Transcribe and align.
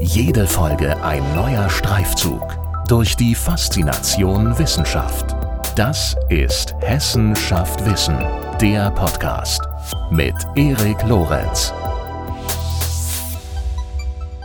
Jede 0.00 0.46
Folge 0.46 1.02
ein 1.02 1.24
neuer 1.34 1.68
Streifzug 1.68 2.56
durch 2.86 3.16
die 3.16 3.34
Faszination 3.34 4.56
Wissenschaft. 4.56 5.34
Das 5.74 6.14
ist 6.28 6.74
Hessen 6.80 7.34
schafft 7.34 7.84
Wissen, 7.84 8.16
der 8.60 8.92
Podcast 8.92 9.60
mit 10.12 10.34
Erik 10.54 11.02
Lorenz. 11.02 11.72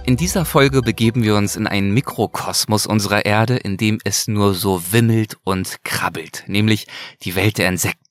In 0.05 0.17
dieser 0.17 0.43
Folge 0.43 0.81
begeben 0.81 1.21
wir 1.23 1.35
uns 1.35 1.55
in 1.55 1.67
einen 1.67 1.93
Mikrokosmos 1.93 2.87
unserer 2.87 3.25
Erde, 3.25 3.55
in 3.55 3.77
dem 3.77 3.99
es 4.03 4.27
nur 4.27 4.55
so 4.55 4.81
wimmelt 4.91 5.37
und 5.43 5.83
krabbelt, 5.83 6.45
nämlich 6.47 6.87
die 7.21 7.35
Welt 7.35 7.59
der 7.59 7.69
Insekten. 7.69 8.02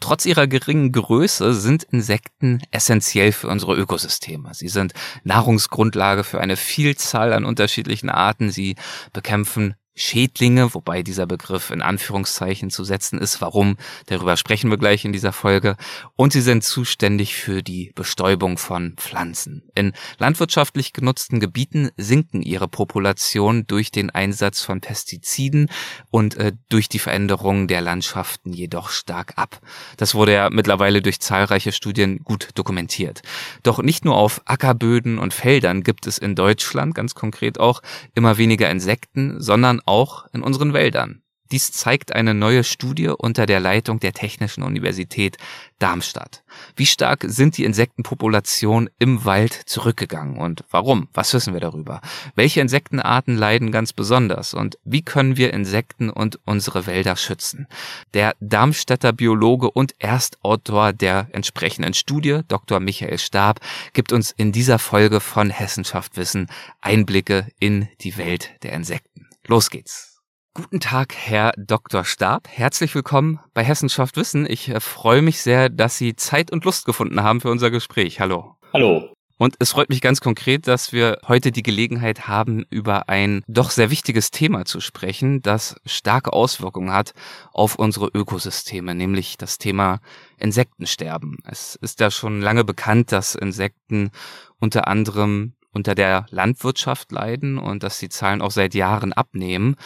Trotz 0.00 0.24
ihrer 0.24 0.46
geringen 0.46 0.92
Größe 0.92 1.54
sind 1.54 1.82
Insekten 1.84 2.62
essentiell 2.70 3.32
für 3.32 3.48
unsere 3.48 3.74
Ökosysteme. 3.74 4.54
Sie 4.54 4.68
sind 4.68 4.92
Nahrungsgrundlage 5.24 6.24
für 6.24 6.40
eine 6.40 6.56
Vielzahl 6.56 7.32
an 7.32 7.44
unterschiedlichen 7.44 8.10
Arten. 8.10 8.50
Sie 8.50 8.76
bekämpfen 9.12 9.74
Schädlinge, 9.94 10.72
wobei 10.74 11.02
dieser 11.02 11.26
Begriff 11.26 11.70
in 11.70 11.82
Anführungszeichen 11.82 12.70
zu 12.70 12.82
setzen 12.82 13.18
ist. 13.18 13.40
Warum? 13.40 13.76
Darüber 14.06 14.36
sprechen 14.36 14.70
wir 14.70 14.78
gleich 14.78 15.04
in 15.04 15.12
dieser 15.12 15.32
Folge. 15.32 15.76
Und 16.16 16.32
sie 16.32 16.40
sind 16.40 16.64
zuständig 16.64 17.34
für 17.34 17.62
die 17.62 17.92
Bestäubung 17.94 18.56
von 18.56 18.94
Pflanzen. 18.96 19.64
In 19.74 19.92
landwirtschaftlich 20.18 20.94
genutzten 20.94 21.40
Gebieten 21.40 21.90
sinken 21.96 22.42
ihre 22.42 22.68
Populationen 22.68 23.66
durch 23.66 23.90
den 23.90 24.08
Einsatz 24.10 24.62
von 24.62 24.80
Pestiziden 24.80 25.68
und 26.10 26.36
äh, 26.36 26.52
durch 26.70 26.88
die 26.88 26.98
Veränderung 26.98 27.68
der 27.68 27.82
Landschaften 27.82 28.52
jedoch 28.52 28.88
stark 28.88 29.34
ab. 29.36 29.60
Das 29.98 30.14
wurde 30.14 30.32
ja 30.32 30.48
mittlerweile 30.50 31.02
durch 31.02 31.20
zahlreiche 31.20 31.72
Studien 31.72 32.20
gut 32.24 32.48
dokumentiert. 32.54 33.20
Doch 33.62 33.82
nicht 33.82 34.04
nur 34.04 34.16
auf 34.16 34.40
Ackerböden 34.46 35.18
und 35.18 35.34
Feldern 35.34 35.82
gibt 35.82 36.06
es 36.06 36.16
in 36.16 36.34
Deutschland 36.34 36.94
ganz 36.94 37.14
konkret 37.14 37.60
auch 37.60 37.82
immer 38.14 38.38
weniger 38.38 38.70
Insekten, 38.70 39.40
sondern 39.40 39.81
auch 39.86 40.26
in 40.32 40.42
unseren 40.42 40.72
Wäldern. 40.72 41.22
Dies 41.52 41.70
zeigt 41.70 42.14
eine 42.14 42.32
neue 42.32 42.64
Studie 42.64 43.08
unter 43.08 43.44
der 43.44 43.60
Leitung 43.60 44.00
der 44.00 44.14
Technischen 44.14 44.62
Universität 44.62 45.36
Darmstadt. 45.78 46.44
Wie 46.76 46.86
stark 46.86 47.26
sind 47.28 47.58
die 47.58 47.64
Insektenpopulationen 47.64 48.88
im 48.98 49.26
Wald 49.26 49.52
zurückgegangen 49.52 50.38
und 50.38 50.64
warum? 50.70 51.08
Was 51.12 51.34
wissen 51.34 51.52
wir 51.52 51.60
darüber? 51.60 52.00
Welche 52.36 52.62
Insektenarten 52.62 53.36
leiden 53.36 53.70
ganz 53.70 53.92
besonders 53.92 54.54
und 54.54 54.78
wie 54.84 55.02
können 55.02 55.36
wir 55.36 55.52
Insekten 55.52 56.08
und 56.08 56.40
unsere 56.46 56.86
Wälder 56.86 57.16
schützen? 57.16 57.66
Der 58.14 58.34
Darmstädter 58.40 59.12
Biologe 59.12 59.70
und 59.70 59.94
Erstautor 59.98 60.94
der 60.94 61.28
entsprechenden 61.32 61.92
Studie, 61.92 62.40
Dr. 62.48 62.80
Michael 62.80 63.18
Stab, 63.18 63.60
gibt 63.92 64.12
uns 64.12 64.30
in 64.30 64.52
dieser 64.52 64.78
Folge 64.78 65.20
von 65.20 65.50
Hessenschaft 65.50 66.16
Wissen 66.16 66.46
Einblicke 66.80 67.48
in 67.58 67.88
die 68.00 68.16
Welt 68.16 68.52
der 68.62 68.72
Insekten. 68.72 69.21
Los 69.48 69.70
geht's. 69.70 70.20
Guten 70.54 70.78
Tag, 70.78 71.16
Herr 71.16 71.52
Dr. 71.56 72.04
Stab. 72.04 72.46
Herzlich 72.48 72.94
willkommen 72.94 73.40
bei 73.54 73.64
Hessenschaft 73.64 74.16
Wissen. 74.16 74.46
Ich 74.48 74.68
äh, 74.68 74.78
freue 74.78 75.20
mich 75.20 75.40
sehr, 75.40 75.68
dass 75.68 75.98
Sie 75.98 76.14
Zeit 76.14 76.52
und 76.52 76.64
Lust 76.64 76.84
gefunden 76.84 77.24
haben 77.24 77.40
für 77.40 77.50
unser 77.50 77.72
Gespräch. 77.72 78.20
Hallo. 78.20 78.54
Hallo. 78.72 79.12
Und 79.38 79.56
es 79.58 79.72
freut 79.72 79.88
mich 79.88 80.00
ganz 80.00 80.20
konkret, 80.20 80.68
dass 80.68 80.92
wir 80.92 81.18
heute 81.26 81.50
die 81.50 81.64
Gelegenheit 81.64 82.28
haben, 82.28 82.64
über 82.70 83.08
ein 83.08 83.42
doch 83.48 83.70
sehr 83.70 83.90
wichtiges 83.90 84.30
Thema 84.30 84.64
zu 84.64 84.80
sprechen, 84.80 85.42
das 85.42 85.74
starke 85.84 86.32
Auswirkungen 86.32 86.92
hat 86.92 87.12
auf 87.52 87.74
unsere 87.74 88.06
Ökosysteme, 88.06 88.94
nämlich 88.94 89.38
das 89.38 89.58
Thema 89.58 89.98
Insektensterben. 90.38 91.38
Es 91.44 91.74
ist 91.74 91.98
ja 91.98 92.12
schon 92.12 92.40
lange 92.40 92.62
bekannt, 92.62 93.10
dass 93.10 93.34
Insekten 93.34 94.12
unter 94.60 94.86
anderem 94.86 95.54
unter 95.72 95.94
der 95.94 96.26
Landwirtschaft 96.30 97.12
leiden 97.12 97.58
und 97.58 97.82
dass 97.82 97.98
die 97.98 98.08
Zahlen 98.08 98.42
auch 98.42 98.50
seit 98.50 98.74
Jahren 98.74 99.12
abnehmen. 99.12 99.76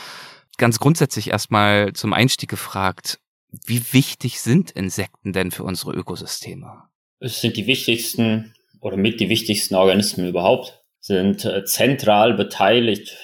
Ganz 0.59 0.79
grundsätzlich 0.79 1.31
erstmal 1.31 1.92
zum 1.92 2.12
Einstieg 2.12 2.51
gefragt, 2.51 3.19
wie 3.67 3.92
wichtig 3.92 4.41
sind 4.41 4.70
Insekten 4.70 5.33
denn 5.33 5.51
für 5.51 5.64
unsere 5.64 5.92
Ökosysteme? 5.92 6.83
Es 7.20 7.41
sind 7.41 7.57
die 7.57 7.67
wichtigsten 7.67 8.55
oder 8.80 8.97
mit 8.97 9.20
die 9.20 9.29
wichtigsten 9.29 9.74
Organismen 9.74 10.29
überhaupt, 10.29 10.83
sind 11.01 11.45
äh, 11.45 11.64
zentral 11.64 12.35
beteiligt 12.35 13.17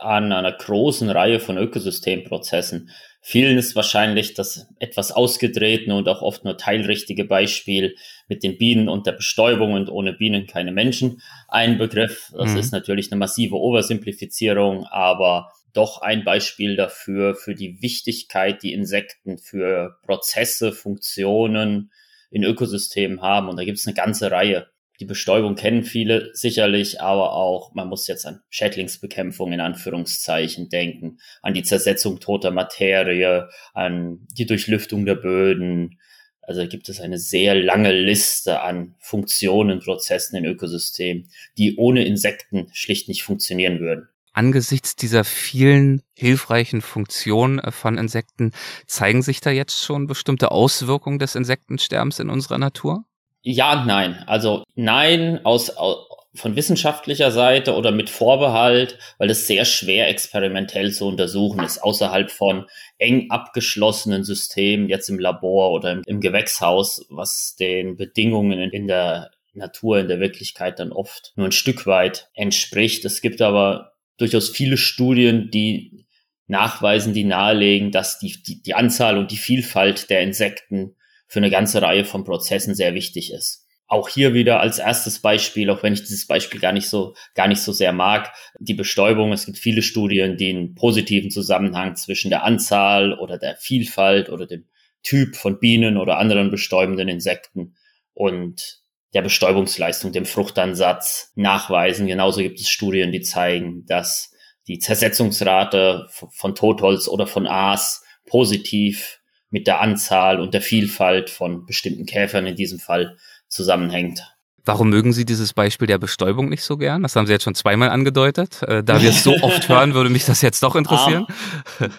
an 0.00 0.32
einer 0.32 0.52
großen 0.52 1.10
Reihe 1.10 1.38
von 1.38 1.58
Ökosystemprozessen. 1.58 2.90
Vielen 3.28 3.58
ist 3.58 3.74
wahrscheinlich 3.74 4.34
das 4.34 4.68
etwas 4.78 5.10
ausgedrehte 5.10 5.92
und 5.92 6.08
auch 6.08 6.22
oft 6.22 6.44
nur 6.44 6.56
teilrichtige 6.56 7.24
Beispiel 7.24 7.96
mit 8.28 8.44
den 8.44 8.56
Bienen 8.56 8.88
und 8.88 9.04
der 9.04 9.14
Bestäubung 9.14 9.72
und 9.72 9.90
ohne 9.90 10.12
Bienen 10.12 10.46
keine 10.46 10.70
Menschen 10.70 11.20
ein 11.48 11.76
Begriff. 11.76 12.32
Das 12.38 12.52
mhm. 12.52 12.58
ist 12.58 12.70
natürlich 12.70 13.10
eine 13.10 13.18
massive 13.18 13.56
Oversimplifizierung, 13.56 14.84
aber 14.84 15.50
doch 15.72 16.02
ein 16.02 16.22
Beispiel 16.22 16.76
dafür, 16.76 17.34
für 17.34 17.56
die 17.56 17.82
Wichtigkeit, 17.82 18.62
die 18.62 18.72
Insekten 18.72 19.38
für 19.38 19.98
Prozesse, 20.04 20.70
Funktionen 20.70 21.90
in 22.30 22.44
Ökosystemen 22.44 23.22
haben. 23.22 23.48
Und 23.48 23.56
da 23.56 23.64
gibt 23.64 23.78
es 23.78 23.88
eine 23.88 23.96
ganze 23.96 24.30
Reihe. 24.30 24.68
Die 25.00 25.04
Bestäubung 25.04 25.54
kennen 25.54 25.84
viele 25.84 26.30
sicherlich, 26.32 27.00
aber 27.00 27.32
auch, 27.32 27.74
man 27.74 27.88
muss 27.88 28.06
jetzt 28.06 28.26
an 28.26 28.40
Schädlingsbekämpfung 28.48 29.52
in 29.52 29.60
Anführungszeichen 29.60 30.68
denken, 30.68 31.18
an 31.42 31.54
die 31.54 31.62
Zersetzung 31.62 32.20
toter 32.20 32.50
Materie, 32.50 33.48
an 33.74 34.26
die 34.32 34.46
Durchlüftung 34.46 35.04
der 35.04 35.16
Böden. 35.16 35.98
Also 36.42 36.66
gibt 36.66 36.88
es 36.88 37.00
eine 37.00 37.18
sehr 37.18 37.54
lange 37.54 37.92
Liste 37.92 38.60
an 38.60 38.94
Funktionen, 39.00 39.80
Prozessen 39.80 40.36
in 40.36 40.44
Ökosystemen, 40.44 41.28
die 41.58 41.76
ohne 41.76 42.04
Insekten 42.04 42.68
schlicht 42.72 43.08
nicht 43.08 43.24
funktionieren 43.24 43.80
würden. 43.80 44.08
Angesichts 44.36 44.96
dieser 44.96 45.24
vielen 45.24 46.02
hilfreichen 46.14 46.82
Funktionen 46.82 47.58
äh, 47.58 47.72
von 47.72 47.96
Insekten 47.96 48.52
zeigen 48.86 49.22
sich 49.22 49.40
da 49.40 49.50
jetzt 49.50 49.82
schon 49.82 50.06
bestimmte 50.06 50.50
Auswirkungen 50.50 51.18
des 51.18 51.36
Insektensterbens 51.36 52.18
in 52.20 52.28
unserer 52.28 52.58
Natur? 52.58 53.06
Ja 53.48 53.80
und 53.80 53.86
nein. 53.86 54.24
Also 54.26 54.64
nein 54.74 55.44
aus, 55.44 55.70
aus 55.70 55.98
von 56.34 56.56
wissenschaftlicher 56.56 57.30
Seite 57.30 57.74
oder 57.74 57.92
mit 57.92 58.10
Vorbehalt, 58.10 58.98
weil 59.18 59.30
es 59.30 59.46
sehr 59.46 59.64
schwer 59.64 60.08
experimentell 60.08 60.92
zu 60.92 61.06
untersuchen 61.06 61.62
ist, 61.62 61.78
außerhalb 61.78 62.30
von 62.30 62.66
eng 62.98 63.30
abgeschlossenen 63.30 64.24
Systemen, 64.24 64.88
jetzt 64.88 65.08
im 65.08 65.20
Labor 65.20 65.70
oder 65.70 65.92
im, 65.92 66.02
im 66.06 66.20
Gewächshaus, 66.20 67.06
was 67.08 67.54
den 67.56 67.96
Bedingungen 67.96 68.58
in, 68.58 68.88
der 68.88 69.30
Natur, 69.54 70.00
in 70.00 70.08
der 70.08 70.20
Wirklichkeit 70.20 70.80
dann 70.80 70.92
oft 70.92 71.32
nur 71.36 71.46
ein 71.46 71.52
Stück 71.52 71.86
weit 71.86 72.28
entspricht. 72.34 73.04
Es 73.04 73.20
gibt 73.20 73.40
aber 73.40 73.92
durchaus 74.18 74.50
viele 74.50 74.76
Studien, 74.76 75.50
die 75.52 76.04
nachweisen, 76.48 77.14
die 77.14 77.24
nahelegen, 77.24 77.92
dass 77.92 78.18
die, 78.18 78.42
die, 78.42 78.60
die 78.60 78.74
Anzahl 78.74 79.16
und 79.16 79.30
die 79.30 79.36
Vielfalt 79.36 80.10
der 80.10 80.22
Insekten 80.22 80.95
für 81.26 81.40
eine 81.40 81.50
ganze 81.50 81.82
Reihe 81.82 82.04
von 82.04 82.24
Prozessen 82.24 82.74
sehr 82.74 82.94
wichtig 82.94 83.32
ist. 83.32 83.66
Auch 83.88 84.08
hier 84.08 84.34
wieder 84.34 84.60
als 84.60 84.78
erstes 84.78 85.20
Beispiel, 85.20 85.70
auch 85.70 85.82
wenn 85.82 85.92
ich 85.92 86.00
dieses 86.00 86.26
Beispiel 86.26 86.60
gar 86.60 86.72
nicht 86.72 86.88
so, 86.88 87.14
gar 87.34 87.46
nicht 87.46 87.60
so 87.60 87.72
sehr 87.72 87.92
mag, 87.92 88.32
die 88.58 88.74
Bestäubung. 88.74 89.32
Es 89.32 89.46
gibt 89.46 89.58
viele 89.58 89.82
Studien, 89.82 90.36
die 90.36 90.50
einen 90.50 90.74
positiven 90.74 91.30
Zusammenhang 91.30 91.94
zwischen 91.94 92.30
der 92.30 92.42
Anzahl 92.42 93.12
oder 93.14 93.38
der 93.38 93.56
Vielfalt 93.56 94.28
oder 94.28 94.46
dem 94.46 94.66
Typ 95.04 95.36
von 95.36 95.60
Bienen 95.60 95.98
oder 95.98 96.18
anderen 96.18 96.50
bestäubenden 96.50 97.08
Insekten 97.08 97.76
und 98.12 98.80
der 99.14 99.22
Bestäubungsleistung, 99.22 100.10
dem 100.10 100.26
Fruchtansatz 100.26 101.32
nachweisen. 101.36 102.08
Genauso 102.08 102.40
gibt 102.40 102.58
es 102.58 102.68
Studien, 102.68 103.12
die 103.12 103.20
zeigen, 103.20 103.86
dass 103.86 104.32
die 104.66 104.78
Zersetzungsrate 104.78 106.08
von 106.10 106.54
Totholz 106.56 107.06
oder 107.06 107.28
von 107.28 107.46
Aas 107.46 108.04
positiv 108.26 109.15
mit 109.50 109.66
der 109.66 109.80
Anzahl 109.80 110.40
und 110.40 110.54
der 110.54 110.60
Vielfalt 110.60 111.30
von 111.30 111.66
bestimmten 111.66 112.06
Käfern 112.06 112.46
in 112.46 112.56
diesem 112.56 112.78
Fall 112.78 113.16
zusammenhängt. 113.48 114.22
Warum 114.66 114.90
mögen 114.90 115.12
Sie 115.12 115.24
dieses 115.24 115.54
Beispiel 115.54 115.86
der 115.86 115.98
Bestäubung 115.98 116.48
nicht 116.48 116.64
so 116.64 116.76
gern? 116.76 117.04
Das 117.04 117.14
haben 117.14 117.28
Sie 117.28 117.32
jetzt 117.32 117.44
schon 117.44 117.54
zweimal 117.54 117.90
angedeutet. 117.90 118.64
Äh, 118.64 118.82
da 118.82 119.00
wir 119.00 119.10
es 119.10 119.22
so 119.22 119.32
oft 119.42 119.68
hören, 119.68 119.94
würde 119.94 120.10
mich 120.10 120.24
das 120.24 120.42
jetzt 120.42 120.60
doch 120.64 120.74
interessieren. 120.74 121.24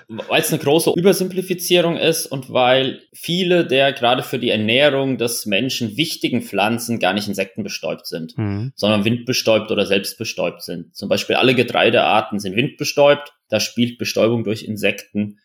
Um, 0.10 0.22
weil 0.28 0.42
es 0.42 0.52
eine 0.52 0.62
große 0.62 0.92
Übersimplifizierung 0.98 1.96
ist 1.96 2.26
und 2.26 2.52
weil 2.52 3.00
viele 3.14 3.66
der 3.66 3.94
gerade 3.94 4.22
für 4.22 4.38
die 4.38 4.50
Ernährung 4.50 5.18
des 5.18 5.46
Menschen 5.46 5.96
wichtigen 5.96 6.42
Pflanzen 6.42 7.00
gar 7.00 7.14
nicht 7.14 7.30
insektenbestäubt 7.30 8.06
sind, 8.06 8.38
mhm. 8.38 8.74
sondern 8.76 9.06
windbestäubt 9.06 9.72
oder 9.72 9.86
selbstbestäubt 9.86 10.62
sind. 10.62 10.94
Zum 10.94 11.08
Beispiel 11.08 11.38
alle 11.38 11.56
Getreidearten 11.56 12.40
sind 12.40 12.58
windbestäubt. 12.58 13.32
Da 13.48 13.62
spielt 13.62 13.98
Bestäubung 13.98 14.44
durch 14.44 14.64
Insekten 14.64 15.40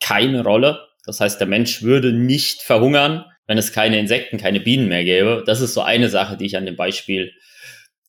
keine 0.00 0.42
Rolle. 0.42 0.80
Das 1.06 1.20
heißt, 1.20 1.40
der 1.40 1.46
Mensch 1.46 1.82
würde 1.82 2.12
nicht 2.12 2.62
verhungern, 2.62 3.24
wenn 3.46 3.58
es 3.58 3.72
keine 3.72 3.98
Insekten, 3.98 4.38
keine 4.38 4.60
Bienen 4.60 4.88
mehr 4.88 5.04
gäbe. 5.04 5.42
Das 5.46 5.60
ist 5.60 5.74
so 5.74 5.82
eine 5.82 6.08
Sache, 6.08 6.36
die 6.36 6.46
ich 6.46 6.56
an 6.56 6.66
dem 6.66 6.76
Beispiel 6.76 7.32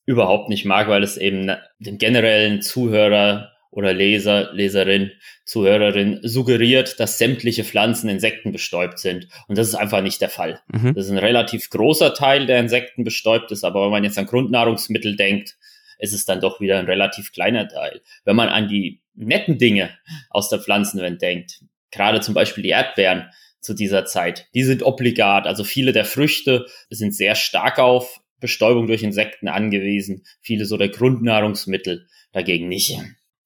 überhaupt 0.06 0.50
nicht 0.50 0.66
mag, 0.66 0.88
weil 0.88 1.04
es 1.04 1.18
eben 1.18 1.52
den 1.80 1.98
generellen 1.98 2.62
Zuhörer 2.62 3.52
oder 3.72 3.92
Leser, 3.94 4.54
Leserin, 4.54 5.12
Zuhörerin 5.44 6.20
suggeriert, 6.24 7.00
dass 7.00 7.18
sämtliche 7.18 7.66
Pflanzen 7.66 8.10
Insekten 8.10 8.54
bestäubt 8.54 9.00
sind. 9.00 9.28
Und 9.48 9.58
das 9.58 9.68
ist 9.68 9.76
einfach 9.76 10.02
nicht 10.02 10.22
der 10.22 10.30
Fall. 10.30 10.62
Mhm. 10.72 10.94
Das 10.94 11.06
ist 11.06 11.12
ein 11.12 11.18
relativ 11.18 11.70
großer 11.70 12.14
Teil, 12.14 12.46
der 12.46 12.60
Insekten 12.60 13.04
bestäubt 13.04 13.52
ist. 13.52 13.66
Aber 13.66 13.84
wenn 13.84 13.92
man 13.92 14.06
jetzt 14.06 14.18
an 14.18 14.28
Grundnahrungsmittel 14.28 15.18
denkt, 15.18 15.58
ist 16.00 16.14
es 16.14 16.26
dann 16.26 16.40
doch 16.40 16.62
wieder 16.62 16.80
ein 16.80 16.86
relativ 16.86 17.34
kleiner 17.34 17.68
Teil. 17.68 18.02
Wenn 18.24 18.36
man 18.36 18.48
an 18.48 18.70
die 18.70 19.02
netten 19.14 19.58
Dinge 19.58 19.90
aus 20.30 20.50
der 20.50 20.60
Pflanzenwelt 20.60 21.22
denkt, 21.22 21.62
gerade 21.96 22.22
zum 22.22 22.34
Beispiel 22.34 22.64
die 22.64 22.70
Erdbeeren 22.70 23.30
zu 23.62 23.74
dieser 23.74 24.06
Zeit, 24.06 24.48
die 24.54 24.64
sind 24.64 24.84
obligat. 24.84 25.48
Also 25.48 25.64
viele 25.64 25.92
der 25.92 26.06
Früchte 26.06 26.68
sind 26.90 27.16
sehr 27.16 27.36
stark 27.36 27.80
auf 27.80 28.22
Bestäubung 28.40 28.86
durch 28.88 29.02
Insekten 29.02 29.48
angewiesen. 29.48 30.24
Viele 30.42 30.66
so 30.66 30.78
der 30.78 30.90
Grundnahrungsmittel 30.90 32.08
dagegen 32.32 32.68
nicht. 32.68 33.00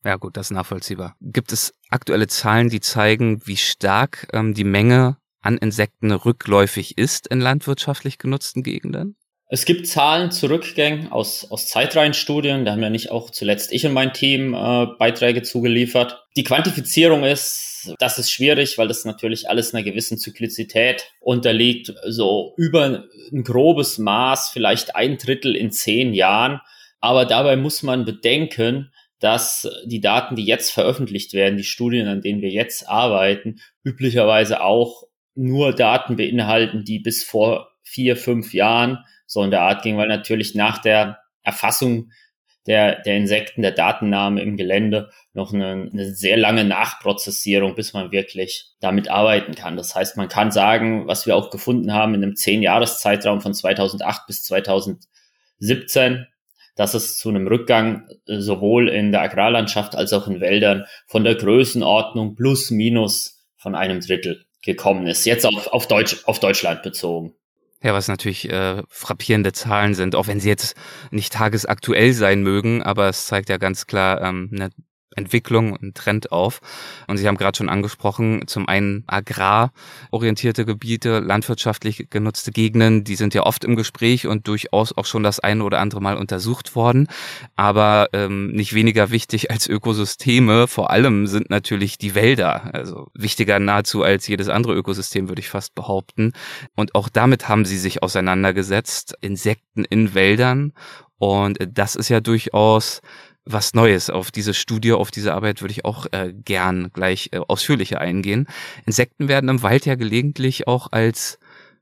Ja 0.03 0.15
gut, 0.15 0.35
das 0.35 0.47
ist 0.47 0.51
nachvollziehbar. 0.51 1.15
Gibt 1.21 1.51
es 1.51 1.73
aktuelle 1.89 2.27
Zahlen, 2.27 2.69
die 2.69 2.79
zeigen, 2.79 3.41
wie 3.45 3.57
stark 3.57 4.27
ähm, 4.33 4.53
die 4.53 4.63
Menge 4.63 5.17
an 5.41 5.57
Insekten 5.57 6.11
rückläufig 6.11 6.97
ist 6.97 7.27
in 7.27 7.39
landwirtschaftlich 7.39 8.17
genutzten 8.17 8.63
Gegenden? 8.63 9.15
Es 9.51 9.65
gibt 9.65 9.87
Zahlen 9.87 10.31
zu 10.31 10.47
Rückgängen 10.47 11.11
aus, 11.11 11.49
aus 11.49 11.67
Zeitreihenstudien. 11.67 12.65
Da 12.65 12.73
haben 12.73 12.83
ja 12.83 12.91
nicht 12.91 13.09
auch 13.09 13.31
zuletzt 13.31 13.71
ich 13.73 13.85
und 13.85 13.93
mein 13.93 14.13
Team 14.13 14.53
äh, 14.53 14.85
Beiträge 14.99 15.41
zugeliefert. 15.41 16.23
Die 16.35 16.43
Quantifizierung 16.43 17.23
ist, 17.23 17.68
das 17.99 18.19
ist 18.19 18.31
schwierig, 18.31 18.77
weil 18.77 18.87
das 18.87 19.05
natürlich 19.05 19.49
alles 19.49 19.73
einer 19.73 19.83
gewissen 19.83 20.17
Zyklizität 20.17 21.11
unterliegt. 21.19 21.93
So 22.05 22.53
über 22.57 23.05
ein 23.31 23.43
grobes 23.43 23.97
Maß, 23.97 24.49
vielleicht 24.49 24.95
ein 24.95 25.17
Drittel 25.17 25.55
in 25.55 25.71
zehn 25.71 26.13
Jahren. 26.13 26.61
Aber 26.99 27.25
dabei 27.25 27.55
muss 27.55 27.83
man 27.83 28.05
bedenken, 28.05 28.91
dass 29.19 29.69
die 29.85 30.01
Daten, 30.01 30.35
die 30.35 30.45
jetzt 30.45 30.71
veröffentlicht 30.71 31.33
werden, 31.33 31.57
die 31.57 31.63
Studien, 31.63 32.07
an 32.07 32.21
denen 32.21 32.41
wir 32.41 32.49
jetzt 32.49 32.87
arbeiten, 32.87 33.59
üblicherweise 33.83 34.61
auch 34.61 35.03
nur 35.35 35.73
Daten 35.73 36.15
beinhalten, 36.15 36.83
die 36.83 36.99
bis 36.99 37.23
vor 37.23 37.71
vier, 37.83 38.15
fünf 38.15 38.53
Jahren 38.53 38.99
so 39.25 39.43
in 39.43 39.51
der 39.51 39.61
Art 39.61 39.83
ging, 39.83 39.97
weil 39.97 40.07
natürlich 40.07 40.55
nach 40.55 40.79
der 40.79 41.19
Erfassung 41.43 42.11
der, 42.67 43.01
der 43.01 43.17
Insekten, 43.17 43.61
der 43.61 43.71
Datennahme 43.71 44.41
im 44.41 44.57
Gelände 44.57 45.09
noch 45.33 45.53
eine, 45.53 45.89
eine 45.91 46.13
sehr 46.13 46.37
lange 46.37 46.63
Nachprozessierung, 46.65 47.75
bis 47.75 47.93
man 47.93 48.11
wirklich 48.11 48.71
damit 48.79 49.09
arbeiten 49.09 49.55
kann. 49.55 49.77
Das 49.77 49.95
heißt, 49.95 50.17
man 50.17 50.27
kann 50.27 50.51
sagen, 50.51 51.07
was 51.07 51.25
wir 51.25 51.35
auch 51.35 51.49
gefunden 51.49 51.93
haben 51.93 52.13
in 52.15 52.23
einem 52.23 52.35
zehn 52.35 52.61
Jahres 52.61 52.99
Zeitraum 52.99 53.41
von 53.41 53.53
2008 53.53 54.27
bis 54.27 54.43
2017, 54.43 56.27
dass 56.75 56.93
es 56.93 57.17
zu 57.17 57.29
einem 57.29 57.47
Rückgang 57.47 58.07
äh, 58.27 58.39
sowohl 58.39 58.89
in 58.89 59.11
der 59.11 59.21
Agrarlandschaft 59.21 59.95
als 59.95 60.13
auch 60.13 60.27
in 60.27 60.39
Wäldern 60.39 60.85
von 61.07 61.23
der 61.23 61.35
Größenordnung 61.35 62.35
plus 62.35 62.71
minus 62.71 63.45
von 63.57 63.75
einem 63.75 63.99
Drittel 63.99 64.45
gekommen 64.61 65.07
ist. 65.07 65.25
Jetzt 65.25 65.45
auf, 65.45 65.67
auf, 65.67 65.87
Deutsch, 65.87 66.23
auf 66.25 66.39
Deutschland 66.39 66.83
bezogen. 66.83 67.33
Ja, 67.81 67.93
was 67.93 68.09
natürlich 68.09 68.49
äh, 68.49 68.83
frappierende 68.89 69.53
Zahlen 69.53 69.93
sind, 69.93 70.13
auch 70.15 70.27
wenn 70.27 70.41
sie 70.41 70.49
jetzt 70.49 70.75
nicht 71.11 71.31
tagesaktuell 71.31 72.11
sein 72.11 72.43
mögen, 72.43 72.83
aber 72.83 73.07
es 73.07 73.27
zeigt 73.27 73.47
ja 73.47 73.57
ganz 73.57 73.87
klar 73.87 74.21
ähm, 74.21 74.49
eine 74.53 74.69
Entwicklung 75.19 75.73
und 75.73 75.95
Trend 75.95 76.31
auf. 76.31 76.61
Und 77.07 77.17
Sie 77.17 77.27
haben 77.27 77.37
gerade 77.37 77.57
schon 77.57 77.69
angesprochen, 77.69 78.47
zum 78.47 78.67
einen 78.67 79.03
agrarorientierte 79.05 80.65
Gebiete, 80.65 81.19
landwirtschaftlich 81.19 82.07
genutzte 82.09 82.51
Gegenden, 82.51 83.03
die 83.03 83.15
sind 83.15 83.33
ja 83.33 83.43
oft 83.43 83.63
im 83.63 83.75
Gespräch 83.75 84.25
und 84.25 84.47
durchaus 84.47 84.97
auch 84.97 85.05
schon 85.05 85.21
das 85.21 85.39
eine 85.39 85.63
oder 85.63 85.79
andere 85.79 86.01
Mal 86.01 86.17
untersucht 86.17 86.75
worden. 86.75 87.07
Aber 87.55 88.09
ähm, 88.13 88.51
nicht 88.51 88.73
weniger 88.73 89.11
wichtig 89.11 89.51
als 89.51 89.67
Ökosysteme, 89.67 90.67
vor 90.67 90.89
allem 90.89 91.27
sind 91.27 91.49
natürlich 91.49 91.97
die 91.97 92.15
Wälder. 92.15 92.73
Also 92.73 93.11
wichtiger 93.13 93.59
nahezu 93.59 94.01
als 94.03 94.27
jedes 94.27 94.49
andere 94.49 94.73
Ökosystem, 94.73 95.29
würde 95.29 95.41
ich 95.41 95.49
fast 95.49 95.75
behaupten. 95.75 96.33
Und 96.75 96.95
auch 96.95 97.09
damit 97.09 97.49
haben 97.49 97.65
Sie 97.65 97.77
sich 97.77 98.01
auseinandergesetzt. 98.01 99.15
Insekten 99.21 99.85
in 99.85 100.13
Wäldern. 100.13 100.73
Und 101.19 101.57
das 101.67 101.95
ist 101.95 102.09
ja 102.09 102.21
durchaus 102.21 103.01
was 103.45 103.73
Neues. 103.73 104.09
Auf 104.09 104.31
diese 104.31 104.53
Studie, 104.53 104.93
auf 104.93 105.11
diese 105.11 105.33
Arbeit 105.33 105.61
würde 105.61 105.71
ich 105.71 105.85
auch 105.85 106.05
äh, 106.11 106.33
gern 106.33 106.91
gleich 106.93 107.29
äh, 107.31 107.39
ausführlicher 107.39 107.99
eingehen. 107.99 108.47
Insekten 108.85 109.27
werden 109.27 109.49
im 109.49 109.63
Wald 109.63 109.85
ja 109.85 109.95
gelegentlich 109.95 110.67
auch 110.67 110.91
als 110.91 111.39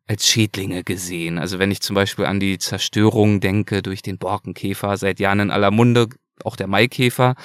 als 0.08 0.26
Schädlinge 0.26 0.84
gesehen. 0.84 1.38
Also 1.38 1.60
wenn 1.60 1.70
ich 1.70 1.82
zum 1.82 1.94
Beispiel 1.94 2.26
an 2.26 2.40
die 2.40 2.58
Zerstörung 2.58 3.42
denke 3.42 3.82
durch 3.82 4.02
den 4.02 4.18
Borkenkäfer, 4.18 4.96
seit 4.96 5.20
Jahren 5.20 5.42
in 5.42 5.52
aller 5.52 5.70
Munde, 5.70 6.08
auch 6.44 6.56
der 6.56 6.68
Maikäfer, 6.68 7.36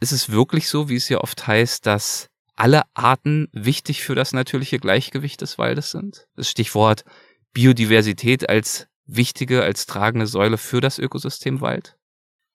ist 0.00 0.12
es 0.12 0.30
wirklich 0.30 0.68
so, 0.68 0.88
wie 0.88 0.96
es 0.96 1.08
ja 1.08 1.18
oft 1.18 1.46
heißt, 1.46 1.84
dass 1.84 2.30
alle 2.54 2.82
Arten 2.94 3.48
wichtig 3.52 4.02
für 4.02 4.14
das 4.14 4.32
natürliche 4.32 4.78
Gleichgewicht 4.78 5.42
des 5.42 5.58
Waldes 5.58 5.90
sind? 5.90 6.26
Das 6.36 6.48
Stichwort 6.48 7.04
Biodiversität 7.52 8.48
als 8.48 8.88
wichtige, 9.06 9.62
als 9.62 9.86
tragende 9.86 10.26
Säule 10.26 10.58
für 10.58 10.80
das 10.80 10.98
Ökosystem 10.98 11.60
Wald? 11.60 11.96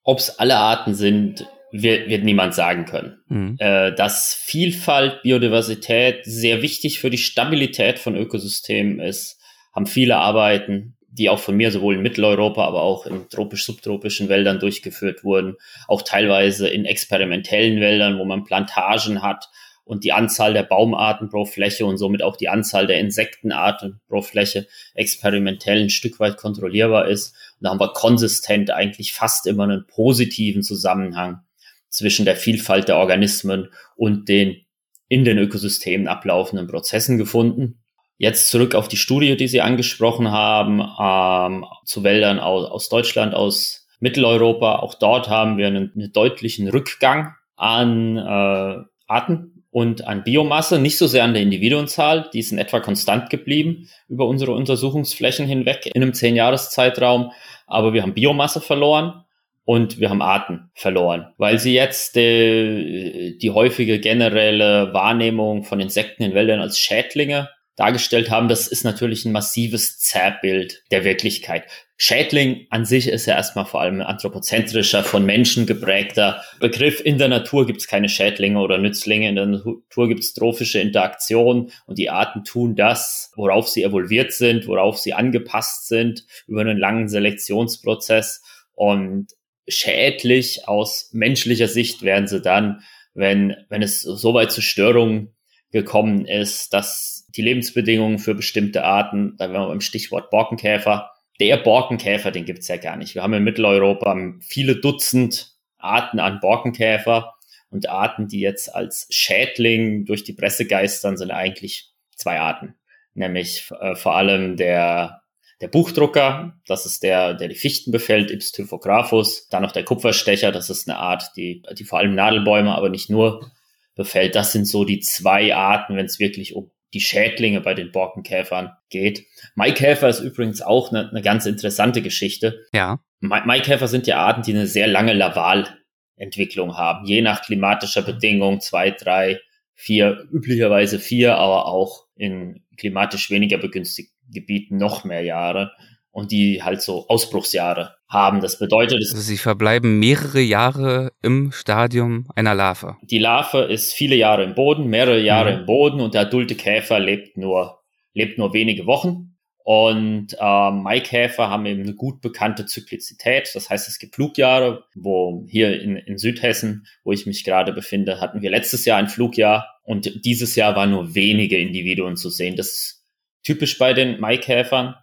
Ob 0.04 0.20
es 0.20 0.40
alle 0.40 0.58
Arten 0.58 0.94
sind, 0.94 1.48
wird, 1.72 2.10
wird 2.10 2.24
niemand 2.24 2.54
sagen 2.54 2.86
können. 2.86 3.20
Mhm. 3.28 3.56
Äh, 3.60 3.94
dass 3.94 4.34
Vielfalt, 4.34 5.22
Biodiversität 5.24 6.26
sehr 6.26 6.62
wichtig 6.62 7.00
für 7.00 7.10
die 7.10 7.18
Stabilität 7.18 8.00
von 8.00 8.16
Ökosystemen 8.16 9.00
ist, 9.00 9.40
haben 9.74 9.86
viele 9.86 10.18
Arbeiten, 10.18 10.98
die 11.12 11.30
auch 11.30 11.40
von 11.40 11.56
mir 11.56 11.72
sowohl 11.72 11.96
in 11.96 12.02
Mitteleuropa, 12.02 12.66
aber 12.66 12.82
auch 12.82 13.06
in 13.06 13.28
tropisch-subtropischen 13.30 14.30
Wäldern 14.30 14.60
durchgeführt 14.60 15.24
wurden, 15.24 15.56
auch 15.88 16.02
teilweise 16.02 16.68
in 16.68 16.86
experimentellen 16.86 17.80
Wäldern, 17.80 18.18
wo 18.18 18.26
man 18.26 18.46
Plantagen 18.46 19.22
hat, 19.22 19.50
und 19.84 20.04
die 20.04 20.14
Anzahl 20.14 20.54
der 20.54 20.64
Baumarten 20.64 21.30
pro 21.30 21.46
Fläche 21.46 21.86
und 21.86 21.98
somit 21.98 22.24
auch 22.24 22.38
die 22.38 22.50
Anzahl 22.50 22.88
der 22.88 23.00
Insektenarten 23.00 24.00
pro 24.08 24.22
Fläche 24.22 24.68
experimentell 24.94 25.82
ein 25.82 25.90
Stück 25.90 26.20
weit 26.20 26.38
kontrollierbar 26.38 27.08
ist. 27.08 27.36
Und 27.60 27.66
da 27.66 27.70
haben 27.72 27.80
wir 27.80 27.94
konsistent 27.94 28.72
eigentlich 28.72 29.14
fast 29.14 29.48
immer 29.48 29.64
einen 29.64 29.86
positiven 29.88 30.64
Zusammenhang 30.64 31.42
zwischen 31.90 32.26
der 32.26 32.36
Vielfalt 32.36 32.88
der 32.88 32.98
Organismen 32.98 33.70
und 33.96 34.30
den 34.30 34.66
in 35.10 35.26
den 35.26 35.38
Ökosystemen 35.38 36.08
ablaufenden 36.08 36.68
Prozessen 36.68 37.18
gefunden. 37.18 37.82
Jetzt 38.18 38.50
zurück 38.50 38.76
auf 38.76 38.88
die 38.88 38.98
Studie, 38.98 39.36
die 39.36 39.48
Sie 39.48 39.62
angesprochen 39.62 40.32
haben, 40.32 40.80
ähm, 40.80 41.66
zu 41.86 42.04
Wäldern 42.04 42.40
aus, 42.40 42.70
aus 42.70 42.88
Deutschland, 42.88 43.34
aus 43.34 43.88
Mitteleuropa. 44.00 44.78
Auch 44.78 44.94
dort 44.94 45.28
haben 45.28 45.58
wir 45.58 45.68
einen, 45.68 45.92
einen 45.94 46.14
deutlichen 46.14 46.70
Rückgang 46.70 47.34
an 47.58 48.18
äh, 48.18 48.84
Arten 49.08 49.51
und 49.72 50.06
an 50.06 50.24
Biomasse, 50.24 50.80
nicht 50.80 50.98
so 50.98 51.08
sehr 51.08 51.24
an 51.24 51.34
der 51.34 51.42
Individuenzahl, 51.42 52.30
die 52.34 52.40
ist 52.40 52.52
in 52.52 52.58
etwa 52.58 52.82
konstant 52.82 53.30
geblieben 53.30 53.90
über 54.08 54.28
unsere 54.28 54.52
Untersuchungsflächen 54.52 55.48
hinweg 55.48 55.90
in 55.94 56.02
einem 56.02 56.14
zehn 56.14 56.36
jahres 56.36 56.70
zeitraum 56.70 57.32
aber 57.72 57.94
wir 57.94 58.02
haben 58.02 58.14
Biomasse 58.14 58.60
verloren 58.60 59.24
und 59.64 60.00
wir 60.00 60.10
haben 60.10 60.22
Arten 60.22 60.70
verloren, 60.74 61.34
weil 61.38 61.58
sie 61.58 61.74
jetzt 61.74 62.16
die, 62.16 63.38
die 63.42 63.52
häufige 63.52 64.00
generelle 64.00 64.94
Wahrnehmung 64.94 65.64
von 65.64 65.80
Insekten 65.80 66.24
in 66.24 66.34
Wäldern 66.34 66.60
als 66.60 66.78
Schädlinge 66.78 67.50
dargestellt 67.78 68.30
haben, 68.30 68.50
das 68.50 68.68
ist 68.68 68.84
natürlich 68.84 69.24
ein 69.24 69.32
massives 69.32 70.00
Zerrbild 70.00 70.84
der 70.92 71.06
Wirklichkeit. 71.06 71.64
Schädling 72.04 72.66
an 72.72 72.84
sich 72.84 73.08
ist 73.08 73.28
ja 73.28 73.36
erstmal 73.36 73.66
vor 73.66 73.82
allem 73.82 74.02
ein 74.02 74.08
anthropozentrischer, 74.08 75.04
von 75.04 75.24
Menschen 75.24 75.68
geprägter 75.68 76.42
Begriff. 76.60 77.00
In 77.00 77.20
der 77.20 77.28
Natur 77.28 77.68
gibt 77.68 77.80
es 77.80 77.88
keine 77.88 78.10
Schädlinge 78.10 78.60
oder 78.60 78.80
Nützlinge. 78.80 79.30
In 79.30 79.36
der 79.36 79.46
Natur 79.46 80.08
gibt 80.08 80.22
es 80.22 80.34
trophische 80.34 80.80
Interaktion 80.80 81.72
und 81.86 82.00
die 82.00 82.10
Arten 82.10 82.44
tun 82.44 82.76
das, 82.76 83.32
worauf 83.36 83.70
sie 83.70 83.84
evolviert 83.84 84.32
sind, 84.34 84.66
worauf 84.66 84.98
sie 84.98 85.14
angepasst 85.14 85.90
sind 85.90 86.26
über 86.48 86.62
einen 86.62 86.80
langen 86.80 87.08
Selektionsprozess. 87.08 88.42
Und 88.74 89.28
schädlich 89.68 90.68
aus 90.68 91.12
menschlicher 91.14 91.68
Sicht 91.68 92.02
werden 92.02 92.26
sie 92.26 92.42
dann, 92.42 92.82
wenn, 93.14 93.56
wenn 93.70 93.84
es 93.84 94.02
so 94.02 94.34
weit 94.34 94.52
zu 94.52 94.64
Störungen 94.64 95.36
gekommen 95.72 96.26
ist, 96.26 96.74
dass 96.74 97.28
die 97.30 97.44
Lebensbedingungen 97.44 98.18
für 98.18 98.34
bestimmte 98.34 98.86
Arten, 98.86 99.36
da 99.38 99.52
wären 99.52 99.62
wir 99.62 99.68
beim 99.68 99.82
Stichwort 99.82 100.32
Borkenkäfer, 100.32 101.12
der 101.42 101.58
Borkenkäfer, 101.58 102.30
den 102.30 102.46
gibt's 102.46 102.68
ja 102.68 102.78
gar 102.78 102.96
nicht. 102.96 103.16
Wir 103.16 103.24
haben 103.24 103.34
in 103.34 103.44
Mitteleuropa 103.44 104.16
viele 104.42 104.76
Dutzend 104.76 105.56
Arten 105.80 106.20
an 106.20 106.40
Borkenkäfer 106.40 107.34
und 107.72 107.90
Arten, 107.90 108.28
die 108.28 108.42
jetzt 108.42 108.76
als 108.76 109.08
Schädling 109.10 110.06
durch 110.06 110.24
die 110.24 110.34
Presse 110.34 110.68
geistern, 110.68 111.18
sind 111.18 111.32
eigentlich 111.32 111.90
zwei 112.16 112.40
Arten. 112.40 112.76
Nämlich 113.16 113.72
äh, 113.80 113.96
vor 113.96 114.16
allem 114.16 114.56
der, 114.56 115.24
der 115.62 115.68
Buchdrucker, 115.68 116.60
das 116.68 116.86
ist 116.86 117.02
der, 117.02 117.34
der 117.34 117.48
die 117.48 117.56
Fichten 117.56 117.92
befällt, 117.92 118.30
Ips 118.30 118.52
typhographus. 118.52 119.48
Dann 119.50 119.64
noch 119.64 119.72
der 119.72 119.84
Kupferstecher, 119.84 120.52
das 120.52 120.70
ist 120.70 120.88
eine 120.88 121.00
Art, 121.00 121.32
die, 121.36 121.64
die 121.76 121.86
vor 121.86 121.98
allem 121.98 122.14
Nadelbäume, 122.14 122.76
aber 122.76 122.90
nicht 122.90 123.10
nur 123.10 123.50
befällt. 123.96 124.36
Das 124.36 124.52
sind 124.52 124.66
so 124.66 124.86
die 124.86 125.00
zwei 125.00 125.56
Arten, 125.56 125.96
wenn 125.96 126.06
es 126.06 126.20
wirklich 126.20 126.56
um 126.56 126.70
die 126.94 127.02
Schädlinge 127.02 127.62
bei 127.62 127.74
den 127.74 127.92
Borkenkäfern 127.92 128.72
geht. 128.90 129.26
Maikäfer 129.56 130.10
ist 130.10 130.20
übrigens 130.20 130.62
auch 130.62 130.92
eine, 130.92 131.10
eine 131.10 131.22
ganz 131.22 131.46
interessante 131.46 132.02
Geschichte. 132.02 132.66
Ja. 132.74 133.00
Maikäfer 133.22 133.88
sind 133.88 134.08
ja 134.08 134.18
Arten, 134.18 134.42
die 134.42 134.52
eine 134.52 134.68
sehr 134.68 134.88
lange 134.88 135.14
Lavalentwicklung 135.14 136.78
haben, 136.78 137.06
je 137.06 137.22
nach 137.22 137.44
klimatischer 137.44 138.02
Bedingung 138.02 138.60
zwei, 138.60 138.92
drei, 138.92 139.40
vier, 139.76 140.28
üblicherweise 140.32 141.00
vier, 141.00 141.36
aber 141.36 141.68
auch 141.68 142.06
in 142.16 142.64
klimatisch 142.78 143.30
weniger 143.30 143.58
begünstigten 143.58 144.16
Gebieten 144.32 144.78
noch 144.78 145.04
mehr 145.04 145.24
Jahre. 145.24 145.72
Und 146.12 146.32
die 146.32 146.62
halt 146.62 146.82
so 146.82 147.08
Ausbruchsjahre 147.08 147.96
haben. 148.08 148.42
Das 148.42 148.60
bedeutet, 148.60 149.00
also 149.00 149.18
sie 149.18 149.38
verbleiben 149.38 150.00
mehrere 150.00 150.42
Jahre 150.42 151.12
im 151.22 151.52
Stadium 151.52 152.28
einer 152.36 152.54
Larve. 152.54 152.98
Die 153.02 153.20
Larve 153.20 153.64
ist 153.64 153.94
viele 153.94 154.16
Jahre 154.16 154.44
im 154.44 154.54
Boden, 154.54 154.88
mehrere 154.88 155.22
Jahre 155.22 155.54
mhm. 155.54 155.60
im 155.60 155.66
Boden 155.66 156.02
und 156.02 156.14
der 156.14 156.22
adulte 156.22 156.56
Käfer 156.56 157.00
lebt 157.00 157.38
nur, 157.38 157.80
lebt 158.14 158.38
nur 158.38 158.54
wenige 158.54 158.86
Wochen. 158.86 159.28
Und 159.64 160.36
äh, 160.40 160.72
Maikäfer 160.72 161.50
haben 161.50 161.66
eben 161.68 161.84
eine 161.84 161.94
gut 161.94 162.20
bekannte 162.22 162.66
Zyklizität. 162.66 163.52
Das 163.54 163.70
heißt, 163.70 163.88
es 163.88 164.00
gibt 164.00 164.16
Flugjahre, 164.16 164.86
wo 164.96 165.46
hier 165.48 165.80
in, 165.80 165.96
in 165.98 166.18
Südhessen, 166.18 166.88
wo 167.04 167.12
ich 167.12 167.28
mich 167.28 167.44
gerade 167.44 167.72
befinde, 167.72 168.20
hatten 168.20 168.42
wir 168.42 168.50
letztes 168.50 168.86
Jahr 168.86 168.98
ein 168.98 169.08
Flugjahr 169.08 169.80
und 169.84 170.26
dieses 170.26 170.56
Jahr 170.56 170.76
waren 170.76 170.92
nur 170.92 171.14
wenige 171.14 171.58
Individuen 171.58 172.18
zu 172.18 172.30
sehen. 172.30 172.56
Das 172.56 172.68
ist 172.68 173.06
typisch 173.44 173.78
bei 173.78 173.94
den 173.94 174.20
Maikäfern, 174.20 174.96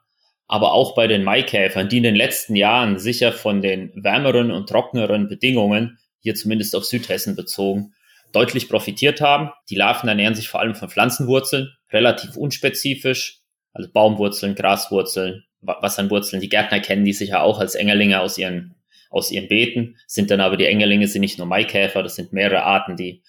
aber 0.48 0.72
auch 0.72 0.94
bei 0.94 1.06
den 1.06 1.24
Maikäfern, 1.24 1.88
die 1.88 1.98
in 1.98 2.02
den 2.02 2.16
letzten 2.16 2.56
Jahren 2.56 2.98
sicher 2.98 3.32
von 3.32 3.62
den 3.62 3.92
wärmeren 3.94 4.50
und 4.50 4.68
trockeneren 4.68 5.28
Bedingungen, 5.28 5.98
hier 6.20 6.34
zumindest 6.34 6.74
auf 6.74 6.84
Südhessen 6.84 7.36
bezogen, 7.36 7.92
deutlich 8.32 8.68
profitiert 8.68 9.20
haben. 9.20 9.50
Die 9.70 9.76
Larven 9.76 10.08
ernähren 10.08 10.34
sich 10.34 10.48
vor 10.48 10.60
allem 10.60 10.74
von 10.74 10.88
Pflanzenwurzeln, 10.88 11.70
relativ 11.92 12.36
unspezifisch 12.36 13.42
also 13.72 13.90
Baumwurzeln, 13.92 14.54
Graswurzeln, 14.54 15.44
Wassernwurzeln. 15.60 16.40
Die 16.40 16.48
Gärtner 16.48 16.80
kennen 16.80 17.04
die 17.04 17.12
sicher 17.12 17.42
auch 17.42 17.60
als 17.60 17.74
Engerlinge 17.74 18.20
aus 18.20 18.36
ihren, 18.38 18.74
aus 19.10 19.30
ihren 19.30 19.48
Beeten, 19.48 19.96
sind 20.06 20.30
dann 20.30 20.40
aber 20.40 20.56
die 20.56 20.66
Engerlinge 20.66 21.06
sind 21.08 21.20
nicht 21.20 21.38
nur 21.38 21.46
Maikäfer, 21.46 22.02
das 22.02 22.16
sind 22.16 22.32
mehrere 22.32 22.64
Arten, 22.64 22.96
die, 22.96 23.22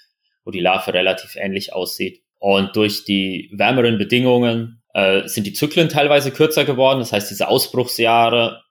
wo 0.43 0.51
die 0.51 0.59
Larve 0.59 0.93
relativ 0.93 1.35
ähnlich 1.35 1.73
aussieht. 1.73 2.23
Und 2.39 2.75
durch 2.75 3.03
die 3.05 3.49
wärmeren 3.53 3.97
Bedingungen 3.97 4.78
äh, 4.93 5.27
sind 5.27 5.45
die 5.45 5.53
Zyklen 5.53 5.89
teilweise 5.89 6.31
kürzer 6.31 6.65
geworden. 6.65 6.99
Das 6.99 7.11
heißt, 7.11 7.29
diese 7.29 7.47
Ausbruchsjahre 7.47 8.63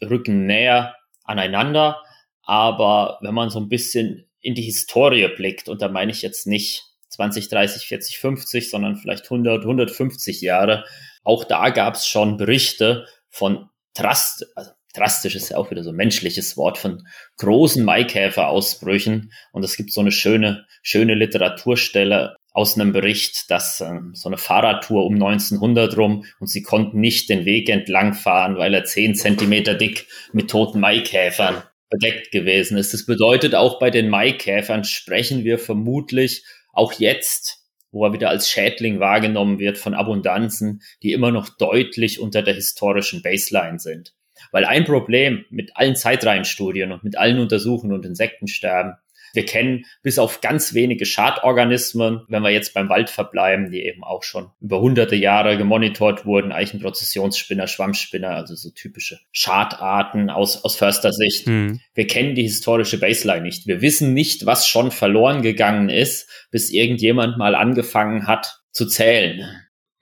rücken 0.00 0.46
näher 0.46 0.94
aneinander. 1.24 2.02
Aber 2.42 3.18
wenn 3.20 3.34
man 3.34 3.50
so 3.50 3.60
ein 3.60 3.68
bisschen 3.68 4.28
in 4.40 4.54
die 4.54 4.62
Historie 4.62 5.28
blickt, 5.28 5.68
und 5.68 5.82
da 5.82 5.88
meine 5.88 6.12
ich 6.12 6.22
jetzt 6.22 6.46
nicht 6.46 6.84
20, 7.10 7.48
30, 7.48 7.86
40, 7.86 8.18
50, 8.18 8.70
sondern 8.70 8.96
vielleicht 8.96 9.24
100, 9.24 9.62
150 9.62 10.40
Jahre, 10.40 10.84
auch 11.24 11.44
da 11.44 11.70
gab 11.70 11.94
es 11.94 12.06
schon 12.06 12.36
Berichte 12.36 13.06
von 13.28 13.68
drast, 13.94 14.46
also 14.54 14.70
drastisch 14.94 15.34
ist 15.34 15.50
ja 15.50 15.58
auch 15.58 15.70
wieder 15.70 15.82
so 15.82 15.90
ein 15.90 15.96
menschliches 15.96 16.56
Wort, 16.56 16.78
von 16.78 17.06
großen 17.36 17.84
Maikäferausbrüchen. 17.84 19.32
Und 19.52 19.64
es 19.64 19.76
gibt 19.76 19.92
so 19.92 20.00
eine 20.00 20.12
schöne, 20.12 20.66
schöne 20.82 21.14
Literaturstelle 21.14 22.36
aus 22.58 22.74
einem 22.74 22.92
Bericht, 22.92 23.52
dass 23.52 23.80
äh, 23.80 24.00
so 24.14 24.28
eine 24.28 24.36
Fahrradtour 24.36 25.06
um 25.06 25.14
1900 25.14 25.96
rum 25.96 26.24
und 26.40 26.48
sie 26.48 26.62
konnten 26.62 26.98
nicht 26.98 27.28
den 27.28 27.44
Weg 27.44 27.68
entlang 27.68 28.14
fahren, 28.14 28.56
weil 28.58 28.74
er 28.74 28.82
zehn 28.82 29.14
Zentimeter 29.14 29.74
dick 29.74 30.08
mit 30.32 30.50
toten 30.50 30.80
Maikäfern 30.80 31.62
bedeckt 31.88 32.32
gewesen 32.32 32.76
ist. 32.76 32.92
Das 32.92 33.06
bedeutet, 33.06 33.54
auch 33.54 33.78
bei 33.78 33.90
den 33.90 34.08
Maikäfern 34.08 34.82
sprechen 34.82 35.44
wir 35.44 35.60
vermutlich 35.60 36.44
auch 36.72 36.92
jetzt 36.94 37.58
wo 37.90 38.04
er 38.04 38.12
wieder 38.12 38.28
als 38.28 38.50
Schädling 38.50 39.00
wahrgenommen 39.00 39.58
wird 39.58 39.78
von 39.78 39.94
Abundanzen, 39.94 40.82
die 41.02 41.12
immer 41.12 41.30
noch 41.30 41.48
deutlich 41.48 42.20
unter 42.20 42.42
der 42.42 42.54
historischen 42.54 43.22
Baseline 43.22 43.78
sind. 43.78 44.14
Weil 44.52 44.66
ein 44.66 44.84
Problem 44.84 45.46
mit 45.48 45.74
allen 45.74 45.96
Zeitreihenstudien 45.96 46.92
und 46.92 47.02
mit 47.02 47.16
allen 47.16 47.38
Untersuchungen 47.38 47.94
und 47.94 48.04
Insektensterben 48.04 48.96
wir 49.32 49.44
kennen 49.44 49.84
bis 50.02 50.18
auf 50.18 50.40
ganz 50.40 50.74
wenige 50.74 51.06
Schadorganismen, 51.06 52.22
wenn 52.28 52.42
wir 52.42 52.50
jetzt 52.50 52.74
beim 52.74 52.88
Wald 52.88 53.10
verbleiben, 53.10 53.70
die 53.70 53.84
eben 53.84 54.04
auch 54.04 54.22
schon 54.22 54.50
über 54.60 54.80
hunderte 54.80 55.16
Jahre 55.16 55.56
gemonitort 55.56 56.26
wurden, 56.26 56.52
Eichenprozessionsspinner, 56.52 57.66
Schwammspinner, 57.66 58.30
also 58.30 58.54
so 58.54 58.70
typische 58.70 59.18
Schadarten 59.32 60.30
aus, 60.30 60.64
aus 60.64 60.76
Förstersicht. 60.76 61.46
Mhm. 61.46 61.80
Wir 61.94 62.06
kennen 62.06 62.34
die 62.34 62.42
historische 62.42 62.98
Baseline 62.98 63.42
nicht. 63.42 63.66
Wir 63.66 63.80
wissen 63.80 64.14
nicht, 64.14 64.46
was 64.46 64.66
schon 64.66 64.90
verloren 64.90 65.42
gegangen 65.42 65.88
ist, 65.88 66.28
bis 66.50 66.70
irgendjemand 66.70 67.38
mal 67.38 67.54
angefangen 67.54 68.26
hat 68.26 68.60
zu 68.72 68.86
zählen. 68.86 69.44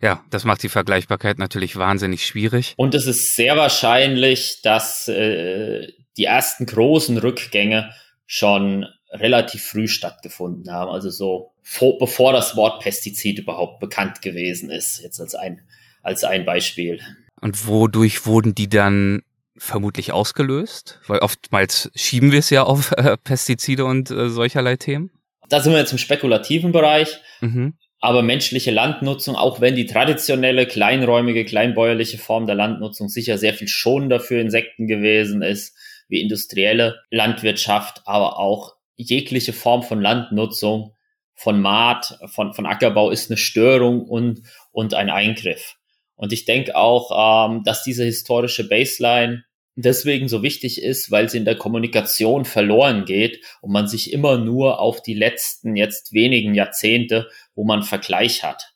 Ja, 0.00 0.22
das 0.30 0.44
macht 0.44 0.62
die 0.62 0.68
Vergleichbarkeit 0.68 1.38
natürlich 1.38 1.76
wahnsinnig 1.76 2.26
schwierig. 2.26 2.74
Und 2.76 2.94
es 2.94 3.06
ist 3.06 3.34
sehr 3.34 3.56
wahrscheinlich, 3.56 4.60
dass 4.62 5.08
äh, 5.08 5.88
die 6.16 6.24
ersten 6.24 6.66
großen 6.66 7.16
Rückgänge 7.18 7.90
schon 8.26 8.86
relativ 9.10 9.62
früh 9.62 9.88
stattgefunden 9.88 10.72
haben, 10.72 10.90
also 10.90 11.10
so 11.10 11.52
vor, 11.62 11.98
bevor 11.98 12.32
das 12.32 12.56
Wort 12.56 12.82
Pestizid 12.82 13.38
überhaupt 13.38 13.80
bekannt 13.80 14.22
gewesen 14.22 14.70
ist, 14.70 15.00
jetzt 15.02 15.20
als 15.20 15.34
ein, 15.34 15.62
als 16.02 16.24
ein 16.24 16.44
Beispiel. 16.44 17.00
Und 17.40 17.66
wodurch 17.66 18.26
wurden 18.26 18.54
die 18.54 18.68
dann 18.68 19.22
vermutlich 19.56 20.12
ausgelöst? 20.12 21.00
Weil 21.06 21.20
oftmals 21.20 21.90
schieben 21.94 22.32
wir 22.32 22.40
es 22.40 22.50
ja 22.50 22.64
auf 22.64 22.92
äh, 22.92 23.16
Pestizide 23.16 23.84
und 23.84 24.10
äh, 24.10 24.28
solcherlei 24.28 24.76
Themen. 24.76 25.10
Da 25.48 25.60
sind 25.60 25.72
wir 25.72 25.78
jetzt 25.78 25.92
im 25.92 25.98
spekulativen 25.98 26.72
Bereich. 26.72 27.18
Mhm. 27.40 27.74
Aber 27.98 28.22
menschliche 28.22 28.70
Landnutzung, 28.70 29.36
auch 29.36 29.60
wenn 29.60 29.74
die 29.74 29.86
traditionelle, 29.86 30.66
kleinräumige, 30.66 31.44
kleinbäuerliche 31.44 32.18
Form 32.18 32.46
der 32.46 32.54
Landnutzung 32.54 33.08
sicher 33.08 33.38
sehr 33.38 33.54
viel 33.54 33.68
schonender 33.68 34.20
für 34.20 34.38
Insekten 34.38 34.86
gewesen 34.86 35.42
ist, 35.42 35.74
wie 36.08 36.20
industrielle 36.20 37.00
Landwirtschaft, 37.10 38.02
aber 38.04 38.38
auch 38.38 38.75
jegliche 38.96 39.52
Form 39.52 39.82
von 39.82 40.00
Landnutzung, 40.00 40.94
von 41.34 41.60
Maat, 41.60 42.18
von, 42.26 42.54
von 42.54 42.66
Ackerbau 42.66 43.10
ist 43.10 43.30
eine 43.30 43.36
Störung 43.36 44.02
und, 44.02 44.42
und 44.72 44.94
ein 44.94 45.10
Eingriff. 45.10 45.76
Und 46.14 46.32
ich 46.32 46.46
denke 46.46 46.74
auch, 46.74 47.50
ähm, 47.50 47.62
dass 47.62 47.82
diese 47.82 48.04
historische 48.04 48.66
Baseline 48.68 49.44
deswegen 49.76 50.28
so 50.28 50.42
wichtig 50.42 50.82
ist, 50.82 51.10
weil 51.10 51.28
sie 51.28 51.36
in 51.36 51.44
der 51.44 51.56
Kommunikation 51.56 52.46
verloren 52.46 53.04
geht 53.04 53.44
und 53.60 53.70
man 53.70 53.86
sich 53.86 54.12
immer 54.12 54.38
nur 54.38 54.80
auf 54.80 55.02
die 55.02 55.14
letzten 55.14 55.76
jetzt 55.76 56.14
wenigen 56.14 56.54
Jahrzehnte, 56.54 57.28
wo 57.54 57.64
man 57.64 57.82
Vergleich 57.82 58.42
hat. 58.42 58.72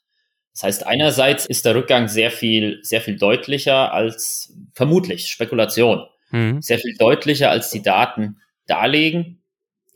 Das 0.53 0.65
heißt, 0.65 0.87
einerseits 0.87 1.47
ist 1.47 1.65
der 1.65 1.75
Rückgang 1.75 2.09
sehr 2.09 2.31
viel, 2.31 2.81
sehr 2.83 3.00
viel 3.00 3.17
deutlicher 3.17 3.95
als 3.95 4.55
vermutlich 4.75 5.29
Spekulation, 5.29 6.05
mhm. 6.31 6.61
sehr 6.61 6.79
viel 6.79 6.97
deutlicher 6.99 7.50
als 7.50 7.71
die 7.71 7.83
Daten 7.83 8.41
darlegen. 8.67 9.39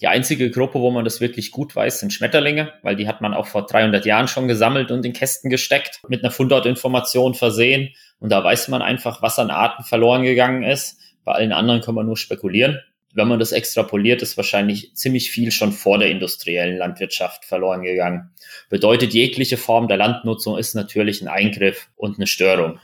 Die 0.00 0.08
einzige 0.08 0.50
Gruppe, 0.50 0.80
wo 0.80 0.90
man 0.90 1.04
das 1.04 1.20
wirklich 1.20 1.52
gut 1.52 1.76
weiß, 1.76 2.00
sind 2.00 2.12
Schmetterlinge, 2.12 2.72
weil 2.82 2.96
die 2.96 3.06
hat 3.06 3.20
man 3.20 3.32
auch 3.32 3.46
vor 3.46 3.66
300 3.66 4.04
Jahren 4.04 4.26
schon 4.26 4.48
gesammelt 4.48 4.90
und 4.90 5.06
in 5.06 5.12
Kästen 5.12 5.50
gesteckt, 5.50 6.00
mit 6.08 6.24
einer 6.24 6.32
Fundortinformation 6.32 7.34
versehen. 7.34 7.90
Und 8.18 8.30
da 8.30 8.42
weiß 8.42 8.68
man 8.68 8.82
einfach, 8.82 9.22
was 9.22 9.38
an 9.38 9.50
Arten 9.50 9.84
verloren 9.84 10.24
gegangen 10.24 10.64
ist. 10.64 10.98
Bei 11.24 11.32
allen 11.32 11.52
anderen 11.52 11.80
kann 11.80 11.94
man 11.94 12.06
nur 12.06 12.16
spekulieren. 12.16 12.80
Wenn 13.14 13.28
man 13.28 13.38
das 13.38 13.52
extrapoliert, 13.52 14.22
ist 14.22 14.36
wahrscheinlich 14.36 14.94
ziemlich 14.96 15.30
viel 15.30 15.52
schon 15.52 15.70
vor 15.70 15.98
der 15.98 16.10
industriellen 16.10 16.76
Landwirtschaft 16.76 17.44
verloren 17.44 17.82
gegangen. 17.82 18.30
Bedeutet, 18.68 19.14
jegliche 19.14 19.56
Form 19.56 19.86
der 19.86 19.96
Landnutzung 19.96 20.58
ist 20.58 20.74
natürlich 20.74 21.22
ein 21.22 21.28
Eingriff 21.28 21.88
und 21.94 22.18
eine 22.18 22.26
Störung. 22.26 22.80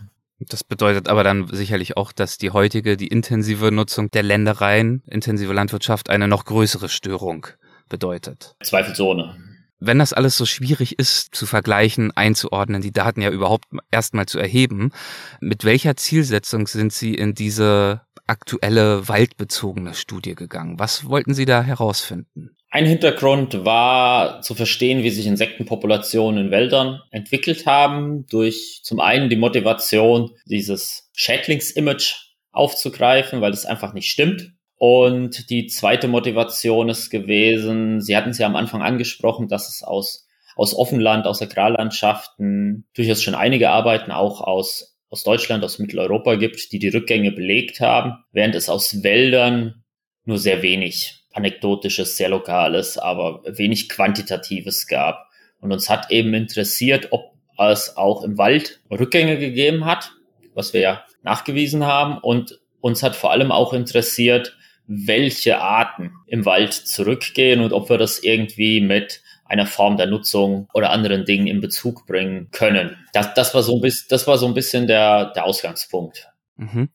Das 0.49 0.65
bedeutet 0.65 1.09
aber 1.09 1.23
dann 1.23 1.49
sicherlich 1.49 1.97
auch, 1.97 2.13
dass 2.13 2.39
die 2.39 2.51
heutige, 2.51 2.97
die 2.97 3.09
intensive 3.09 3.71
Nutzung 3.71 4.11
der 4.11 4.23
Ländereien, 4.23 5.03
intensive 5.07 5.53
Landwirtschaft 5.53 6.09
eine 6.09 6.29
noch 6.29 6.47
größere 6.47 6.89
Störung 6.89 7.47
bedeutet. 7.89 8.57
Zweifelsohne. 8.63 9.37
Wenn 9.81 9.99
das 9.99 10.13
alles 10.13 10.37
so 10.37 10.45
schwierig 10.45 10.99
ist 10.99 11.35
zu 11.35 11.47
vergleichen, 11.47 12.11
einzuordnen, 12.15 12.83
die 12.83 12.93
Daten 12.93 13.23
ja 13.23 13.31
überhaupt 13.31 13.67
erstmal 13.91 14.27
zu 14.27 14.39
erheben, 14.39 14.93
mit 15.41 15.65
welcher 15.65 15.97
Zielsetzung 15.97 16.67
sind 16.67 16.93
Sie 16.93 17.15
in 17.15 17.35
diese 17.35 18.03
aktuelle 18.27 19.09
waldbezogene 19.09 19.95
Studie 19.95 20.35
gegangen? 20.35 20.79
Was 20.79 21.07
wollten 21.07 21.35
Sie 21.35 21.47
da 21.47 21.63
herausfinden? 21.63 22.50
Ein 22.73 22.87
Hintergrund 22.87 23.65
war 23.65 24.43
zu 24.43 24.55
verstehen, 24.55 25.03
wie 25.03 25.11
sich 25.11 25.27
Insektenpopulationen 25.27 26.47
in 26.47 26.51
Wäldern 26.53 27.03
entwickelt 27.11 27.67
haben, 27.67 28.27
durch 28.27 28.81
zum 28.85 29.01
einen 29.01 29.29
die 29.29 29.37
Motivation, 29.37 30.31
dieses 30.47 31.11
Schädlingsimage 31.13 32.15
aufzugreifen, 32.53 33.41
weil 33.41 33.51
das 33.51 33.67
einfach 33.67 33.93
nicht 33.93 34.09
stimmt. 34.09 34.53
Und 34.77 35.51
die 35.51 35.67
zweite 35.67 36.07
Motivation 36.07 36.89
ist 36.89 37.11
gewesen, 37.11 38.01
Sie 38.01 38.17
hatten 38.17 38.31
es 38.31 38.39
ja 38.39 38.47
am 38.47 38.55
Anfang 38.55 38.83
angesprochen, 38.83 39.49
dass 39.49 39.69
es 39.69 39.83
aus, 39.83 40.29
aus 40.55 40.73
Offenland, 40.73 41.27
aus 41.27 41.43
Agrarlandschaften 41.43 42.87
durchaus 42.95 43.21
schon 43.21 43.35
einige 43.35 43.71
Arbeiten 43.71 44.13
auch 44.13 44.41
aus, 44.41 44.97
aus 45.09 45.25
Deutschland, 45.25 45.65
aus 45.65 45.81
Mitteleuropa 45.81 46.37
gibt, 46.37 46.71
die 46.71 46.79
die 46.79 46.89
Rückgänge 46.89 47.33
belegt 47.33 47.81
haben, 47.81 48.25
während 48.31 48.55
es 48.55 48.69
aus 48.69 49.03
Wäldern 49.03 49.83
nur 50.25 50.39
sehr 50.39 50.63
wenig 50.63 51.20
anekdotisches, 51.33 52.17
sehr 52.17 52.29
lokales, 52.29 52.99
aber 52.99 53.43
wenig 53.47 53.89
quantitatives 53.89 54.87
gab. 54.87 55.27
Und 55.61 55.73
uns 55.73 55.89
hat 55.89 56.11
eben 56.11 56.35
interessiert, 56.35 57.09
ob 57.11 57.33
es 57.59 57.97
auch 57.97 58.23
im 58.25 58.39
Wald 58.39 58.81
Rückgänge 58.91 59.39
gegeben 59.39 59.85
hat, 59.85 60.13
was 60.55 60.73
wir 60.73 60.81
ja 60.81 61.05
nachgewiesen 61.23 61.85
haben. 61.85 62.19
Und 62.19 62.59
uns 62.81 63.03
hat 63.03 63.17
vor 63.17 63.31
allem 63.31 63.53
auch 63.53 63.73
interessiert, 63.73 64.57
welche 64.87 65.61
Arten 65.61 66.13
im 66.27 66.45
Wald 66.47 66.73
zurückgehen 66.73 67.61
und 67.61 67.73
ob 67.73 67.91
wir 67.91 67.99
das 67.99 68.19
irgendwie 68.19 68.81
mit 68.81 69.23
einer 69.45 69.67
Form 69.67 69.97
der 69.97 70.07
Nutzung 70.07 70.69
oder 70.73 70.91
anderen 70.91 71.25
Dingen 71.25 71.47
in 71.47 71.61
Bezug 71.61 72.07
bringen 72.07 72.49
können. 72.53 72.97
Das, 73.13 73.35
das, 73.35 73.55
war, 73.55 73.63
so 73.63 73.77
ein 73.77 73.81
bisschen, 73.81 74.07
das 74.09 74.27
war 74.27 74.39
so 74.39 74.47
ein 74.47 74.55
bisschen 74.55 74.87
der, 74.87 75.27
der 75.33 75.45
Ausgangspunkt. 75.45 76.30
Mhm. 76.61 76.91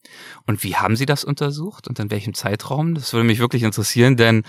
Und 0.45 0.63
wie 0.63 0.75
haben 0.75 0.95
Sie 0.95 1.07
das 1.07 1.23
untersucht 1.23 1.87
und 1.87 1.97
in 1.97 2.11
welchem 2.11 2.35
Zeitraum? 2.35 2.93
Das 2.93 3.13
würde 3.13 3.25
mich 3.25 3.39
wirklich 3.39 3.63
interessieren, 3.63 4.15
denn 4.15 4.43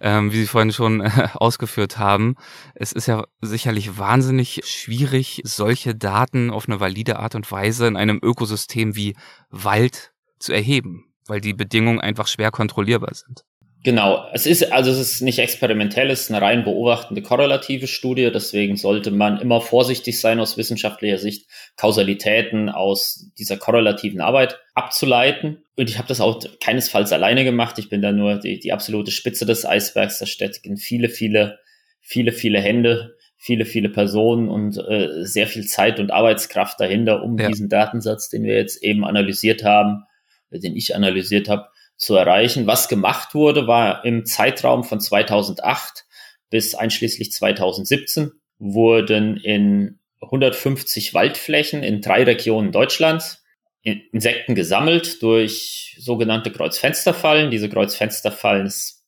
ähm, 0.00 0.32
wie 0.32 0.40
Sie 0.40 0.46
vorhin 0.46 0.72
schon 0.72 1.02
äh, 1.02 1.28
ausgeführt 1.34 1.98
haben, 1.98 2.36
es 2.74 2.92
ist 2.92 3.06
ja 3.06 3.24
sicherlich 3.42 3.98
wahnsinnig 3.98 4.62
schwierig, 4.64 5.42
solche 5.44 5.94
Daten 5.94 6.50
auf 6.50 6.68
eine 6.68 6.80
valide 6.80 7.18
Art 7.18 7.34
und 7.34 7.52
Weise 7.52 7.86
in 7.86 7.98
einem 7.98 8.18
Ökosystem 8.22 8.96
wie 8.96 9.14
Wald 9.50 10.14
zu 10.38 10.54
erheben, 10.54 11.04
weil 11.26 11.42
die 11.42 11.52
Bedingungen 11.52 12.00
einfach 12.00 12.26
schwer 12.26 12.50
kontrollierbar 12.50 13.14
sind. 13.14 13.44
Genau, 13.84 14.28
es 14.32 14.46
ist, 14.46 14.72
also 14.72 14.92
es 14.92 15.00
ist 15.00 15.22
nicht 15.22 15.40
experimentell, 15.40 16.08
es 16.10 16.22
ist 16.22 16.30
eine 16.30 16.40
rein 16.40 16.62
beobachtende 16.62 17.20
korrelative 17.20 17.88
Studie, 17.88 18.30
deswegen 18.32 18.76
sollte 18.76 19.10
man 19.10 19.40
immer 19.40 19.60
vorsichtig 19.60 20.20
sein 20.20 20.38
aus 20.38 20.56
wissenschaftlicher 20.56 21.18
Sicht, 21.18 21.48
Kausalitäten 21.76 22.68
aus 22.68 23.32
dieser 23.38 23.56
korrelativen 23.56 24.20
Arbeit 24.20 24.60
abzuleiten. 24.74 25.64
Und 25.76 25.90
ich 25.90 25.98
habe 25.98 26.06
das 26.06 26.20
auch 26.20 26.44
keinesfalls 26.60 27.12
alleine 27.12 27.42
gemacht, 27.42 27.76
ich 27.80 27.88
bin 27.88 28.02
da 28.02 28.12
nur 28.12 28.36
die, 28.36 28.60
die 28.60 28.72
absolute 28.72 29.10
Spitze 29.10 29.46
des 29.46 29.66
Eisbergs, 29.66 30.20
da 30.20 30.26
stecken 30.26 30.76
viele, 30.76 31.08
viele, 31.08 31.58
viele, 32.00 32.30
viele 32.30 32.60
Hände, 32.60 33.16
viele, 33.36 33.64
viele 33.64 33.88
Personen 33.88 34.48
und 34.48 34.78
äh, 34.78 35.24
sehr 35.24 35.48
viel 35.48 35.66
Zeit 35.66 35.98
und 35.98 36.12
Arbeitskraft 36.12 36.78
dahinter, 36.78 37.24
um 37.24 37.36
ja. 37.36 37.48
diesen 37.48 37.68
Datensatz, 37.68 38.28
den 38.28 38.44
wir 38.44 38.54
jetzt 38.54 38.80
eben 38.84 39.04
analysiert 39.04 39.64
haben, 39.64 40.04
den 40.50 40.76
ich 40.76 40.94
analysiert 40.94 41.48
habe, 41.48 41.71
zu 42.02 42.16
erreichen. 42.16 42.66
Was 42.66 42.88
gemacht 42.88 43.32
wurde, 43.32 43.68
war 43.68 44.04
im 44.04 44.26
Zeitraum 44.26 44.82
von 44.82 45.00
2008 45.00 46.04
bis 46.50 46.74
einschließlich 46.74 47.30
2017 47.30 48.32
wurden 48.58 49.36
in 49.36 50.00
150 50.20 51.14
Waldflächen 51.14 51.82
in 51.82 52.00
drei 52.00 52.24
Regionen 52.24 52.72
Deutschlands 52.72 53.44
Insekten 53.84 54.54
gesammelt 54.54 55.22
durch 55.22 55.96
sogenannte 56.00 56.50
Kreuzfensterfallen. 56.50 57.50
Diese 57.50 57.68
Kreuzfensterfallen 57.68 58.66
ist 58.66 59.04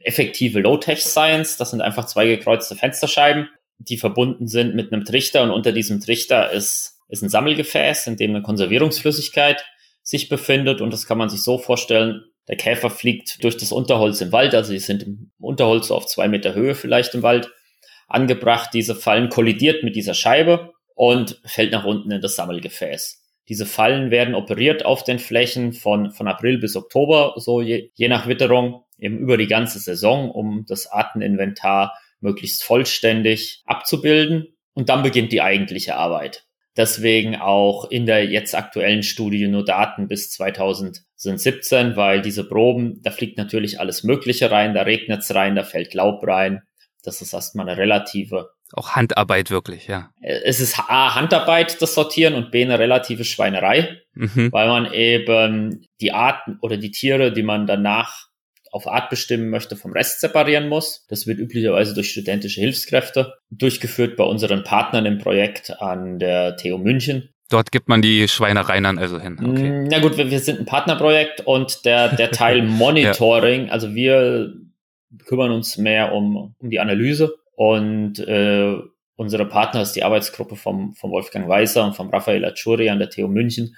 effektive 0.00 0.60
Low-Tech-Science. 0.60 1.56
Das 1.56 1.70
sind 1.70 1.82
einfach 1.82 2.06
zwei 2.06 2.26
gekreuzte 2.26 2.76
Fensterscheiben, 2.76 3.48
die 3.78 3.96
verbunden 3.96 4.46
sind 4.46 4.74
mit 4.74 4.92
einem 4.92 5.04
Trichter 5.04 5.42
und 5.42 5.50
unter 5.50 5.72
diesem 5.72 6.00
Trichter 6.00 6.50
ist, 6.50 7.00
ist 7.08 7.22
ein 7.22 7.28
Sammelgefäß, 7.28 8.08
in 8.08 8.16
dem 8.16 8.30
eine 8.30 8.42
Konservierungsflüssigkeit 8.42 9.64
sich 10.04 10.28
befindet. 10.28 10.80
Und 10.80 10.92
das 10.92 11.06
kann 11.06 11.18
man 11.18 11.28
sich 11.28 11.42
so 11.42 11.58
vorstellen, 11.58 12.22
der 12.46 12.56
Käfer 12.56 12.90
fliegt 12.90 13.42
durch 13.42 13.56
das 13.56 13.72
Unterholz 13.72 14.20
im 14.20 14.30
Wald, 14.30 14.54
also 14.54 14.70
sie 14.70 14.78
sind 14.78 15.02
im 15.02 15.32
Unterholz 15.40 15.88
so 15.88 15.96
auf 15.96 16.06
zwei 16.06 16.28
Meter 16.28 16.54
Höhe 16.54 16.74
vielleicht 16.74 17.14
im 17.14 17.22
Wald 17.22 17.50
angebracht. 18.06 18.70
Diese 18.74 18.94
Fallen 18.94 19.30
kollidiert 19.30 19.82
mit 19.82 19.96
dieser 19.96 20.14
Scheibe 20.14 20.72
und 20.94 21.40
fällt 21.44 21.72
nach 21.72 21.84
unten 21.84 22.10
in 22.10 22.20
das 22.20 22.36
Sammelgefäß. 22.36 23.22
Diese 23.48 23.66
Fallen 23.66 24.10
werden 24.10 24.34
operiert 24.34 24.84
auf 24.84 25.04
den 25.04 25.18
Flächen 25.18 25.72
von, 25.72 26.10
von 26.10 26.28
April 26.28 26.58
bis 26.58 26.76
Oktober, 26.76 27.34
so 27.36 27.60
je, 27.60 27.90
je 27.94 28.08
nach 28.08 28.26
Witterung, 28.26 28.84
eben 28.98 29.18
über 29.18 29.36
die 29.36 29.46
ganze 29.46 29.78
Saison, 29.78 30.30
um 30.30 30.64
das 30.66 30.86
Arteninventar 30.86 31.98
möglichst 32.20 32.62
vollständig 32.62 33.62
abzubilden. 33.66 34.48
Und 34.74 34.88
dann 34.88 35.02
beginnt 35.02 35.32
die 35.32 35.42
eigentliche 35.42 35.96
Arbeit. 35.96 36.46
Deswegen 36.76 37.36
auch 37.36 37.88
in 37.88 38.04
der 38.04 38.26
jetzt 38.26 38.54
aktuellen 38.54 39.04
Studie 39.04 39.46
nur 39.46 39.64
Daten 39.64 40.08
bis 40.08 40.30
2017, 40.30 41.94
weil 41.94 42.20
diese 42.20 42.48
Proben, 42.48 43.00
da 43.02 43.12
fliegt 43.12 43.38
natürlich 43.38 43.78
alles 43.78 44.02
Mögliche 44.02 44.50
rein, 44.50 44.74
da 44.74 44.82
regnet 44.82 45.20
es 45.20 45.34
rein, 45.34 45.54
da 45.54 45.62
fällt 45.62 45.94
Laub 45.94 46.26
rein. 46.26 46.62
Das 47.04 47.20
ist 47.22 47.32
erstmal 47.32 47.68
eine 47.68 47.78
relative. 47.78 48.50
Auch 48.72 48.90
Handarbeit 48.90 49.50
wirklich, 49.50 49.86
ja. 49.86 50.10
Es 50.20 50.58
ist 50.58 50.78
A, 50.88 51.14
Handarbeit, 51.14 51.80
das 51.80 51.94
Sortieren 51.94 52.34
und 52.34 52.50
B, 52.50 52.64
eine 52.64 52.78
relative 52.78 53.24
Schweinerei, 53.24 54.00
mhm. 54.14 54.50
weil 54.50 54.66
man 54.66 54.92
eben 54.92 55.86
die 56.00 56.12
Arten 56.12 56.58
oder 56.60 56.76
die 56.76 56.90
Tiere, 56.90 57.32
die 57.32 57.42
man 57.44 57.66
danach 57.66 58.28
auf 58.74 58.88
Art 58.88 59.08
bestimmen 59.08 59.50
möchte, 59.50 59.76
vom 59.76 59.92
Rest 59.92 60.20
separieren 60.20 60.68
muss. 60.68 61.06
Das 61.08 61.28
wird 61.28 61.38
üblicherweise 61.38 61.94
durch 61.94 62.10
studentische 62.10 62.60
Hilfskräfte 62.60 63.34
durchgeführt 63.50 64.16
bei 64.16 64.24
unseren 64.24 64.64
Partnern 64.64 65.06
im 65.06 65.18
Projekt 65.18 65.80
an 65.80 66.18
der 66.18 66.56
TU 66.56 66.76
München. 66.78 67.28
Dort 67.50 67.70
gibt 67.70 67.88
man 67.88 68.02
die 68.02 68.26
Schweinereien 68.26 68.82
dann 68.82 68.98
also 68.98 69.20
hin. 69.20 69.38
Okay. 69.38 69.70
Mm, 69.70 69.84
na 69.84 70.00
gut, 70.00 70.16
wir, 70.16 70.28
wir 70.28 70.40
sind 70.40 70.58
ein 70.58 70.66
Partnerprojekt 70.66 71.42
und 71.42 71.84
der, 71.84 72.16
der 72.16 72.32
Teil 72.32 72.62
Monitoring, 72.66 73.66
ja. 73.66 73.72
also 73.72 73.94
wir 73.94 74.52
kümmern 75.24 75.52
uns 75.52 75.78
mehr 75.78 76.12
um, 76.12 76.56
um 76.58 76.70
die 76.70 76.80
Analyse 76.80 77.32
und 77.54 78.18
äh, 78.18 78.74
unsere 79.14 79.46
Partner 79.46 79.82
ist 79.82 79.92
die 79.92 80.02
Arbeitsgruppe 80.02 80.56
vom, 80.56 80.94
vom 80.94 81.12
Wolfgang 81.12 81.48
Weiser 81.48 81.84
und 81.84 81.94
vom 81.94 82.10
Raphael 82.10 82.44
Achuri 82.44 82.90
an 82.90 82.98
der 82.98 83.10
TU 83.10 83.28
München 83.28 83.76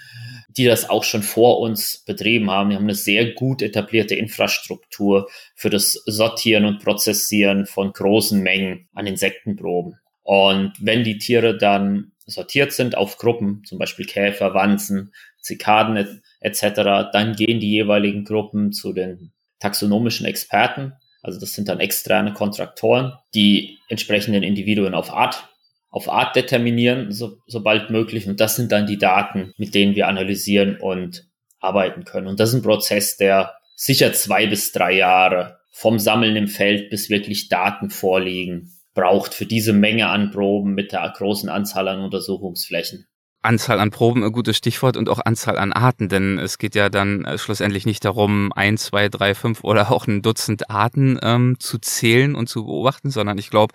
die 0.49 0.65
das 0.65 0.89
auch 0.89 1.05
schon 1.05 1.23
vor 1.23 1.61
uns 1.61 2.03
betrieben 2.07 2.51
haben. 2.51 2.71
Die 2.71 2.77
haben 2.77 2.85
eine 2.85 2.95
sehr 2.95 3.33
gut 3.33 3.63
etablierte 3.63 4.15
Infrastruktur 4.15 5.29
für 5.55 5.71
das 5.71 5.93
Sortieren 6.07 6.65
und 6.65 6.83
Prozessieren 6.83 7.67
von 7.67 7.93
großen 7.93 8.41
Mengen 8.41 8.89
an 8.95 9.07
Insektenproben. 9.07 9.99
Und 10.23 10.73
wenn 10.81 11.05
die 11.05 11.19
Tiere 11.19 11.57
dann 11.57 12.13
sortiert 12.27 12.73
sind 12.73 12.97
auf 12.97 13.19
Gruppen, 13.19 13.63
zum 13.65 13.79
Beispiel 13.79 14.07
Käfer, 14.07 14.55
Wanzen, 14.55 15.13
Zikaden 15.41 16.21
etc., 16.41 17.11
dann 17.13 17.37
gehen 17.37 17.61
die 17.61 17.71
jeweiligen 17.71 18.25
Gruppen 18.25 18.73
zu 18.73 18.93
den 18.93 19.33
taxonomischen 19.61 20.27
Experten. 20.27 20.95
Also 21.23 21.39
das 21.41 21.55
sind 21.55 21.69
dann 21.69 21.81
externe 21.81 22.33
Kontraktoren, 22.33 23.13
die 23.35 23.79
entsprechenden 23.89 24.43
Individuen 24.43 24.95
auf 24.95 25.13
Art 25.13 25.49
auf 25.97 26.11
Art 26.11 26.37
determinieren, 26.37 27.11
so, 27.11 27.39
sobald 27.47 27.89
möglich. 27.89 28.29
Und 28.29 28.39
das 28.39 28.55
sind 28.55 28.71
dann 28.71 28.87
die 28.87 28.99
Daten, 28.99 29.55
mit 29.57 29.75
denen 29.75 29.95
wir 29.95 30.09
analysieren 30.09 30.77
und 30.79 31.27
arbeiten 31.59 32.05
können. 32.05 32.27
Und 32.27 32.39
das 32.39 32.51
ist 32.51 32.57
ein 32.57 32.63
Prozess, 32.63 33.17
der 33.17 33.55
sicher 33.77 34.13
zwei 34.13 34.47
bis 34.47 34.73
drei 34.73 34.93
Jahre 34.93 35.57
vom 35.73 35.99
Sammeln 35.99 36.37
im 36.37 36.49
Feld 36.49 36.91
bis 36.91 37.09
wirklich 37.09 37.49
Daten 37.49 37.89
vorliegen 37.89 38.73
braucht 38.93 39.33
für 39.33 39.47
diese 39.47 39.73
Menge 39.73 40.11
an 40.11 40.31
Proben 40.33 40.75
mit 40.75 40.93
der 40.93 41.11
großen 41.17 41.49
Anzahl 41.49 41.89
an 41.89 42.01
Untersuchungsflächen. 42.01 43.07
Anzahl 43.41 43.81
an 43.81 43.91
Proben 43.91 44.23
ein 44.23 44.33
gutes 44.33 44.59
Stichwort 44.59 44.99
und 44.99 45.09
auch 45.09 45.21
Anzahl 45.25 45.57
an 45.57 45.73
Arten, 45.73 46.11
denn 46.11 46.39
es 46.39 46.59
geht 46.59 46.75
ja 46.75 46.91
dann 46.91 47.25
äh, 47.25 47.39
schlussendlich 47.39 47.87
nicht 47.87 48.05
darum, 48.05 48.53
ein, 48.55 48.77
zwei, 48.77 49.09
drei, 49.09 49.35
fünf 49.35 49.65
oder 49.65 49.91
auch 49.91 50.07
ein 50.07 50.21
Dutzend 50.21 50.69
Arten 50.69 51.19
ähm, 51.23 51.57
zu 51.59 51.79
zählen 51.79 52.35
und 52.35 52.51
zu 52.51 52.67
beobachten, 52.67 53.09
sondern 53.09 53.39
ich 53.39 53.49
glaube, 53.49 53.73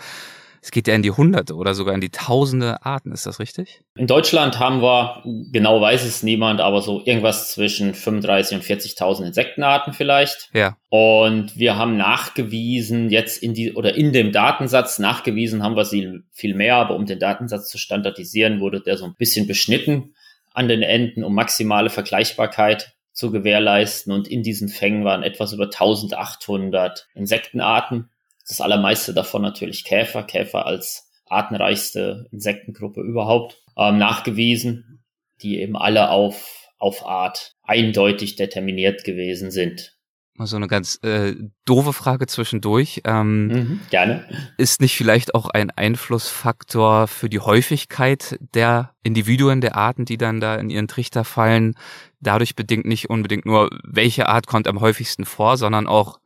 es 0.63 0.69
geht 0.69 0.87
ja 0.87 0.93
in 0.93 1.01
die 1.01 1.11
Hunderte 1.11 1.55
oder 1.55 1.73
sogar 1.73 1.95
in 1.95 2.01
die 2.01 2.11
Tausende 2.11 2.85
Arten, 2.85 3.11
ist 3.11 3.25
das 3.25 3.39
richtig? 3.39 3.81
In 3.95 4.05
Deutschland 4.05 4.59
haben 4.59 4.81
wir, 4.81 5.23
genau 5.51 5.81
weiß 5.81 6.05
es 6.05 6.21
niemand, 6.21 6.61
aber 6.61 6.81
so 6.81 7.01
irgendwas 7.03 7.51
zwischen 7.51 7.95
35 7.95 8.57
und 8.57 8.63
40.000 8.63 9.25
Insektenarten 9.25 9.93
vielleicht. 9.93 10.51
Ja. 10.53 10.77
Und 10.89 11.57
wir 11.57 11.77
haben 11.77 11.97
nachgewiesen, 11.97 13.09
jetzt 13.09 13.41
in 13.41 13.55
die, 13.55 13.73
oder 13.73 13.95
in 13.95 14.13
dem 14.13 14.31
Datensatz 14.31 14.99
nachgewiesen 14.99 15.63
haben 15.63 15.75
wir 15.75 15.85
sie 15.85 16.19
viel 16.31 16.53
mehr, 16.53 16.75
aber 16.75 16.95
um 16.95 17.07
den 17.07 17.17
Datensatz 17.17 17.69
zu 17.69 17.79
standardisieren, 17.79 18.59
wurde 18.59 18.81
der 18.81 18.97
so 18.97 19.05
ein 19.05 19.15
bisschen 19.17 19.47
beschnitten 19.47 20.13
an 20.53 20.67
den 20.67 20.83
Enden, 20.83 21.23
um 21.23 21.33
maximale 21.33 21.89
Vergleichbarkeit 21.89 22.93
zu 23.13 23.31
gewährleisten. 23.31 24.13
Und 24.13 24.27
in 24.27 24.43
diesen 24.43 24.69
Fängen 24.69 25.05
waren 25.05 25.23
etwas 25.23 25.53
über 25.53 25.65
1800 25.65 27.07
Insektenarten 27.15 28.11
das 28.47 28.61
allermeiste 28.61 29.13
davon 29.13 29.41
natürlich 29.41 29.83
Käfer, 29.83 30.23
Käfer 30.23 30.65
als 30.65 31.09
artenreichste 31.27 32.27
Insektengruppe 32.31 33.01
überhaupt, 33.01 33.57
ähm, 33.77 33.97
nachgewiesen, 33.97 35.03
die 35.41 35.59
eben 35.59 35.77
alle 35.77 36.09
auf, 36.09 36.67
auf 36.77 37.05
Art 37.05 37.55
eindeutig 37.63 38.35
determiniert 38.35 39.03
gewesen 39.03 39.49
sind. 39.51 39.97
Mal 40.35 40.47
so 40.47 40.55
eine 40.55 40.67
ganz 40.67 40.97
äh, 41.03 41.35
doofe 41.65 41.93
Frage 41.93 42.25
zwischendurch. 42.25 43.01
Ähm, 43.03 43.47
mhm, 43.47 43.79
gerne. 43.89 44.25
Ist 44.57 44.81
nicht 44.81 44.95
vielleicht 44.95 45.35
auch 45.35 45.49
ein 45.49 45.71
Einflussfaktor 45.71 47.07
für 47.07 47.29
die 47.29 47.39
Häufigkeit 47.39 48.39
der 48.53 48.95
Individuen, 49.03 49.61
der 49.61 49.75
Arten, 49.75 50.05
die 50.05 50.17
dann 50.17 50.39
da 50.39 50.55
in 50.55 50.69
ihren 50.69 50.87
Trichter 50.87 51.25
fallen, 51.25 51.75
dadurch 52.21 52.55
bedingt 52.55 52.85
nicht 52.85 53.09
unbedingt 53.09 53.45
nur, 53.45 53.69
welche 53.83 54.27
Art 54.29 54.47
kommt 54.47 54.67
am 54.67 54.79
häufigsten 54.79 55.25
vor, 55.25 55.57
sondern 55.57 55.85
auch, 55.87 56.19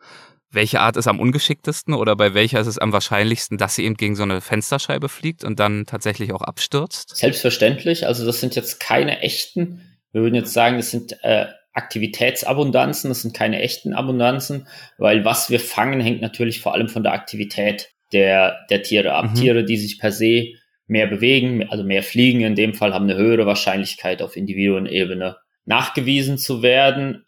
welche 0.55 0.79
Art 0.79 0.97
ist 0.97 1.07
am 1.07 1.19
ungeschicktesten 1.19 1.93
oder 1.93 2.15
bei 2.15 2.33
welcher 2.33 2.59
ist 2.59 2.67
es 2.67 2.77
am 2.77 2.91
wahrscheinlichsten, 2.91 3.57
dass 3.57 3.75
sie 3.75 3.85
eben 3.85 3.95
gegen 3.95 4.15
so 4.15 4.23
eine 4.23 4.41
Fensterscheibe 4.41 5.09
fliegt 5.09 5.43
und 5.43 5.59
dann 5.59 5.85
tatsächlich 5.85 6.33
auch 6.33 6.41
abstürzt? 6.41 7.15
Selbstverständlich. 7.15 8.07
Also 8.07 8.25
das 8.25 8.39
sind 8.39 8.55
jetzt 8.55 8.79
keine 8.79 9.19
echten, 9.19 9.81
wir 10.11 10.21
würden 10.21 10.35
jetzt 10.35 10.53
sagen, 10.53 10.77
das 10.77 10.91
sind 10.91 11.17
äh, 11.23 11.47
Aktivitätsabundanzen, 11.73 13.09
das 13.09 13.21
sind 13.21 13.35
keine 13.35 13.61
echten 13.61 13.93
Abundanzen, 13.93 14.67
weil 14.97 15.25
was 15.25 15.49
wir 15.49 15.59
fangen, 15.59 15.99
hängt 15.99 16.21
natürlich 16.21 16.61
vor 16.61 16.73
allem 16.73 16.87
von 16.87 17.03
der 17.03 17.11
Aktivität 17.11 17.89
der, 18.13 18.65
der 18.69 18.81
Tiere 18.81 19.13
ab. 19.13 19.31
Mhm. 19.31 19.35
Tiere, 19.35 19.65
die 19.65 19.77
sich 19.77 19.99
per 19.99 20.11
se 20.11 20.53
mehr 20.87 21.07
bewegen, 21.07 21.67
also 21.69 21.83
mehr 21.83 22.03
fliegen 22.03 22.41
in 22.41 22.55
dem 22.55 22.73
Fall, 22.73 22.93
haben 22.93 23.09
eine 23.09 23.17
höhere 23.17 23.45
Wahrscheinlichkeit 23.45 24.21
auf 24.21 24.37
Individuenebene 24.37 25.37
nachgewiesen 25.65 26.37
zu 26.37 26.61
werden. 26.61 27.24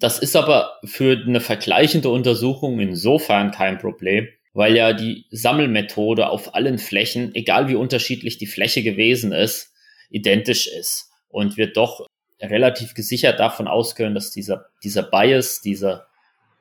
Das 0.00 0.18
ist 0.18 0.34
aber 0.34 0.78
für 0.82 1.12
eine 1.12 1.40
vergleichende 1.40 2.08
Untersuchung 2.08 2.80
insofern 2.80 3.50
kein 3.50 3.78
Problem, 3.78 4.28
weil 4.54 4.74
ja 4.74 4.94
die 4.94 5.26
Sammelmethode 5.30 6.30
auf 6.30 6.54
allen 6.54 6.78
Flächen, 6.78 7.34
egal 7.34 7.68
wie 7.68 7.74
unterschiedlich 7.74 8.38
die 8.38 8.46
Fläche 8.46 8.82
gewesen 8.82 9.32
ist, 9.32 9.72
identisch 10.08 10.66
ist 10.66 11.10
und 11.28 11.58
wir 11.58 11.72
doch 11.72 12.06
relativ 12.40 12.94
gesichert 12.94 13.38
davon 13.38 13.68
ausgehen, 13.68 14.14
dass 14.14 14.30
dieser, 14.30 14.66
dieser 14.82 15.02
Bias, 15.02 15.60
diese 15.60 16.06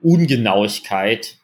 Ungenauigkeit, 0.01 1.37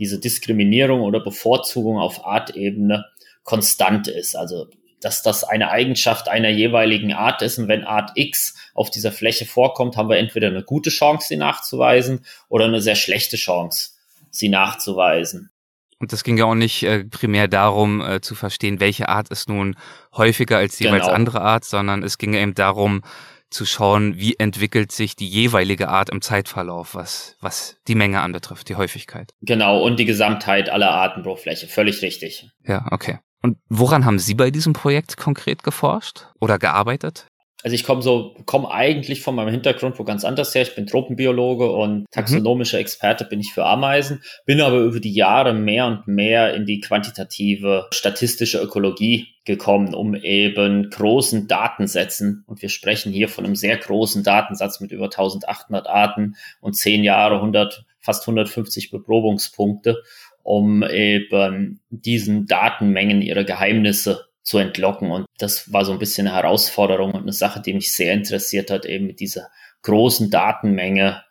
diese 0.00 0.18
Diskriminierung 0.18 1.00
oder 1.00 1.20
Bevorzugung 1.20 1.98
auf 1.98 2.26
Artebene 2.26 3.06
konstant 3.44 4.08
ist. 4.08 4.36
Also 4.36 4.68
dass 5.00 5.22
das 5.22 5.44
eine 5.44 5.70
Eigenschaft 5.70 6.28
einer 6.28 6.48
jeweiligen 6.48 7.12
Art 7.12 7.42
ist. 7.42 7.58
Und 7.58 7.68
wenn 7.68 7.84
Art 7.84 8.12
X 8.14 8.54
auf 8.74 8.90
dieser 8.90 9.12
Fläche 9.12 9.46
vorkommt, 9.46 9.96
haben 9.96 10.08
wir 10.08 10.18
entweder 10.18 10.48
eine 10.48 10.62
gute 10.62 10.90
Chance, 10.90 11.28
sie 11.28 11.36
nachzuweisen, 11.36 12.24
oder 12.48 12.64
eine 12.64 12.80
sehr 12.80 12.96
schlechte 12.96 13.36
Chance, 13.36 13.90
sie 14.30 14.48
nachzuweisen. 14.48 15.50
Und 15.98 16.12
das 16.12 16.24
ging 16.24 16.36
ja 16.36 16.44
auch 16.44 16.54
nicht 16.54 16.82
äh, 16.82 17.04
primär 17.04 17.48
darum 17.48 18.02
äh, 18.02 18.20
zu 18.20 18.34
verstehen, 18.34 18.80
welche 18.80 19.08
Art 19.08 19.30
ist 19.30 19.48
nun 19.48 19.76
häufiger 20.14 20.58
als 20.58 20.78
jeweils 20.78 21.04
genau. 21.04 21.14
andere 21.14 21.40
Art, 21.40 21.64
sondern 21.64 22.02
es 22.02 22.18
ging 22.18 22.34
eben 22.34 22.54
darum 22.54 23.02
zu 23.48 23.64
schauen, 23.64 24.16
wie 24.16 24.34
entwickelt 24.38 24.92
sich 24.92 25.16
die 25.16 25.28
jeweilige 25.28 25.88
Art 25.88 26.10
im 26.10 26.20
Zeitverlauf, 26.20 26.94
was, 26.94 27.36
was 27.40 27.78
die 27.86 27.94
Menge 27.94 28.20
anbetrifft, 28.20 28.68
die 28.68 28.74
Häufigkeit. 28.74 29.32
Genau, 29.40 29.82
und 29.82 29.98
die 29.98 30.04
Gesamtheit 30.04 30.68
aller 30.68 30.90
Arten 30.90 31.22
pro 31.22 31.36
Fläche. 31.36 31.68
Völlig 31.68 32.02
richtig. 32.02 32.50
Ja, 32.64 32.86
okay. 32.90 33.18
Und 33.46 33.58
woran 33.68 34.04
haben 34.04 34.18
Sie 34.18 34.34
bei 34.34 34.50
diesem 34.50 34.72
Projekt 34.72 35.16
konkret 35.16 35.62
geforscht 35.62 36.26
oder 36.40 36.58
gearbeitet? 36.58 37.28
Also 37.62 37.76
ich 37.76 37.84
komme 37.84 38.02
so, 38.02 38.34
komme 38.44 38.72
eigentlich 38.72 39.22
von 39.22 39.36
meinem 39.36 39.52
Hintergrund 39.52 40.00
wo 40.00 40.02
ganz 40.02 40.24
anders 40.24 40.52
her. 40.52 40.62
Ich 40.62 40.74
bin 40.74 40.88
Tropenbiologe 40.88 41.70
und 41.70 42.00
mhm. 42.00 42.06
taxonomischer 42.10 42.80
Experte 42.80 43.24
bin 43.24 43.38
ich 43.38 43.52
für 43.52 43.64
Ameisen, 43.64 44.20
bin 44.46 44.60
aber 44.60 44.78
über 44.78 44.98
die 44.98 45.14
Jahre 45.14 45.54
mehr 45.54 45.86
und 45.86 46.08
mehr 46.08 46.54
in 46.54 46.66
die 46.66 46.80
quantitative 46.80 47.86
statistische 47.92 48.60
Ökologie 48.60 49.28
gekommen, 49.44 49.94
um 49.94 50.16
eben 50.16 50.90
großen 50.90 51.46
Datensätzen, 51.46 52.42
und 52.48 52.62
wir 52.62 52.68
sprechen 52.68 53.12
hier 53.12 53.28
von 53.28 53.44
einem 53.44 53.54
sehr 53.54 53.76
großen 53.76 54.24
Datensatz 54.24 54.80
mit 54.80 54.90
über 54.90 55.04
1800 55.04 55.86
Arten 55.86 56.34
und 56.60 56.74
zehn 56.74 57.04
Jahre, 57.04 57.36
100, 57.36 57.84
fast 58.00 58.22
150 58.22 58.90
Beprobungspunkte, 58.90 60.02
um 60.46 60.84
eben 60.84 61.80
diesen 61.90 62.46
Datenmengen 62.46 63.20
ihre 63.20 63.44
Geheimnisse 63.44 64.26
zu 64.44 64.58
entlocken. 64.58 65.10
Und 65.10 65.26
das 65.38 65.72
war 65.72 65.84
so 65.84 65.90
ein 65.90 65.98
bisschen 65.98 66.28
eine 66.28 66.36
Herausforderung 66.36 67.14
und 67.14 67.22
eine 67.22 67.32
Sache, 67.32 67.60
die 67.60 67.72
mich 67.72 67.92
sehr 67.92 68.14
interessiert 68.14 68.70
hat, 68.70 68.86
eben 68.86 69.08
mit 69.08 69.18
dieser 69.18 69.48
großen 69.82 70.30
Datenmenge 70.30 71.24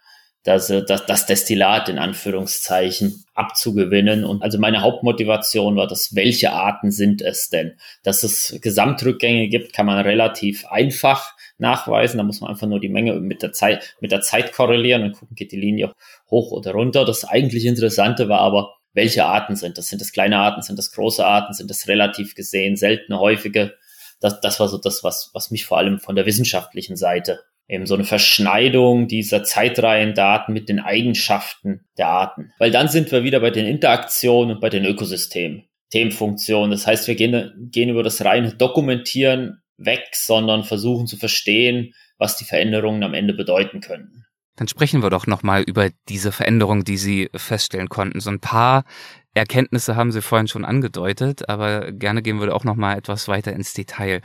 das, 0.43 0.67
das, 0.67 1.05
das 1.05 1.25
Destillat 1.27 1.87
in 1.87 1.97
Anführungszeichen 1.97 3.23
abzugewinnen. 3.33 4.25
Und 4.25 4.43
also 4.43 4.59
meine 4.59 4.81
Hauptmotivation 4.81 5.77
war 5.77 5.87
das, 5.87 6.13
welche 6.13 6.51
Arten 6.51 6.91
sind 6.91 7.21
es 7.21 7.47
denn? 7.47 7.77
Dass 8.03 8.21
es 8.23 8.59
Gesamtrückgänge 8.61 9.47
gibt, 9.47 9.71
kann 9.71 9.85
man 9.85 9.99
relativ 10.03 10.65
einfach 10.67 11.35
nachweisen. 11.57 12.17
Da 12.17 12.23
muss 12.23 12.41
man 12.41 12.49
einfach 12.49 12.67
nur 12.67 12.81
die 12.81 12.89
Menge 12.89 13.13
mit 13.13 13.41
der 13.43 13.53
Zeit, 13.53 13.95
mit 14.01 14.11
der 14.11 14.19
Zeit 14.19 14.51
korrelieren 14.51 15.03
und 15.03 15.13
gucken, 15.13 15.37
geht 15.37 15.53
die 15.53 15.59
Linie 15.59 15.93
hoch 16.29 16.51
oder 16.51 16.73
runter. 16.73 17.05
Das 17.05 17.23
eigentlich 17.23 17.65
Interessante 17.65 18.27
war 18.27 18.41
aber, 18.41 18.75
welche 18.95 19.25
Arten 19.25 19.55
sind 19.55 19.77
das? 19.77 19.89
Sind 19.89 20.01
das 20.01 20.11
kleine 20.11 20.37
Arten? 20.37 20.61
Sind 20.61 20.79
das 20.79 20.91
große 20.91 21.23
Arten? 21.23 21.53
Sind 21.53 21.69
das 21.69 21.87
relativ 21.87 22.33
gesehen 22.33 22.75
seltene, 22.77 23.19
häufige? 23.19 23.75
Das, 24.21 24.39
das 24.41 24.59
war 24.59 24.69
so 24.69 24.77
das, 24.77 25.03
was, 25.03 25.29
was 25.33 25.51
mich 25.51 25.65
vor 25.65 25.77
allem 25.77 25.99
von 25.99 26.15
der 26.15 26.25
wissenschaftlichen 26.25 26.95
Seite 26.95 27.41
eben 27.67 27.85
so 27.85 27.95
eine 27.95 28.05
Verschneidung 28.05 29.07
dieser 29.07 29.43
Zeitreihendaten 29.43 30.53
mit 30.53 30.69
den 30.69 30.79
Eigenschaften 30.79 31.85
der 31.97 32.07
Arten. 32.07 32.53
Weil 32.57 32.71
dann 32.71 32.87
sind 32.87 33.11
wir 33.11 33.23
wieder 33.23 33.39
bei 33.39 33.51
den 33.51 33.65
Interaktionen 33.65 34.55
und 34.55 34.61
bei 34.61 34.69
den 34.69 34.85
Ökosystemen. 34.85 35.65
Themenfunktionen. 35.91 36.71
Das 36.71 36.87
heißt, 36.87 37.07
wir 37.07 37.15
gehen, 37.15 37.69
gehen 37.71 37.89
über 37.89 38.03
das 38.03 38.23
reine 38.23 38.53
Dokumentieren 38.53 39.61
weg, 39.77 40.07
sondern 40.13 40.63
versuchen 40.63 41.07
zu 41.07 41.17
verstehen, 41.17 41.93
was 42.17 42.37
die 42.37 42.45
Veränderungen 42.45 43.03
am 43.03 43.13
Ende 43.13 43.33
bedeuten 43.33 43.81
können. 43.81 44.25
Dann 44.55 44.67
sprechen 44.67 45.03
wir 45.03 45.09
doch 45.09 45.27
nochmal 45.27 45.63
über 45.63 45.89
diese 46.07 46.31
Veränderung, 46.31 46.83
die 46.83 46.97
Sie 46.97 47.29
feststellen 47.35 47.89
konnten. 47.89 48.19
So 48.19 48.29
ein 48.29 48.39
paar 48.39 48.85
Erkenntnisse 49.33 49.95
haben 49.95 50.11
Sie 50.11 50.21
vorhin 50.21 50.47
schon 50.47 50.63
angedeutet, 50.63 51.49
aber 51.49 51.91
gerne 51.91 52.21
gehen 52.21 52.39
wir 52.39 52.55
auch 52.55 52.63
nochmal 52.63 52.97
etwas 52.97 53.27
weiter 53.27 53.51
ins 53.51 53.73
Detail. 53.73 54.21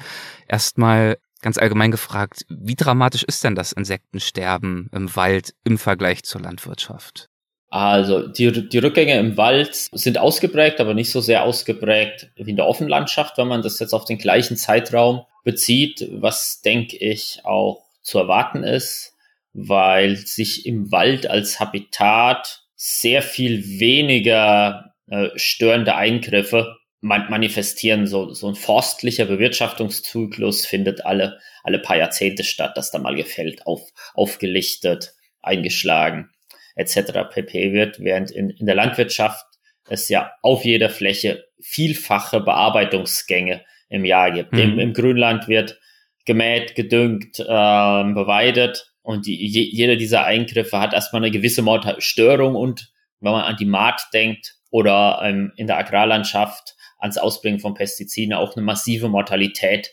Erstmal 0.46 1.18
ganz 1.42 1.58
allgemein 1.58 1.90
gefragt, 1.90 2.44
wie 2.48 2.76
dramatisch 2.76 3.24
ist 3.24 3.42
denn 3.42 3.54
das 3.54 3.72
Insektensterben 3.72 4.88
im 4.92 5.14
Wald 5.16 5.54
im 5.64 5.78
Vergleich 5.78 6.22
zur 6.22 6.42
Landwirtschaft? 6.42 7.28
Also 7.70 8.26
die, 8.26 8.68
die 8.68 8.78
Rückgänge 8.78 9.18
im 9.18 9.36
Wald 9.36 9.74
sind 9.74 10.18
ausgeprägt, 10.18 10.80
aber 10.80 10.92
nicht 10.92 11.10
so 11.10 11.20
sehr 11.20 11.44
ausgeprägt 11.44 12.30
wie 12.36 12.50
in 12.50 12.56
der 12.56 12.66
Offenlandschaft, 12.66 13.38
wenn 13.38 13.48
man 13.48 13.62
das 13.62 13.78
jetzt 13.78 13.94
auf 13.94 14.04
den 14.04 14.18
gleichen 14.18 14.56
Zeitraum 14.56 15.22
bezieht, 15.44 16.08
was 16.12 16.60
denke 16.62 16.96
ich 16.96 17.40
auch 17.44 17.84
zu 18.02 18.18
erwarten 18.18 18.64
ist 18.64 19.14
weil 19.52 20.16
sich 20.16 20.66
im 20.66 20.92
Wald 20.92 21.26
als 21.26 21.60
Habitat 21.60 22.62
sehr 22.76 23.22
viel 23.22 23.80
weniger 23.80 24.94
äh, 25.08 25.28
störende 25.36 25.96
Eingriffe 25.96 26.76
man 27.00 27.30
manifestieren. 27.30 28.06
So, 28.06 28.32
so 28.32 28.48
ein 28.48 28.54
forstlicher 28.54 29.24
Bewirtschaftungszyklus 29.24 30.66
findet 30.66 31.04
alle, 31.04 31.38
alle 31.62 31.78
paar 31.78 31.96
Jahrzehnte 31.96 32.44
statt, 32.44 32.76
dass 32.76 32.90
da 32.90 32.98
mal 32.98 33.16
gefällt, 33.16 33.66
auf, 33.66 33.82
aufgelichtet, 34.14 35.14
eingeschlagen 35.42 36.30
etc. 36.76 37.12
pp. 37.30 37.72
wird, 37.72 38.00
während 38.00 38.30
in, 38.30 38.50
in 38.50 38.66
der 38.66 38.74
Landwirtschaft 38.74 39.44
es 39.88 40.08
ja 40.08 40.32
auf 40.42 40.64
jeder 40.64 40.88
Fläche 40.88 41.44
vielfache 41.60 42.40
Bearbeitungsgänge 42.40 43.64
im 43.88 44.04
Jahr 44.04 44.30
gibt. 44.30 44.52
Mhm. 44.52 44.60
Im, 44.60 44.78
Im 44.78 44.92
Grünland 44.92 45.48
wird 45.48 45.78
gemäht, 46.26 46.74
gedüngt, 46.74 47.40
äh, 47.40 47.44
beweidet 47.44 48.89
und 49.02 49.26
die, 49.26 49.36
jeder 49.46 49.96
dieser 49.96 50.24
Eingriffe 50.24 50.78
hat 50.78 50.92
erstmal 50.92 51.22
eine 51.22 51.30
gewisse 51.30 51.64
Störung 51.98 52.54
und 52.54 52.92
wenn 53.20 53.32
man 53.32 53.44
an 53.44 53.56
die 53.56 53.66
Maat 53.66 54.02
denkt 54.12 54.56
oder 54.70 55.20
ähm, 55.22 55.52
in 55.56 55.66
der 55.66 55.78
Agrarlandschaft 55.78 56.76
ans 56.98 57.18
Ausbringen 57.18 57.60
von 57.60 57.74
Pestiziden 57.74 58.34
auch 58.34 58.56
eine 58.56 58.64
massive 58.64 59.08
Mortalität 59.08 59.90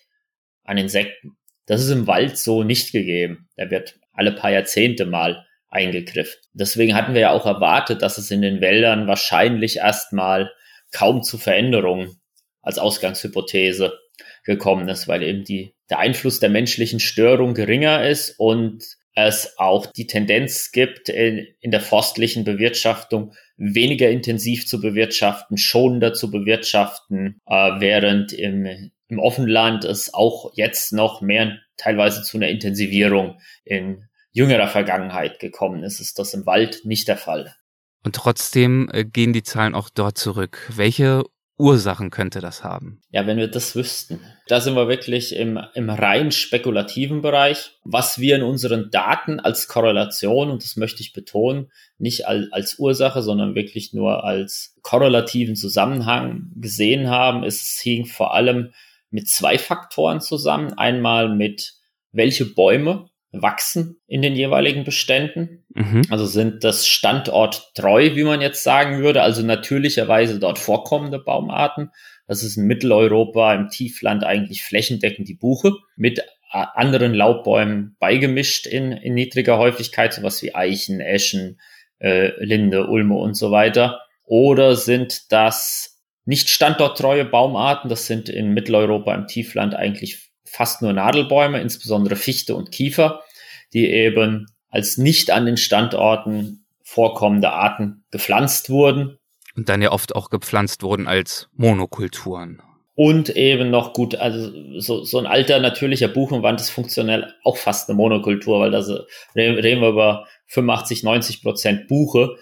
an 0.63 0.77
Insekten. 0.77 1.37
Das 1.65 1.81
ist 1.81 1.89
im 1.89 2.07
Wald 2.07 2.37
so 2.37 2.63
nicht 2.63 2.91
gegeben. 2.91 3.49
Da 3.55 3.69
wird 3.69 3.99
alle 4.13 4.33
paar 4.33 4.51
Jahrzehnte 4.51 5.05
mal 5.05 5.45
eingegriffen. 5.69 6.39
Deswegen 6.53 6.95
hatten 6.95 7.13
wir 7.13 7.21
ja 7.21 7.31
auch 7.31 7.45
erwartet, 7.45 8.01
dass 8.01 8.17
es 8.17 8.31
in 8.31 8.41
den 8.41 8.61
Wäldern 8.61 9.07
wahrscheinlich 9.07 9.77
erstmal 9.77 10.51
kaum 10.91 11.23
zu 11.23 11.37
Veränderungen 11.37 12.19
als 12.61 12.79
Ausgangshypothese 12.79 13.97
gekommen 14.47 14.89
ist, 14.89 15.07
weil 15.07 15.21
eben 15.21 15.43
die, 15.43 15.75
der 15.91 15.99
Einfluss 15.99 16.39
der 16.39 16.49
menschlichen 16.49 16.99
Störung 16.99 17.53
geringer 17.53 18.07
ist 18.07 18.33
und 18.39 18.83
es 19.13 19.57
auch 19.57 19.85
die 19.87 20.07
Tendenz 20.07 20.71
gibt, 20.71 21.09
in, 21.09 21.45
in 21.59 21.71
der 21.71 21.81
forstlichen 21.81 22.43
Bewirtschaftung 22.43 23.33
weniger 23.57 24.09
intensiv 24.09 24.67
zu 24.67 24.79
bewirtschaften, 24.79 25.57
schonender 25.57 26.13
zu 26.13 26.31
bewirtschaften, 26.31 27.41
äh, 27.47 27.79
während 27.79 28.33
im, 28.33 28.91
im 29.07 29.19
Offenland 29.19 29.85
es 29.85 30.13
auch 30.13 30.51
jetzt 30.55 30.93
noch 30.93 31.21
mehr 31.21 31.57
teilweise 31.77 32.23
zu 32.23 32.37
einer 32.37 32.49
Intensivierung 32.49 33.39
in 33.65 34.07
jüngerer 34.31 34.67
Vergangenheit 34.67 35.39
gekommen 35.39 35.83
ist, 35.83 35.99
ist 35.99 36.19
das 36.19 36.33
im 36.33 36.45
Wald 36.45 36.81
nicht 36.83 37.07
der 37.07 37.17
Fall. 37.17 37.55
Und 38.03 38.15
trotzdem 38.15 38.89
äh, 38.93 39.03
gehen 39.03 39.33
die 39.33 39.43
Zahlen 39.43 39.73
auch 39.73 39.89
dort 39.89 40.17
zurück. 40.17 40.69
Welche 40.75 41.23
Ursachen 41.59 42.11
könnte 42.11 42.39
das 42.39 42.63
haben? 42.63 43.01
Ja, 43.09 43.25
wenn 43.25 43.37
wir 43.37 43.47
das 43.47 43.75
wüssten. 43.75 44.19
Da 44.47 44.61
sind 44.61 44.75
wir 44.75 44.87
wirklich 44.87 45.35
im, 45.35 45.59
im 45.73 45.89
rein 45.89 46.31
spekulativen 46.31 47.21
Bereich. 47.21 47.71
Was 47.83 48.19
wir 48.19 48.35
in 48.35 48.43
unseren 48.43 48.91
Daten 48.91 49.39
als 49.39 49.67
Korrelation, 49.67 50.51
und 50.51 50.63
das 50.63 50.75
möchte 50.75 51.01
ich 51.01 51.13
betonen, 51.13 51.71
nicht 51.97 52.27
als, 52.27 52.51
als 52.51 52.77
Ursache, 52.77 53.23
sondern 53.23 53.55
wirklich 53.55 53.91
nur 53.91 54.23
als 54.23 54.75
korrelativen 54.83 55.55
Zusammenhang 55.55 56.51
gesehen 56.55 57.09
haben, 57.09 57.43
ist, 57.43 57.63
es 57.63 57.79
hing 57.81 58.05
vor 58.05 58.35
allem 58.35 58.71
mit 59.09 59.27
zwei 59.27 59.57
Faktoren 59.57 60.21
zusammen. 60.21 60.73
Einmal 60.73 61.33
mit 61.33 61.73
welche 62.11 62.45
Bäume 62.45 63.09
wachsen 63.41 63.99
in 64.07 64.21
den 64.21 64.35
jeweiligen 64.35 64.83
Beständen. 64.83 65.65
Mhm. 65.73 66.03
Also 66.09 66.25
sind 66.25 66.63
das 66.63 66.87
Standort 66.87 67.71
treu, 67.75 68.15
wie 68.15 68.23
man 68.23 68.41
jetzt 68.41 68.63
sagen 68.63 68.99
würde, 68.99 69.21
also 69.21 69.41
natürlicherweise 69.41 70.39
dort 70.39 70.59
vorkommende 70.59 71.19
Baumarten. 71.19 71.91
Das 72.27 72.43
ist 72.43 72.57
in 72.57 72.65
Mitteleuropa, 72.65 73.53
im 73.53 73.69
Tiefland 73.69 74.23
eigentlich 74.23 74.63
flächendeckend 74.63 75.27
die 75.27 75.35
Buche 75.35 75.73
mit 75.95 76.21
anderen 76.49 77.13
Laubbäumen 77.13 77.95
beigemischt 77.99 78.67
in, 78.67 78.91
in 78.91 79.13
niedriger 79.13 79.57
Häufigkeit, 79.57 80.13
sowas 80.13 80.41
wie 80.41 80.55
Eichen, 80.55 81.01
Eschen, 81.01 81.59
äh, 81.99 82.31
Linde, 82.43 82.87
Ulme 82.87 83.15
und 83.15 83.35
so 83.35 83.51
weiter. 83.51 84.01
Oder 84.23 84.75
sind 84.75 85.31
das 85.31 86.01
nicht 86.25 86.49
standorttreue 86.49 87.25
Baumarten? 87.25 87.89
Das 87.89 88.07
sind 88.07 88.29
in 88.29 88.53
Mitteleuropa 88.53 89.13
im 89.13 89.27
Tiefland 89.27 89.75
eigentlich 89.75 90.31
fast 90.45 90.81
nur 90.81 90.93
Nadelbäume, 90.93 91.61
insbesondere 91.61 92.15
Fichte 92.15 92.55
und 92.55 92.71
Kiefer, 92.71 93.23
die 93.73 93.89
eben 93.89 94.47
als 94.69 94.97
nicht 94.97 95.31
an 95.31 95.45
den 95.45 95.57
Standorten 95.57 96.65
vorkommende 96.83 97.51
Arten 97.51 98.05
gepflanzt 98.11 98.69
wurden. 98.69 99.17
Und 99.55 99.69
dann 99.69 99.81
ja 99.81 99.91
oft 99.91 100.15
auch 100.15 100.29
gepflanzt 100.29 100.83
wurden 100.83 101.07
als 101.07 101.49
Monokulturen. 101.53 102.61
Und 102.95 103.29
eben 103.29 103.69
noch 103.69 103.93
gut, 103.93 104.15
also 104.15 104.51
so, 104.79 105.03
so 105.03 105.19
ein 105.19 105.27
alter 105.27 105.59
natürlicher 105.59 106.07
Buchenwand 106.07 106.59
ist 106.59 106.71
funktionell 106.71 107.31
auch 107.43 107.57
fast 107.57 107.89
eine 107.89 107.95
Monokultur, 107.95 108.59
weil 108.59 108.71
da 108.71 108.79
reden 109.35 109.81
wir 109.81 109.89
über 109.89 110.27
85, 110.47 111.03
90 111.03 111.43
Prozent 111.43 111.87
Buche 111.87 112.37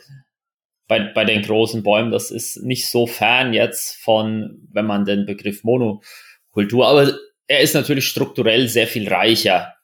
bei, 0.87 0.99
bei 1.13 1.25
den 1.25 1.41
großen 1.41 1.83
Bäumen. 1.83 2.11
Das 2.11 2.31
ist 2.31 2.63
nicht 2.63 2.87
so 2.89 3.05
fern 3.05 3.53
jetzt 3.53 3.97
von, 3.97 4.67
wenn 4.71 4.85
man 4.85 5.03
den 5.03 5.25
Begriff 5.25 5.63
Monokultur, 5.63 6.87
aber 6.87 7.13
er 7.47 7.59
ist 7.59 7.75
natürlich 7.75 8.07
strukturell 8.07 8.67
sehr 8.69 8.87
viel 8.87 9.09
reicher 9.09 9.74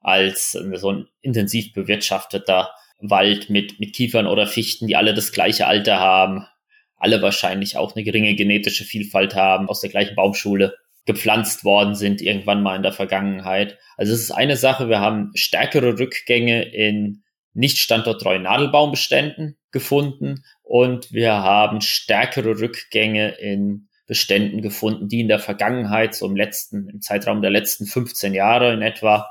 als 0.00 0.52
so 0.52 0.92
ein 0.92 1.08
intensiv 1.20 1.72
bewirtschafteter 1.72 2.70
Wald 3.00 3.50
mit, 3.50 3.78
mit 3.80 3.94
Kiefern 3.94 4.26
oder 4.26 4.46
Fichten, 4.46 4.86
die 4.86 4.96
alle 4.96 5.14
das 5.14 5.32
gleiche 5.32 5.66
Alter 5.66 5.98
haben, 5.98 6.46
alle 6.96 7.22
wahrscheinlich 7.22 7.76
auch 7.76 7.94
eine 7.94 8.04
geringe 8.04 8.34
genetische 8.34 8.84
Vielfalt 8.84 9.34
haben, 9.34 9.68
aus 9.68 9.80
der 9.80 9.90
gleichen 9.90 10.16
Baumschule 10.16 10.76
gepflanzt 11.06 11.64
worden 11.64 11.94
sind 11.94 12.20
irgendwann 12.20 12.62
mal 12.62 12.76
in 12.76 12.82
der 12.82 12.92
Vergangenheit. 12.92 13.78
Also 13.96 14.12
es 14.12 14.20
ist 14.20 14.30
eine 14.30 14.56
Sache, 14.56 14.90
wir 14.90 15.00
haben 15.00 15.30
stärkere 15.34 15.98
Rückgänge 15.98 16.62
in 16.62 17.22
nicht 17.54 17.78
standorttreuen 17.78 18.42
Nadelbaumbeständen 18.42 19.56
gefunden 19.72 20.44
und 20.62 21.10
wir 21.12 21.32
haben 21.32 21.80
stärkere 21.80 22.60
Rückgänge 22.60 23.30
in 23.38 23.88
Beständen 24.06 24.60
gefunden, 24.60 25.08
die 25.08 25.20
in 25.20 25.28
der 25.28 25.38
Vergangenheit, 25.38 26.14
so 26.14 26.26
im 26.26 26.36
letzten, 26.36 26.88
im 26.88 27.00
Zeitraum 27.00 27.42
der 27.42 27.50
letzten 27.50 27.86
15 27.86 28.34
Jahre 28.34 28.72
in 28.72 28.82
etwa, 28.82 29.28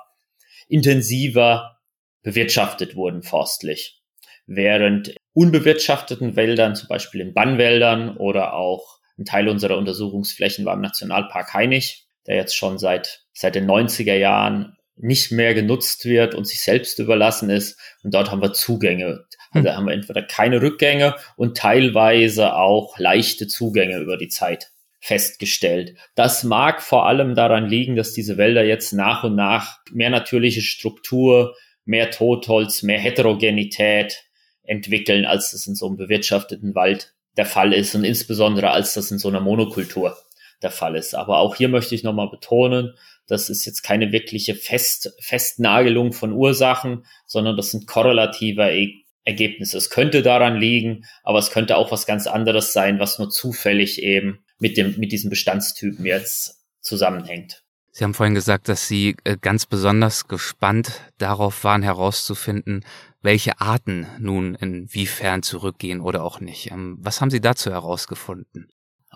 intensiver 0.68 1.80
bewirtschaftet 2.24 2.96
wurden 2.96 3.24
forstlich. 3.24 4.02
Während 4.46 5.16
unbewirtschafteten 5.34 6.36
Wäldern, 6.36 6.76
zum 6.76 6.88
Beispiel 6.88 7.22
in 7.22 7.34
Bannwäldern 7.34 8.18
oder 8.18 8.54
auch 8.54 9.00
ein 9.18 9.26
Teil 9.26 9.50
unserer 9.50 9.78
Untersuchungsflächen 9.78 10.66
war 10.66 10.74
im 10.74 10.82
Nationalpark 10.82 11.54
Heinig, 11.54 12.08
der 12.28 12.36
jetzt 12.36 12.56
schon 12.56 12.78
seit, 12.78 13.26
seit 13.34 13.56
den 13.56 13.70
90er 13.70 14.16
Jahren 14.16 14.78
nicht 14.96 15.32
mehr 15.32 15.54
genutzt 15.54 16.06
wird 16.06 16.34
und 16.34 16.48
sich 16.48 16.62
selbst 16.62 17.00
überlassen 17.00 17.50
ist. 17.50 17.80
Und 18.04 18.14
dort 18.14 18.32
haben 18.32 18.42
wir 18.42 18.54
Zugänge. 18.54 19.26
Also 19.52 19.70
haben 19.70 19.86
wir 19.86 19.94
entweder 19.94 20.24
keine 20.24 20.62
Rückgänge 20.62 21.16
und 21.36 21.58
teilweise 21.58 22.56
auch 22.56 22.98
leichte 23.00 23.48
Zugänge 23.48 24.00
über 24.00 24.18
die 24.18 24.28
Zeit 24.28 24.72
festgestellt. 25.00 25.96
Das 26.16 26.44
mag 26.44 26.82
vor 26.82 27.06
allem 27.08 27.36
daran 27.36 27.68
liegen, 27.68 27.96
dass 27.96 28.14
diese 28.14 28.38
Wälder 28.38 28.64
jetzt 28.64 28.94
nach 28.94 29.24
und 29.24 29.36
nach 29.36 29.80
mehr 29.92 30.10
natürliche 30.10 30.62
Struktur, 30.62 31.56
mehr 31.86 32.12
Totholz, 32.12 32.84
mehr 32.84 33.00
Heterogenität 33.00 34.26
entwickeln, 34.64 35.26
als 35.26 35.52
das 35.52 35.68
in 35.68 35.76
so 35.76 35.88
einem 35.88 35.98
bewirtschafteten 35.98 36.76
Wald 36.76 37.14
der 37.38 37.46
Fall 37.46 37.74
ist 37.74 37.96
und 37.96 38.04
insbesondere 38.04 38.72
als 38.72 38.96
das 38.96 39.12
in 39.12 39.20
so 39.20 39.30
einer 39.30 39.40
Monokultur 39.40 40.18
der 40.62 40.72
Fall 40.72 40.96
ist. 40.96 41.14
Aber 41.14 41.40
auch 41.40 41.56
hier 41.56 41.70
möchte 41.70 41.96
ich 41.96 42.04
nochmal 42.04 42.30
betonen, 42.30 42.94
das 43.28 43.50
ist 43.50 43.66
jetzt 43.66 43.84
keine 43.84 44.12
wirkliche 44.12 44.56
Fest, 44.56 45.14
Festnagelung 45.20 46.14
von 46.14 46.32
Ursachen, 46.32 47.06
sondern 47.26 47.58
das 47.58 47.72
sind 47.72 47.88
korrelative 47.88 48.72
e 48.72 49.04
Ergebnisse. 49.26 49.78
Es 49.78 49.90
könnte 49.90 50.24
daran 50.24 50.58
liegen, 50.58 51.04
aber 51.22 51.40
es 51.40 51.52
könnte 51.52 51.76
auch 51.76 51.92
was 51.92 52.06
ganz 52.06 52.28
anderes 52.28 52.72
sein, 52.72 52.98
was 53.00 53.20
nur 53.20 53.30
zufällig 53.30 54.02
eben 54.02 54.40
mit 54.60 54.78
dem, 54.78 54.98
mit 54.98 55.12
diesem 55.12 55.30
Bestandstypen 55.30 56.06
jetzt 56.06 56.64
zusammenhängt. 56.82 57.64
Sie 57.92 58.04
haben 58.04 58.14
vorhin 58.14 58.36
gesagt, 58.36 58.70
dass 58.70 58.88
Sie 58.88 59.16
äh, 59.24 59.38
ganz 59.42 59.66
besonders 59.66 60.28
gespannt 60.28 61.02
darauf 61.18 61.64
waren 61.64 61.82
herauszufinden, 61.82 62.86
welche 63.22 63.60
Arten 63.60 64.06
nun 64.20 64.54
inwiefern 64.54 65.42
zurückgehen 65.42 66.02
oder 66.02 66.24
auch 66.24 66.40
nicht. 66.40 66.70
Ähm, 66.72 66.98
was 67.00 67.22
haben 67.22 67.32
Sie 67.32 67.42
dazu 67.42 67.72
herausgefunden? 67.72 68.70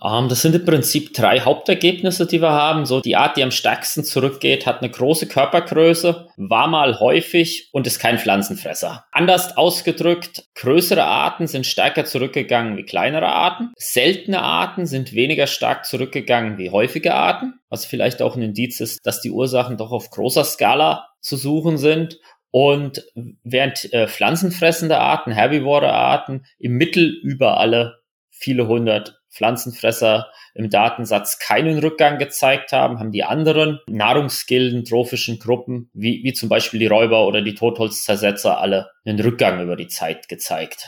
Ähm, 0.04 0.30
das 0.30 0.42
sind 0.42 0.56
im 0.56 0.66
Prinzip 0.66 1.14
drei 1.14 1.42
Hauptergebnisse, 1.42 2.26
die 2.26 2.42
wir 2.42 2.52
haben. 2.52 2.86
So 2.86 3.02
die 3.02 3.16
Art, 3.16 3.38
die 3.38 3.44
am 3.44 3.52
stärksten 3.52 4.04
zurückgeht, 4.04 4.66
hat 4.66 4.82
eine 4.82 4.90
große 4.90 5.28
Körpergröße, 5.28 6.28
war 6.38 6.68
mal 6.68 7.00
häufig 7.00 7.70
und 7.72 7.88
ist 7.88 8.00
kein 8.00 8.18
Pflanzenfresser. 8.18 9.06
Anders 9.12 9.58
ausgedrückt, 9.58 10.46
größere 10.56 11.04
Arten 11.04 11.48
sind 11.48 11.66
stärker 11.66 12.06
zurückgegangen 12.06 12.78
wie 12.78 12.84
kleinere 12.84 13.28
Arten. 13.28 13.72
Seltene 13.78 14.42
Arten 14.42 14.86
sind 14.86 15.14
weniger 15.14 15.48
stark 15.48 15.86
zurückgegangen 15.86 16.58
wie 16.58 16.72
häufige 16.72 17.14
Arten, 17.14 17.60
was 17.70 17.86
vielleicht 17.86 18.22
auch 18.22 18.36
ein 18.36 18.42
Indiz 18.42 18.80
ist, 18.80 19.00
dass 19.06 19.22
die 19.22 19.32
Ursachen 19.32 19.78
doch 19.78 19.92
auf 19.92 20.10
großer 20.10 20.44
Skala 20.44 21.08
zu 21.22 21.38
suchen 21.38 21.78
sind. 21.78 22.20
Und 22.54 23.06
während 23.44 23.94
äh, 23.94 24.08
pflanzenfressende 24.08 24.98
Arten, 24.98 25.32
Herbivore-Arten 25.32 26.46
im 26.60 26.74
Mittel 26.74 27.08
über 27.24 27.58
alle 27.58 28.02
viele 28.30 28.68
hundert 28.68 29.21
Pflanzenfresser 29.32 30.28
im 30.54 30.70
Datensatz 30.70 31.40
keinen 31.40 31.80
Rückgang 31.80 32.18
gezeigt 32.18 32.74
haben, 32.74 33.00
haben 33.00 33.12
die 33.12 33.24
anderen 33.24 33.80
Nahrungsgilden, 33.88 34.86
trophischen 34.86 35.40
Gruppen, 35.40 35.90
wie, 35.94 36.22
wie 36.24 36.34
zum 36.34 36.50
Beispiel 36.50 36.80
die 36.80 36.88
Räuber 36.88 37.26
oder 37.26 37.42
die 37.42 37.56
Totholzzersetzer, 37.56 38.60
alle 38.60 38.90
einen 39.06 39.20
Rückgang 39.20 39.62
über 39.62 39.76
die 39.76 39.88
Zeit 39.88 40.28
gezeigt. 40.28 40.86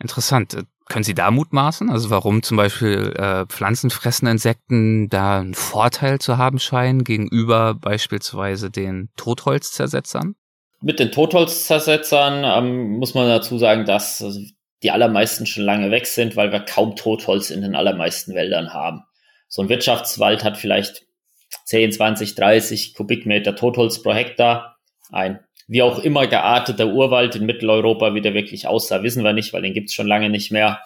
Interessant. 0.00 0.56
Können 0.88 1.04
Sie 1.04 1.14
da 1.14 1.30
mutmaßen? 1.30 1.90
Also 1.90 2.10
warum 2.10 2.42
zum 2.42 2.56
Beispiel 2.56 3.12
äh, 3.16 3.46
pflanzenfressende 3.46 4.32
Insekten 4.32 5.08
da 5.08 5.38
einen 5.38 5.54
Vorteil 5.54 6.18
zu 6.18 6.36
haben 6.36 6.58
scheinen 6.58 7.04
gegenüber 7.04 7.74
beispielsweise 7.74 8.70
den 8.70 9.10
Totholzzersetzern? 9.16 10.34
Mit 10.82 10.98
den 10.98 11.12
Totholzzersetzern 11.12 12.42
ähm, 12.44 12.98
muss 12.98 13.14
man 13.14 13.28
dazu 13.28 13.58
sagen, 13.58 13.84
dass 13.84 14.24
die 14.82 14.90
allermeisten 14.90 15.46
schon 15.46 15.64
lange 15.64 15.90
weg 15.90 16.06
sind, 16.06 16.36
weil 16.36 16.52
wir 16.52 16.60
kaum 16.60 16.96
Totholz 16.96 17.50
in 17.50 17.62
den 17.62 17.74
allermeisten 17.74 18.34
Wäldern 18.34 18.72
haben. 18.72 19.02
So 19.48 19.62
ein 19.62 19.68
Wirtschaftswald 19.68 20.44
hat 20.44 20.56
vielleicht 20.56 21.06
10, 21.64 21.92
20, 21.92 22.34
30 22.34 22.94
Kubikmeter 22.94 23.56
Totholz 23.56 24.02
pro 24.02 24.12
Hektar. 24.12 24.76
Ein 25.10 25.40
wie 25.70 25.82
auch 25.82 26.00
immer 26.00 26.26
gearteter 26.26 26.88
Urwald 26.88 27.36
in 27.36 27.46
Mitteleuropa, 27.46 28.12
wie 28.12 28.20
der 28.20 28.34
wirklich 28.34 28.66
aussah, 28.66 29.04
wissen 29.04 29.22
wir 29.22 29.32
nicht, 29.32 29.52
weil 29.52 29.62
den 29.62 29.72
gibt's 29.72 29.94
schon 29.94 30.08
lange 30.08 30.28
nicht 30.28 30.50
mehr. 30.50 30.80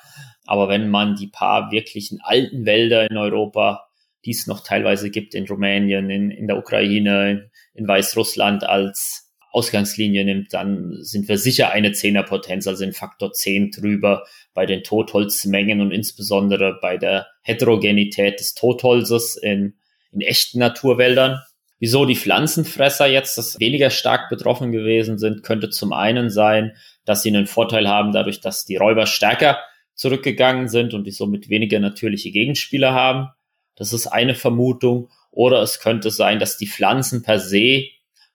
Aber 0.45 0.69
wenn 0.69 0.91
man 0.91 1.17
die 1.17 1.27
paar 1.27 1.71
wirklichen 1.71 2.21
alten 2.23 2.67
Wälder 2.67 3.11
in 3.11 3.17
Europa, 3.17 3.87
die 4.27 4.33
es 4.33 4.47
noch 4.47 4.61
teilweise 4.61 5.09
gibt 5.09 5.35
in 5.35 5.47
Rumänien, 5.47 6.11
in, 6.11 6.31
in 6.31 6.47
der 6.47 6.59
Ukraine, 6.59 7.31
in, 7.31 7.51
in 7.73 7.89
Weißrussland 7.89 8.65
als 8.65 9.24
Ausgangslinie 9.55 10.25
nimmt, 10.25 10.53
dann 10.53 10.97
sind 11.01 11.29
wir 11.29 11.39
sicher 11.39 11.71
eine 11.71 11.93
Zehnerpotenz, 11.93 12.67
also 12.67 12.83
in 12.83 12.93
Faktor 12.93 13.33
10 13.33 13.71
drüber 13.71 14.25
bei 14.53 14.67
den 14.67 14.83
Totholzmengen 14.83 15.81
und 15.81 15.93
insbesondere 15.93 16.79
bei 16.83 16.97
der 16.97 17.29
Heterogenität 17.43 18.41
des 18.41 18.55
Totholzes 18.55 19.37
in, 19.37 19.75
in 20.11 20.23
echten 20.23 20.59
Naturwäldern. 20.59 21.41
Wieso 21.79 22.05
die 22.05 22.17
Pflanzenfresser 22.17 23.07
jetzt 23.07 23.39
das 23.39 23.61
weniger 23.61 23.91
stark 23.91 24.29
betroffen 24.29 24.73
gewesen 24.73 25.19
sind, 25.19 25.45
könnte 25.45 25.71
zum 25.71 25.93
einen 25.93 26.31
sein, 26.31 26.73
dass 27.05 27.23
sie 27.23 27.29
einen 27.29 27.47
Vorteil 27.47 27.89
haben, 27.89 28.11
dadurch, 28.11 28.41
dass 28.41 28.65
die 28.65 28.77
Räuber 28.77 29.07
stärker 29.07 29.61
zurückgegangen 29.95 30.69
sind 30.69 30.95
und 30.95 31.05
die 31.05 31.13
somit 31.13 31.49
weniger 31.49 31.79
natürliche 31.79 32.33
Gegenspieler 32.33 32.93
haben. 32.93 33.29
Das 33.77 33.93
ist 33.93 34.09
eine 34.09 34.35
Vermutung. 34.35 35.11
Oder 35.31 35.63
es 35.63 35.79
könnte 35.81 36.11
sein, 36.11 36.39
dass 36.39 36.57
die 36.57 36.67
Pflanzen 36.67 37.23
per 37.23 37.39
se 37.39 37.87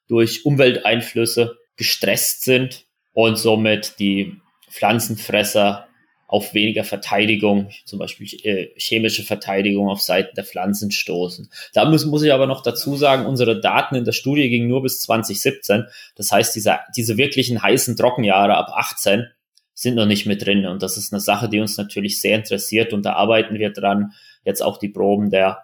durch 0.10 0.46
Umwelteinflüsse 0.46 1.58
gestresst 1.78 2.44
sind 2.44 2.86
und 3.14 3.38
somit 3.38 3.96
die 4.00 4.36
Pflanzenfresser 4.70 5.88
auf 6.28 6.54
weniger 6.54 6.84
Verteidigung, 6.84 7.72
zum 7.86 7.98
Beispiel 7.98 8.28
äh, 8.44 8.68
chemische 8.78 9.24
Verteidigung 9.24 9.90
auf 9.90 10.02
Seiten 10.02 10.36
der 10.36 10.44
Pflanzen 10.44 10.92
stoßen. 10.92 11.50
Da 11.74 11.86
muss, 11.86 12.06
muss 12.06 12.22
ich 12.22 12.32
aber 12.32 12.46
noch 12.46 12.62
dazu 12.62 12.96
sagen, 12.96 13.26
unsere 13.26 13.60
Daten 13.60 13.96
in 13.96 14.06
der 14.06 14.12
Studie 14.12 14.48
gingen 14.48 14.68
nur 14.68 14.84
bis 14.84 15.02
2017. 15.02 15.86
Das 16.16 16.32
heißt, 16.32 16.56
diese, 16.56 16.80
diese 16.96 17.18
wirklichen 17.18 17.64
heißen 17.64 17.98
Trockenjahre 17.98 18.56
ab 18.56 18.70
18 18.76 19.26
sind 19.74 19.96
noch 19.96 20.06
nicht 20.06 20.28
mit 20.28 20.46
drin. 20.46 20.68
Und 20.68 20.84
das 20.84 20.98
ist 20.98 21.12
eine 21.12 21.20
Sache, 21.20 21.50
die 21.50 21.62
uns 21.62 21.78
natürlich 21.78 22.22
sehr 22.22 22.36
interessiert. 22.36 22.94
Und 22.94 23.06
da 23.06 23.14
arbeiten 23.14 23.58
wir 23.58 23.72
dran, 23.72 24.12
jetzt 24.44 24.62
auch 24.62 24.78
die 24.78 24.90
Proben 24.90 25.32
der, 25.32 25.64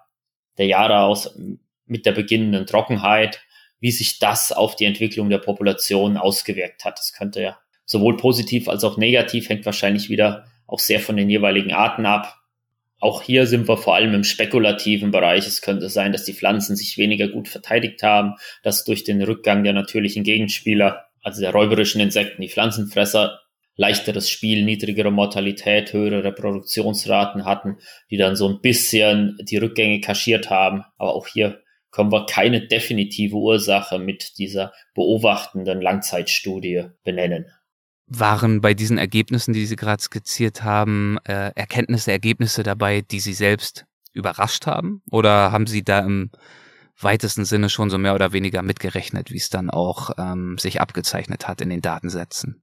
der 0.57 0.65
Jahre 0.65 1.01
aus 1.01 1.37
mit 1.85 2.07
der 2.07 2.13
beginnenden 2.13 2.65
Trockenheit 2.65 3.44
wie 3.79 3.91
sich 3.91 4.19
das 4.19 4.51
auf 4.51 4.75
die 4.75 4.85
Entwicklung 4.85 5.29
der 5.29 5.37
Population 5.37 6.17
ausgewirkt 6.17 6.85
hat. 6.85 6.97
Das 6.97 7.13
könnte 7.13 7.41
ja 7.41 7.57
sowohl 7.85 8.17
positiv 8.17 8.67
als 8.67 8.83
auch 8.83 8.97
negativ, 8.97 9.49
hängt 9.49 9.65
wahrscheinlich 9.65 10.09
wieder 10.09 10.45
auch 10.67 10.79
sehr 10.79 10.99
von 10.99 11.17
den 11.17 11.29
jeweiligen 11.29 11.73
Arten 11.73 12.05
ab. 12.05 12.39
Auch 12.99 13.21
hier 13.21 13.45
sind 13.45 13.67
wir 13.67 13.77
vor 13.77 13.95
allem 13.95 14.13
im 14.13 14.23
spekulativen 14.23 15.11
Bereich. 15.11 15.45
Es 15.45 15.61
könnte 15.61 15.89
sein, 15.89 16.11
dass 16.11 16.23
die 16.23 16.33
Pflanzen 16.33 16.75
sich 16.75 16.97
weniger 16.97 17.27
gut 17.27 17.47
verteidigt 17.47 18.01
haben, 18.01 18.35
dass 18.63 18.83
durch 18.83 19.03
den 19.03 19.21
Rückgang 19.21 19.63
der 19.63 19.73
natürlichen 19.73 20.23
Gegenspieler, 20.23 21.05
also 21.21 21.41
der 21.41 21.51
räuberischen 21.51 22.01
Insekten, 22.01 22.41
die 22.41 22.49
Pflanzenfresser, 22.49 23.41
leichteres 23.75 24.29
Spiel, 24.29 24.63
niedrigere 24.63 25.11
Mortalität, 25.11 25.91
höhere 25.91 26.23
Reproduktionsraten 26.23 27.45
hatten, 27.45 27.77
die 28.09 28.17
dann 28.17 28.35
so 28.35 28.47
ein 28.47 28.61
bisschen 28.61 29.37
die 29.41 29.57
Rückgänge 29.57 29.99
kaschiert 29.99 30.49
haben. 30.49 30.83
Aber 30.97 31.13
auch 31.13 31.27
hier 31.27 31.61
können 31.95 32.11
wir 32.11 32.25
keine 32.25 32.67
definitive 32.67 33.37
Ursache 33.37 33.99
mit 33.99 34.37
dieser 34.37 34.73
beobachtenden 34.95 35.81
Langzeitstudie 35.81 36.87
benennen. 37.05 37.45
Waren 38.07 38.59
bei 38.59 38.73
diesen 38.73 38.97
Ergebnissen, 38.97 39.53
die 39.53 39.65
Sie 39.65 39.77
gerade 39.77 40.03
skizziert 40.03 40.63
haben, 40.63 41.17
äh, 41.23 41.51
Erkenntnisse, 41.55 42.11
Ergebnisse 42.11 42.63
dabei, 42.63 42.99
die 42.99 43.21
Sie 43.21 43.33
selbst 43.33 43.85
überrascht 44.11 44.67
haben? 44.67 45.03
Oder 45.09 45.53
haben 45.53 45.67
Sie 45.67 45.83
da 45.83 45.99
im 45.99 46.31
weitesten 46.99 47.45
Sinne 47.45 47.69
schon 47.69 47.89
so 47.89 47.97
mehr 47.97 48.13
oder 48.13 48.33
weniger 48.33 48.61
mitgerechnet, 48.61 49.31
wie 49.31 49.37
es 49.37 49.49
dann 49.49 49.69
auch 49.69 50.11
ähm, 50.17 50.57
sich 50.57 50.81
abgezeichnet 50.81 51.47
hat 51.47 51.61
in 51.61 51.69
den 51.69 51.81
Datensätzen? 51.81 52.61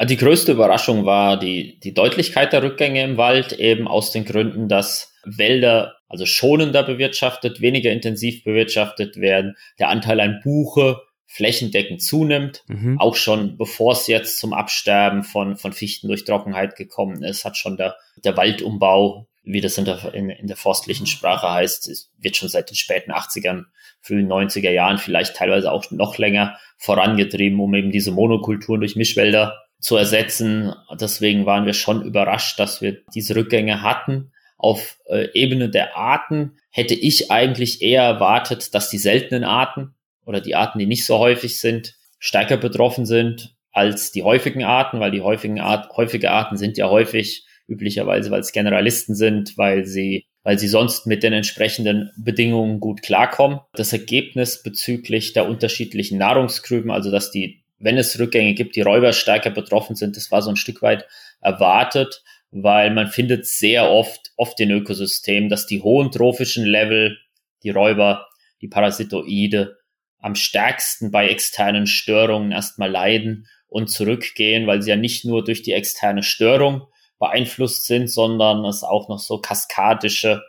Die 0.00 0.16
größte 0.16 0.52
Überraschung 0.52 1.04
war 1.04 1.38
die, 1.38 1.78
die 1.80 1.94
Deutlichkeit 1.94 2.52
der 2.52 2.62
Rückgänge 2.62 3.02
im 3.04 3.16
Wald, 3.18 3.52
eben 3.52 3.86
aus 3.86 4.10
den 4.10 4.24
Gründen, 4.24 4.68
dass 4.68 5.14
Wälder 5.24 5.96
also 6.08 6.26
schonender 6.26 6.82
bewirtschaftet, 6.82 7.60
weniger 7.60 7.90
intensiv 7.90 8.44
bewirtschaftet 8.44 9.16
werden, 9.16 9.56
der 9.78 9.88
Anteil 9.88 10.20
an 10.20 10.40
Buche 10.42 11.00
flächendeckend 11.26 12.02
zunimmt, 12.02 12.62
mhm. 12.68 13.00
auch 13.00 13.16
schon 13.16 13.56
bevor 13.56 13.92
es 13.92 14.06
jetzt 14.06 14.38
zum 14.38 14.52
Absterben 14.52 15.22
von, 15.22 15.56
von 15.56 15.72
Fichten 15.72 16.08
durch 16.08 16.24
Trockenheit 16.24 16.76
gekommen 16.76 17.22
ist, 17.22 17.46
hat 17.46 17.56
schon 17.56 17.78
der, 17.78 17.96
der 18.22 18.36
Waldumbau, 18.36 19.28
wie 19.42 19.62
das 19.62 19.78
in 19.78 19.86
der, 19.86 20.12
in, 20.12 20.28
in 20.28 20.46
der 20.46 20.56
forstlichen 20.58 21.06
Sprache 21.06 21.50
heißt, 21.50 22.10
wird 22.18 22.36
schon 22.36 22.50
seit 22.50 22.68
den 22.68 22.76
späten 22.76 23.12
80ern, 23.12 23.64
frühen 24.02 24.30
90er 24.30 24.70
Jahren, 24.70 24.98
vielleicht 24.98 25.36
teilweise 25.36 25.72
auch 25.72 25.90
noch 25.90 26.18
länger 26.18 26.58
vorangetrieben, 26.76 27.58
um 27.60 27.74
eben 27.74 27.92
diese 27.92 28.12
Monokulturen 28.12 28.80
durch 28.80 28.96
Mischwälder 28.96 29.61
zu 29.82 29.96
ersetzen. 29.96 30.72
Deswegen 30.98 31.44
waren 31.44 31.66
wir 31.66 31.74
schon 31.74 32.02
überrascht, 32.02 32.58
dass 32.58 32.80
wir 32.80 33.02
diese 33.14 33.36
Rückgänge 33.36 33.82
hatten. 33.82 34.32
Auf 34.56 34.98
äh, 35.06 35.28
Ebene 35.34 35.68
der 35.68 35.96
Arten 35.96 36.56
hätte 36.70 36.94
ich 36.94 37.30
eigentlich 37.30 37.82
eher 37.82 38.04
erwartet, 38.04 38.74
dass 38.74 38.88
die 38.88 38.98
seltenen 38.98 39.44
Arten 39.44 39.94
oder 40.24 40.40
die 40.40 40.54
Arten, 40.54 40.78
die 40.78 40.86
nicht 40.86 41.04
so 41.04 41.18
häufig 41.18 41.60
sind, 41.60 41.96
stärker 42.20 42.56
betroffen 42.56 43.04
sind 43.04 43.56
als 43.72 44.12
die 44.12 44.22
häufigen 44.22 44.62
Arten, 44.62 45.00
weil 45.00 45.10
die 45.10 45.22
häufigen 45.22 45.58
Art, 45.58 45.90
häufige 45.96 46.30
Arten 46.30 46.56
sind 46.56 46.78
ja 46.78 46.88
häufig 46.88 47.44
üblicherweise, 47.66 48.30
weil 48.30 48.40
es 48.40 48.52
Generalisten 48.52 49.14
sind, 49.14 49.56
weil 49.56 49.86
sie, 49.86 50.26
weil 50.42 50.58
sie 50.58 50.68
sonst 50.68 51.06
mit 51.06 51.22
den 51.22 51.32
entsprechenden 51.32 52.10
Bedingungen 52.16 52.80
gut 52.80 53.02
klarkommen. 53.02 53.60
Das 53.72 53.92
Ergebnis 53.92 54.62
bezüglich 54.62 55.32
der 55.32 55.48
unterschiedlichen 55.48 56.18
Nahrungsgrüben, 56.18 56.90
also 56.90 57.10
dass 57.10 57.30
die, 57.30 57.61
wenn 57.82 57.98
es 57.98 58.18
Rückgänge 58.18 58.54
gibt, 58.54 58.76
die 58.76 58.80
Räuber 58.80 59.12
stärker 59.12 59.50
betroffen 59.50 59.96
sind, 59.96 60.16
das 60.16 60.30
war 60.30 60.40
so 60.40 60.50
ein 60.50 60.56
Stück 60.56 60.82
weit 60.82 61.04
erwartet, 61.40 62.22
weil 62.52 62.90
man 62.90 63.08
findet 63.08 63.46
sehr 63.46 63.90
oft, 63.90 64.30
oft 64.36 64.58
in 64.60 64.70
Ökosystemen, 64.70 65.48
dass 65.48 65.66
die 65.66 65.82
hohen 65.82 66.10
trophischen 66.10 66.64
Level, 66.64 67.18
die 67.62 67.70
Räuber, 67.70 68.26
die 68.60 68.68
Parasitoide, 68.68 69.78
am 70.18 70.36
stärksten 70.36 71.10
bei 71.10 71.28
externen 71.28 71.88
Störungen 71.88 72.52
erstmal 72.52 72.90
leiden 72.90 73.48
und 73.66 73.88
zurückgehen, 73.88 74.68
weil 74.68 74.80
sie 74.80 74.90
ja 74.90 74.96
nicht 74.96 75.24
nur 75.24 75.42
durch 75.42 75.62
die 75.62 75.72
externe 75.72 76.22
Störung 76.22 76.86
beeinflusst 77.18 77.86
sind, 77.86 78.08
sondern 78.08 78.64
es 78.64 78.84
auch 78.84 79.08
noch 79.08 79.18
so 79.18 79.38
kaskadische, 79.38 80.42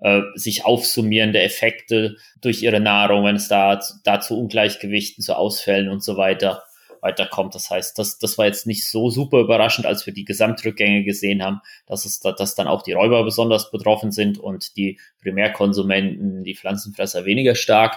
äh, 0.00 0.22
sich 0.34 0.64
aufsummierende 0.64 1.40
Effekte 1.40 2.16
durch 2.40 2.62
ihre 2.62 2.80
Nahrung, 2.80 3.24
wenn 3.24 3.36
es 3.36 3.48
da, 3.48 3.80
da 4.04 4.20
zu 4.20 4.38
Ungleichgewichten, 4.38 5.22
zu 5.22 5.36
Ausfällen 5.36 5.88
und 5.88 6.02
so 6.02 6.16
weiter 6.16 6.62
weiterkommt. 7.00 7.54
Das 7.54 7.70
heißt, 7.70 7.98
das, 7.98 8.18
das 8.18 8.36
war 8.36 8.46
jetzt 8.46 8.66
nicht 8.66 8.88
so 8.88 9.10
super 9.10 9.40
überraschend, 9.40 9.86
als 9.86 10.06
wir 10.06 10.12
die 10.12 10.24
Gesamtrückgänge 10.24 11.04
gesehen 11.04 11.42
haben, 11.42 11.60
dass 11.86 12.04
es 12.04 12.20
da, 12.20 12.32
dass 12.32 12.54
dann 12.54 12.66
auch 12.66 12.82
die 12.82 12.92
Räuber 12.92 13.22
besonders 13.24 13.70
betroffen 13.70 14.10
sind 14.10 14.38
und 14.38 14.76
die 14.76 14.98
Primärkonsumenten, 15.22 16.44
die 16.44 16.56
Pflanzenfresser 16.56 17.24
weniger 17.24 17.54
stark. 17.54 17.96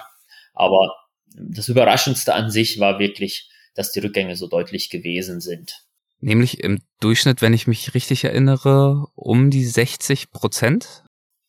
Aber 0.54 0.96
das 1.36 1.70
Überraschendste 1.70 2.34
an 2.34 2.52
sich 2.52 2.80
war 2.80 3.00
wirklich, 3.00 3.50
dass 3.74 3.92
die 3.92 4.00
Rückgänge 4.00 4.36
so 4.36 4.48
deutlich 4.48 4.90
gewesen 4.90 5.42
sind. 5.42 5.86
Nämlich 6.22 6.60
im 6.64 6.82
Durchschnitt, 7.00 7.42
wenn 7.42 7.54
ich 7.54 7.66
mich 7.66 7.94
richtig 7.94 8.26
erinnere, 8.26 9.08
um 9.16 9.50
die 9.50 9.66
60 9.66 10.32
Prozent? 10.32 11.04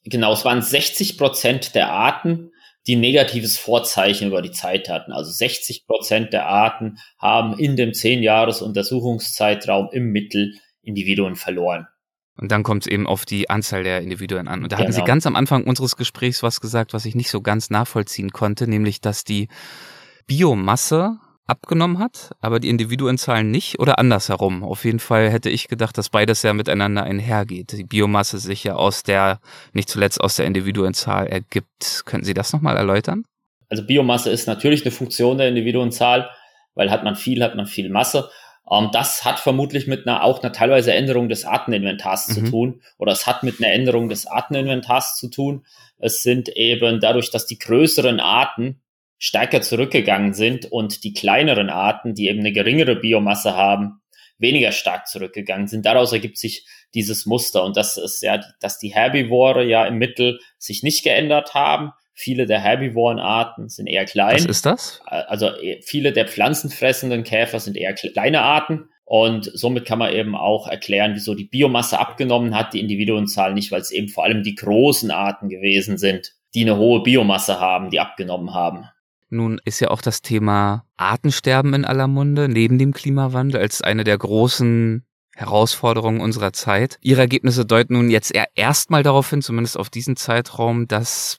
Genau, 0.05 0.33
es 0.33 0.45
waren 0.45 0.63
60 0.63 1.19
Prozent 1.19 1.75
der 1.75 1.93
Arten, 1.93 2.53
die 2.87 2.95
negatives 2.97 3.59
Vorzeichen 3.59 4.29
über 4.29 4.41
die 4.43 4.53
Zeit 4.53 4.89
hatten. 4.89 5.13
Also 5.13 5.31
60 5.31 5.87
Prozent 5.87 6.33
der 6.33 6.47
Arten 6.47 6.99
haben 7.19 7.59
in 7.59 7.77
dem 7.77 7.91
10-Jahres-Untersuchungszeitraum 7.91 9.91
im 9.93 10.13
Mittel 10.13 10.55
Individuen 10.83 11.37
verloren. 11.37 11.87
Und 12.37 12.51
dann 12.51 12.63
kommt 12.63 12.85
es 12.85 12.93
eben 12.93 13.07
auf 13.07 13.27
die 13.27 13.51
Anzahl 13.51 13.85
der 13.85 14.01
Individuen 14.01 14.49
an. 14.49 14.63
Und 14.63 14.73
da 14.73 14.77
genau. 14.77 14.85
hatten 14.85 14.93
Sie 14.93 15.01
genau. 15.01 15.09
ganz 15.09 15.27
am 15.27 15.37
Anfang 15.37 15.65
unseres 15.65 15.97
Gesprächs 15.97 16.43
was 16.43 16.63
gesagt, 16.63 16.95
was 16.95 17.05
ich 17.05 17.15
nicht 17.15 17.31
so 17.31 17.43
ganz 17.43 17.69
nachvollziehen 17.69 18.31
konnte, 18.31 18.67
nämlich 18.67 19.03
dass 19.03 19.25
die 19.25 19.49
Biomasse 20.27 21.19
abgenommen 21.47 21.99
hat, 21.99 22.31
aber 22.41 22.61
die 22.61 22.69
Individuenzahlen 22.69 23.51
nicht 23.51 23.81
oder 23.81 23.99
andersherum. 23.99 24.63
Auf 24.63 24.85
jeden 24.85 25.01
Fall 25.01 25.31
hätte 25.31 25.51
ich 25.51 25.69
gedacht, 25.69 25.99
dass 25.99 26.09
beides 26.09 26.43
ja 26.43 26.53
miteinander 26.53 27.03
einhergeht. 27.03 27.73
Die 27.73 27.85
Biomasse 27.85 28.39
sich 28.39 28.65
ja 28.65 28.75
aus 28.77 29.03
der, 29.03 29.41
nicht 29.73 29.89
zuletzt 29.89 30.21
aus 30.21 30.37
der 30.37 30.47
Individuenzahl 30.47 31.27
ergibt. 31.27 32.03
Können 32.05 32.25
Sie 32.25 32.35
das 32.35 32.53
nochmal 32.53 32.77
erläutern? 32.77 33.25
Also 33.69 33.85
Biomasse 33.85 34.31
ist 34.31 34.47
natürlich 34.47 34.83
eine 34.83 34.91
Funktion 34.91 35.39
der 35.39 35.49
Individuenzahl, 35.49 36.31
weil 36.75 36.91
hat 36.91 37.05
man 37.05 37.17
viel, 37.17 37.43
hat 37.43 37.57
man 37.57 37.67
viel 37.67 37.91
Masse. 37.91 38.31
Ähm, 38.71 38.91
das 38.93 39.25
hat 39.25 39.41
vermutlich 39.41 39.87
mit 39.87 40.07
einer 40.07 40.23
auch 40.23 40.43
einer 40.43 40.53
teilweise 40.53 40.93
Änderung 40.93 41.29
des 41.29 41.45
Arteninventars 41.45 42.29
mhm. 42.29 42.33
zu 42.33 42.51
tun 42.51 42.83
oder 42.99 43.13
es 43.13 43.27
hat 43.27 43.43
mit 43.43 43.63
einer 43.63 43.73
Änderung 43.73 44.09
des 44.09 44.27
Arteninventars 44.27 45.17
zu 45.17 45.29
tun. 45.29 45.65
Es 45.99 46.23
sind 46.23 46.49
eben 46.49 47.01
dadurch, 47.01 47.31
dass 47.31 47.47
die 47.47 47.59
größeren 47.59 48.21
Arten 48.21 48.81
stärker 49.21 49.61
zurückgegangen 49.61 50.35
sind 50.35 50.67
und 50.67 51.05
die 51.05 51.13
kleineren 51.13 51.71
Arten, 51.71 52.15
die 52.15 52.27
eben 52.27 52.41
eine 52.41 52.53
geringere 52.53 52.97
Biomasse 52.97 53.55
haben, 53.55 54.01
weniger 54.39 54.73
stark 54.73 55.07
zurückgegangen 55.07 55.69
sind. 55.69 55.87
Daraus 55.87 56.13
ergibt 56.13 56.39
sich 56.39 56.67
dieses 56.95 57.27
Muster 57.27 57.63
und 57.63 57.77
das 57.77 57.97
ist 57.97 58.23
ja, 58.23 58.41
dass 58.61 58.79
die 58.79 58.93
Herbivore 58.93 59.65
ja 59.65 59.87
im 59.87 59.99
Mittel 59.99 60.41
sich 60.59 60.83
nicht 60.83 61.05
geändert 61.05 61.55
haben, 61.55 61.93
Viele 62.21 62.45
der 62.45 62.61
Herbivorenarten 62.61 63.71
sind 63.71 63.87
eher 63.87 64.05
klein. 64.05 64.35
Was 64.35 64.45
ist 64.45 64.67
das? 64.67 65.01
Also 65.07 65.47
äh, 65.57 65.81
viele 65.81 66.13
der 66.13 66.29
pflanzenfressenden 66.29 67.25
Käfer 67.25 67.61
sind 67.61 67.79
eher 67.79 67.95
kleine 67.95 68.43
Arten. 68.43 68.91
Und 69.07 69.51
somit 69.55 69.87
kann 69.87 69.99
man 69.99 70.13
eben 70.13 70.37
auch 70.37 70.69
erklären, 70.69 71.15
wieso 71.15 71.35
die 71.35 71.49
Biomasse 71.49 71.99
abgenommen 71.99 72.55
hat, 72.55 72.75
die 72.75 72.81
Individuenzahl 72.81 73.55
nicht, 73.55 73.73
weil 73.73 73.81
es 73.81 73.91
eben 73.91 74.09
vor 74.09 74.25
allem 74.25 74.43
die 74.43 74.55
großen 74.55 75.11
Arten 75.11 75.49
gewesen 75.49 75.97
sind, 75.97 76.35
die 76.53 76.61
eine 76.61 76.77
hohe 76.77 77.03
Biomasse 77.03 77.59
haben, 77.59 77.89
die 77.89 78.01
abgenommen 78.01 78.53
haben. 78.53 78.85
Nun 79.31 79.61
ist 79.65 79.81
ja 79.81 79.89
auch 79.89 80.03
das 80.03 80.23
Thema 80.23 80.85
Artensterben 80.97 81.73
in 81.73 81.85
aller 81.85 82.09
Munde, 82.09 82.49
neben 82.49 82.79
dem 82.79 82.93
Klimawandel, 82.93 83.61
als 83.61 83.81
eine 83.81 84.05
der 84.05 84.19
großen 84.19 85.05
Herausforderungen 85.37 86.21
unserer 86.21 86.53
Zeit. 86.53 86.99
Ihre 87.01 87.23
Ergebnisse 87.23 87.65
deuten 87.65 87.95
nun 87.95 88.11
jetzt 88.11 88.33
erstmal 88.55 89.03
darauf 89.03 89.31
hin, 89.31 89.41
zumindest 89.41 89.79
auf 89.79 89.89
diesen 89.89 90.17
Zeitraum, 90.17 90.89
dass 90.89 91.39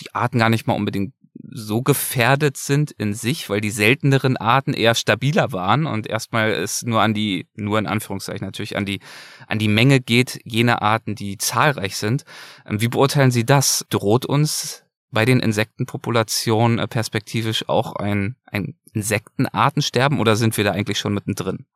die 0.00 0.14
Arten 0.14 0.38
gar 0.38 0.50
nicht 0.50 0.66
mal 0.66 0.74
unbedingt 0.74 1.14
so 1.50 1.82
gefährdet 1.82 2.56
sind 2.56 2.90
in 2.90 3.14
sich, 3.14 3.48
weil 3.48 3.60
die 3.60 3.70
selteneren 3.70 4.36
Arten 4.36 4.74
eher 4.74 4.94
stabiler 4.94 5.52
waren 5.52 5.86
und 5.86 6.06
erstmal 6.06 6.50
es 6.50 6.82
nur 6.82 7.00
an 7.00 7.14
die, 7.14 7.46
nur 7.54 7.78
in 7.78 7.86
Anführungszeichen 7.86 8.44
natürlich, 8.44 8.76
an 8.76 8.84
die, 8.84 9.00
an 9.46 9.58
die 9.58 9.68
Menge 9.68 10.00
geht, 10.00 10.40
jene 10.44 10.82
Arten, 10.82 11.14
die 11.14 11.38
zahlreich 11.38 11.96
sind. 11.96 12.24
Ähm, 12.66 12.80
wie 12.80 12.88
beurteilen 12.88 13.30
Sie 13.30 13.46
das? 13.46 13.86
Droht 13.88 14.26
uns 14.26 14.84
bei 15.10 15.24
den 15.24 15.40
Insektenpopulationen 15.40 16.78
äh, 16.78 16.86
perspektivisch 16.86 17.68
auch 17.68 17.96
ein, 17.96 18.36
ein 18.44 18.78
Insektenartensterben 18.92 20.20
oder 20.20 20.36
sind 20.36 20.56
wir 20.56 20.64
da 20.64 20.72
eigentlich 20.72 20.98
schon 20.98 21.14
mittendrin? 21.14 21.66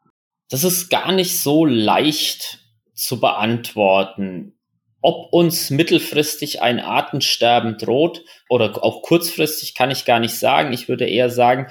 Das 0.51 0.65
ist 0.65 0.91
gar 0.91 1.13
nicht 1.13 1.39
so 1.41 1.65
leicht 1.65 2.61
zu 2.95 3.21
beantworten 3.21 4.55
ob 5.03 5.33
uns 5.33 5.71
mittelfristig 5.71 6.63
ein 6.63 6.79
Artensterben 6.79 7.77
droht 7.77 8.25
oder 8.49 8.83
auch 8.83 9.03
kurzfristig, 9.03 9.75
kann 9.75 9.91
ich 9.91 10.05
gar 10.05 10.21
nicht 10.21 10.35
sagen. 10.35 10.73
Ich 10.73 10.89
würde 10.89 11.07
eher 11.07 11.29
sagen, 11.29 11.67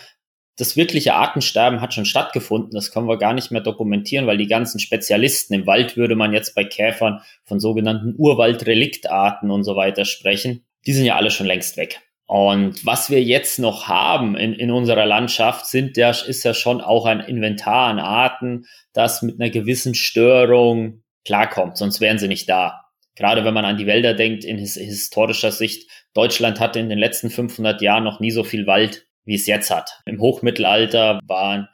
das 0.58 0.76
wirkliche 0.76 1.14
Artensterben 1.16 1.80
hat 1.80 1.94
schon 1.94 2.06
stattgefunden. 2.06 2.72
Das 2.72 2.92
können 2.92 3.08
wir 3.08 3.18
gar 3.18 3.34
nicht 3.34 3.50
mehr 3.50 3.62
dokumentieren, 3.62 4.28
weil 4.28 4.38
die 4.38 4.48
ganzen 4.48 4.80
Spezialisten 4.80 5.54
im 5.54 5.66
Wald 5.66 5.96
würde 5.96 6.16
man 6.16 6.34
jetzt 6.34 6.54
bei 6.54 6.66
Käfern 6.66 7.22
von 7.46 7.62
sogenannten 7.62 8.16
Urwaldreliktarten 8.18 9.50
und 9.50 9.64
so 9.64 9.78
weiter 9.78 10.04
sprechen. 10.04 10.66
Die 10.86 10.94
sind 10.94 11.06
ja 11.06 11.16
alle 11.16 11.32
schon 11.32 11.48
längst 11.48 11.78
weg. 11.78 12.02
Und 12.26 12.86
was 12.86 13.10
wir 13.10 13.22
jetzt 13.22 13.60
noch 13.60 13.90
haben 13.90 14.38
in, 14.38 14.54
in 14.54 14.72
unserer 14.72 15.06
Landschaft 15.06 15.66
sind 15.66 15.98
ja, 15.98 16.12
ist 16.12 16.46
ja 16.46 16.54
schon 16.54 16.80
auch 16.80 17.06
ein 17.06 17.20
Inventar 17.20 17.90
an 17.90 18.00
Arten, 18.00 18.68
das 18.94 19.22
mit 19.22 19.40
einer 19.40 19.50
gewissen 19.50 19.96
Störung 19.96 21.04
klarkommt, 21.26 21.78
sonst 21.78 22.00
wären 22.00 22.20
sie 22.20 22.30
nicht 22.30 22.48
da. 22.48 22.86
Gerade 23.16 23.44
wenn 23.44 23.54
man 23.54 23.66
an 23.66 23.78
die 23.78 23.86
Wälder 23.86 24.14
denkt, 24.14 24.46
in 24.46 24.58
his 24.58 24.76
historischer 24.76 25.52
Sicht, 25.52 25.90
Deutschland 26.14 26.62
hatte 26.62 26.80
in 26.80 26.88
den 26.88 27.00
letzten 27.00 27.30
500 27.30 27.82
Jahren 27.82 28.06
noch 28.06 28.22
nie 28.22 28.32
so 28.32 28.46
viel 28.46 28.66
Wald, 28.66 29.06
wie 29.26 29.36
es 29.36 29.46
jetzt 29.46 29.70
hat. 29.70 30.00
Im 30.06 30.22
Hochmittelalter 30.22 31.20
war 31.28 31.50
ein 31.50 31.68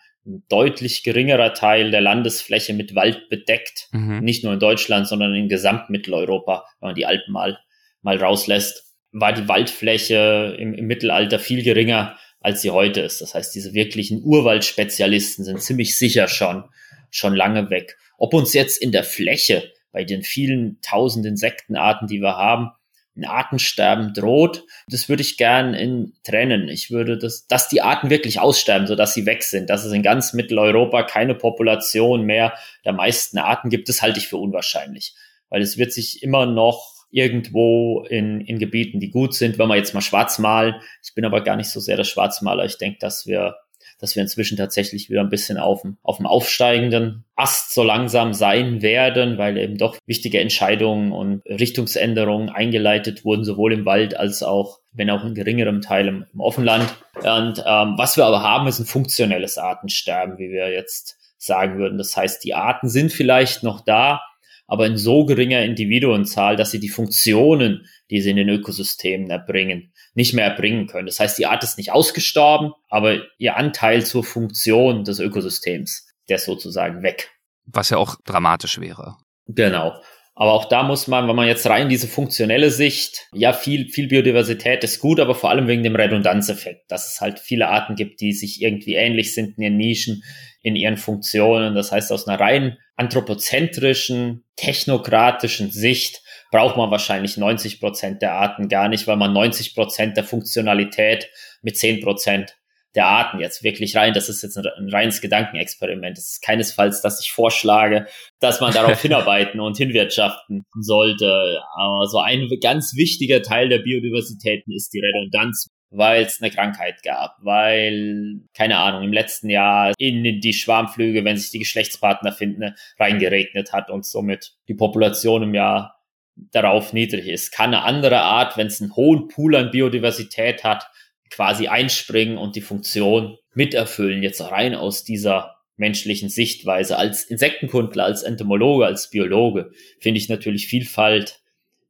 deutlich 0.50 1.04
geringerer 1.04 1.54
Teil 1.54 1.92
der 1.92 2.02
Landesfläche 2.02 2.74
mit 2.74 2.96
Wald 2.96 3.30
bedeckt. 3.30 3.88
Mhm. 3.92 4.20
Nicht 4.20 4.44
nur 4.44 4.54
in 4.54 4.60
Deutschland, 4.60 5.08
sondern 5.08 5.36
in 5.36 5.48
Gesamtmitteleuropa, 5.48 6.66
wenn 6.80 6.88
man 6.88 6.96
die 6.96 7.06
Alpen 7.06 7.32
mal, 7.32 7.60
mal 8.02 8.18
rauslässt, 8.18 8.87
war 9.12 9.34
die 9.34 9.48
Waldfläche 9.48 10.56
im, 10.60 10.74
im 10.74 10.86
Mittelalter 10.88 11.40
viel 11.40 11.64
geringer, 11.64 12.18
als 12.40 12.62
sie 12.62 12.72
heute 12.72 13.02
ist. 13.02 13.22
Das 13.22 13.34
heißt, 13.34 13.54
diese 13.56 13.74
wirklichen 13.74 14.24
Urwaldspezialisten 14.24 15.44
sind 15.44 15.62
ziemlich 15.62 15.98
sicher 15.98 16.28
schon, 16.28 16.66
schon 17.10 17.36
lange 17.36 17.70
weg. 17.70 17.98
Ob 18.18 18.34
uns 18.34 18.54
jetzt 18.54 18.82
in 18.82 18.92
der 18.92 19.04
Fläche 19.04 19.72
bei 19.92 20.04
den 20.04 20.24
vielen 20.24 20.80
tausend 20.82 21.26
Insektenarten, 21.26 22.08
die 22.08 22.22
wir 22.22 22.38
haben, 22.38 22.72
ein 23.18 23.26
Artensterben 23.26 24.14
droht. 24.14 24.64
Das 24.88 25.10
würde 25.10 25.24
ich 25.24 25.38
gern 25.38 25.74
in 25.74 26.14
trennen. 26.24 26.70
Ich 26.70 26.92
würde 26.92 27.18
das, 27.18 27.48
dass 27.48 27.68
die 27.68 27.82
Arten 27.82 28.10
wirklich 28.10 28.40
aussterben, 28.40 28.88
sodass 28.88 29.14
sie 29.14 29.26
weg 29.26 29.44
sind, 29.44 29.70
dass 29.70 29.84
es 29.84 29.92
in 29.92 30.04
ganz 30.04 30.34
Mitteleuropa 30.34 31.04
keine 31.04 31.36
Population 31.36 32.24
mehr 32.24 32.54
der 32.86 32.94
meisten 32.94 33.40
Arten 33.40 33.70
gibt, 33.70 33.90
das 33.90 34.02
halte 34.02 34.20
ich 34.20 34.28
für 34.28 34.38
unwahrscheinlich. 34.38 35.16
Weil 35.50 35.62
es 35.62 35.78
wird 35.78 35.94
sich 35.94 36.22
immer 36.22 36.46
noch 36.46 36.97
irgendwo 37.10 38.06
in, 38.10 38.42
in 38.42 38.60
Gebieten, 38.60 39.00
die 39.00 39.12
gut 39.12 39.34
sind, 39.34 39.58
wenn 39.58 39.68
wir 39.68 39.76
jetzt 39.76 39.94
mal 39.94 40.02
schwarz 40.02 40.40
malen. 40.40 40.76
Ich 41.04 41.14
bin 41.14 41.26
aber 41.26 41.42
gar 41.42 41.56
nicht 41.56 41.70
so 41.70 41.80
sehr 41.80 41.98
der 41.98 42.04
Schwarzmaler. 42.04 42.66
Ich 42.66 42.78
denke, 42.78 43.00
dass 43.00 43.26
wir 43.26 43.56
dass 44.00 44.16
wir 44.16 44.22
inzwischen 44.22 44.58
tatsächlich 44.58 45.10
wieder 45.10 45.22
ein 45.22 45.30
bisschen 45.30 45.58
auf 45.58 45.82
dem, 45.82 45.98
auf 46.04 46.18
dem 46.18 46.28
aufsteigenden 46.28 47.26
Ast 47.36 47.74
so 47.74 47.84
langsam 47.84 48.34
sein 48.34 48.82
werden, 48.82 49.38
weil 49.38 49.58
eben 49.58 49.78
doch 49.78 49.98
wichtige 50.06 50.40
Entscheidungen 50.40 51.12
und 51.12 51.42
Richtungsänderungen 51.46 52.50
eingeleitet 52.50 53.26
wurden, 53.26 53.44
sowohl 53.44 53.74
im 53.74 53.86
Wald 53.86 54.16
als 54.16 54.44
auch, 54.44 54.80
wenn 54.94 55.10
auch 55.10 55.24
in 55.24 55.34
geringerem 55.34 55.82
Teil 55.82 56.08
im, 56.08 56.26
im 56.32 56.40
Offenland. 56.40 56.94
Und 57.16 57.64
ähm, 57.66 57.96
was 57.98 58.18
wir 58.18 58.26
aber 58.26 58.44
haben, 58.44 58.68
ist 58.68 58.80
ein 58.80 58.86
funktionelles 58.86 59.58
Artensterben, 59.58 60.38
wie 60.38 60.52
wir 60.52 60.72
jetzt 60.72 61.18
sagen 61.38 61.78
würden. 61.78 61.98
Das 61.98 62.16
heißt, 62.16 62.44
die 62.44 62.54
Arten 62.54 62.90
sind 62.90 63.12
vielleicht 63.12 63.64
noch 63.64 63.82
da, 63.82 64.22
aber 64.68 64.86
in 64.86 64.98
so 64.98 65.26
geringer 65.26 65.64
Individuenzahl, 65.64 66.58
dass 66.58 66.72
sie 66.72 66.80
die 66.80 66.90
Funktionen, 66.90 67.88
die 68.12 68.22
sie 68.22 68.32
in 68.32 68.36
den 68.36 68.50
Ökosystemen 68.50 69.30
erbringen, 69.30 69.94
nicht 70.14 70.34
mehr 70.34 70.46
erbringen 70.46 70.88
können. 70.88 71.08
Das 71.08 71.20
heißt, 71.20 71.38
die 71.40 71.46
Art 71.46 71.64
ist 71.64 71.78
nicht 71.78 71.92
ausgestorben, 71.92 72.74
aber 72.90 73.22
ihr 73.38 73.56
Anteil 73.56 74.06
zur 74.06 74.24
Funktion 74.24 75.04
des 75.04 75.20
Ökosystems, 75.20 76.08
der 76.30 76.36
ist 76.36 76.46
sozusagen 76.46 77.02
weg. 77.02 77.32
Was 77.66 77.90
ja 77.90 77.98
auch 77.98 78.16
dramatisch 78.26 78.80
wäre. 78.80 79.18
Genau. 79.48 79.94
Aber 80.40 80.54
auch 80.54 80.66
da 80.66 80.84
muss 80.84 81.08
man, 81.08 81.28
wenn 81.28 81.36
man 81.36 81.48
jetzt 81.48 81.68
rein 81.68 81.90
diese 81.90 82.08
funktionelle 82.08 82.70
Sicht, 82.70 83.28
ja, 83.34 83.54
viel, 83.54 83.90
viel 83.90 84.08
Biodiversität 84.08 84.84
ist 84.84 85.00
gut, 85.00 85.20
aber 85.20 85.34
vor 85.34 85.50
allem 85.50 85.68
wegen 85.68 85.82
dem 85.82 85.96
Redundanzeffekt, 85.96 86.92
dass 86.92 87.12
es 87.12 87.22
halt 87.22 87.40
viele 87.40 87.70
Arten 87.70 87.96
gibt, 87.96 88.22
die 88.22 88.34
sich 88.34 88.62
irgendwie 88.62 88.94
ähnlich 88.94 89.34
sind 89.34 89.58
in 89.58 89.64
ihren 89.64 89.78
Nischen, 89.78 90.24
in 90.62 90.76
ihren 90.76 90.98
Funktionen. 90.98 91.74
Das 91.74 91.92
heißt, 91.92 92.12
aus 92.12 92.28
einer 92.28 92.40
rein 92.40 92.78
anthropozentrischen, 92.98 94.44
technokratischen 94.56 95.72
Sicht 95.72 96.22
braucht 96.52 96.78
man 96.78 96.92
wahrscheinlich 96.92 97.38
90 97.38 97.80
Prozent 97.80 98.22
der 98.22 98.34
Arten 98.34 98.68
gar 98.70 98.90
nicht, 98.90 99.08
weil 99.08 99.18
man 99.18 99.34
90 99.34 99.76
Prozent 99.76 100.18
der 100.18 100.24
Funktionalität 100.24 101.30
mit 101.62 101.78
10 101.78 102.02
Prozent 102.02 102.58
der 102.96 103.06
Arten 103.06 103.40
jetzt 103.40 103.64
wirklich 103.64 103.96
rein. 103.96 104.14
Das 104.14 104.28
ist 104.28 104.42
jetzt 104.42 104.58
ein, 104.58 104.66
ein 104.66 104.90
reines 104.90 105.22
Gedankenexperiment. 105.22 106.18
Es 106.18 106.32
ist 106.32 106.42
keinesfalls, 106.42 107.02
dass 107.02 107.22
ich 107.22 107.32
vorschlage, 107.32 108.08
dass 108.40 108.60
man 108.60 108.74
darauf 108.74 109.00
hinarbeiten 109.04 109.60
und 109.60 109.78
hinwirtschaften 109.78 110.66
sollte. 110.80 111.62
Aber 111.76 112.08
so 112.08 112.20
ein 112.20 112.50
ganz 112.62 112.96
wichtiger 112.96 113.44
Teil 113.44 113.70
der 113.70 113.80
Biodiversitäten 113.80 114.74
ist 114.74 114.92
die 114.94 115.02
Redundanz 115.02 115.68
weil 115.90 116.24
es 116.24 116.42
eine 116.42 116.52
Krankheit 116.52 117.02
gab, 117.04 117.38
weil, 117.42 118.42
keine 118.54 118.78
Ahnung, 118.78 119.04
im 119.04 119.14
letzten 119.14 119.50
Jahr 119.50 119.94
in 119.98 120.42
die 120.42 120.54
Schwarmflüge, 120.54 121.24
wenn 121.24 121.38
sich 121.38 121.52
die 121.52 121.60
Geschlechtspartner 121.60 122.32
finden, 122.32 122.76
reingeregnet 123.00 123.74
hat 123.74 123.90
und 123.90 124.06
somit 124.06 124.54
die 124.68 124.76
Population 124.76 125.44
im 125.44 125.54
Jahr 125.54 125.96
darauf 126.36 126.94
niedrig 126.94 127.28
ist. 127.28 127.52
Kann 127.52 127.74
eine 127.74 127.84
andere 127.84 128.22
Art, 128.22 128.58
wenn 128.58 128.68
es 128.68 128.82
einen 128.82 128.96
hohen 128.96 129.28
Pool 129.28 129.56
an 129.56 129.72
Biodiversität 129.72 130.64
hat, 130.64 130.88
quasi 131.30 131.68
einspringen 131.68 132.38
und 132.38 132.56
die 132.56 132.62
Funktion 132.62 133.38
miterfüllen, 133.54 134.24
jetzt 134.24 134.42
rein 134.52 134.76
aus 134.76 135.04
dieser 135.04 135.56
menschlichen 135.76 136.30
Sichtweise. 136.30 136.98
Als 136.98 137.24
Insektenkundler, 137.24 138.06
als 138.06 138.24
Entomologe, 138.24 138.86
als 138.86 139.10
Biologe 139.10 139.72
finde 140.00 140.20
ich 140.20 140.30
natürlich 140.30 140.68
Vielfalt 140.68 141.42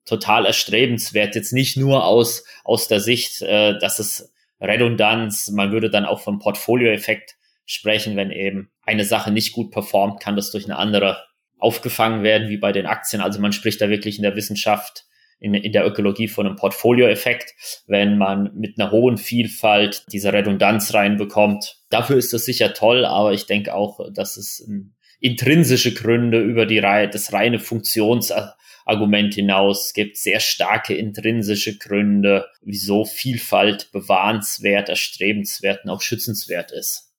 total 0.07 0.45
erstrebenswert. 0.45 1.35
Jetzt 1.35 1.53
nicht 1.53 1.77
nur 1.77 2.05
aus, 2.05 2.43
aus 2.63 2.87
der 2.87 2.99
Sicht, 2.99 3.41
äh, 3.41 3.77
dass 3.77 3.99
es 3.99 4.33
Redundanz, 4.59 5.49
man 5.49 5.71
würde 5.71 5.89
dann 5.89 6.05
auch 6.05 6.21
vom 6.21 6.39
Portfolioeffekt 6.39 7.35
sprechen, 7.65 8.15
wenn 8.15 8.31
eben 8.31 8.71
eine 8.81 9.05
Sache 9.05 9.31
nicht 9.31 9.53
gut 9.53 9.71
performt, 9.71 10.19
kann 10.21 10.35
das 10.35 10.51
durch 10.51 10.65
eine 10.65 10.77
andere 10.77 11.21
aufgefangen 11.59 12.23
werden, 12.23 12.49
wie 12.49 12.57
bei 12.57 12.71
den 12.71 12.85
Aktien. 12.85 13.21
Also 13.21 13.39
man 13.39 13.51
spricht 13.51 13.81
da 13.81 13.89
wirklich 13.89 14.17
in 14.17 14.23
der 14.23 14.35
Wissenschaft, 14.35 15.05
in, 15.39 15.53
in 15.53 15.71
der 15.71 15.85
Ökologie 15.85 16.27
von 16.27 16.47
einem 16.47 16.55
Portfolioeffekt, 16.55 17.53
wenn 17.87 18.17
man 18.17 18.51
mit 18.55 18.79
einer 18.79 18.91
hohen 18.91 19.17
Vielfalt 19.17 20.05
diese 20.11 20.33
Redundanz 20.33 20.93
reinbekommt. 20.93 21.77
Dafür 21.89 22.17
ist 22.17 22.33
das 22.33 22.45
sicher 22.45 22.73
toll, 22.73 23.05
aber 23.05 23.33
ich 23.33 23.45
denke 23.45 23.75
auch, 23.75 23.99
dass 24.13 24.37
es 24.37 24.67
intrinsische 25.19 25.93
Gründe 25.93 26.39
über 26.39 26.65
die 26.65 26.79
Reihe, 26.79 27.09
das 27.09 27.33
reine 27.33 27.59
Funktionsargument 28.87 29.33
hinaus 29.33 29.93
gibt, 29.93 30.17
sehr 30.17 30.39
starke 30.39 30.95
intrinsische 30.95 31.77
Gründe, 31.77 32.47
wieso 32.61 33.05
Vielfalt 33.05 33.91
bewahrenswert, 33.91 34.89
erstrebenswert 34.89 35.83
und 35.83 35.91
auch 35.91 36.01
schützenswert 36.01 36.71
ist. 36.71 37.11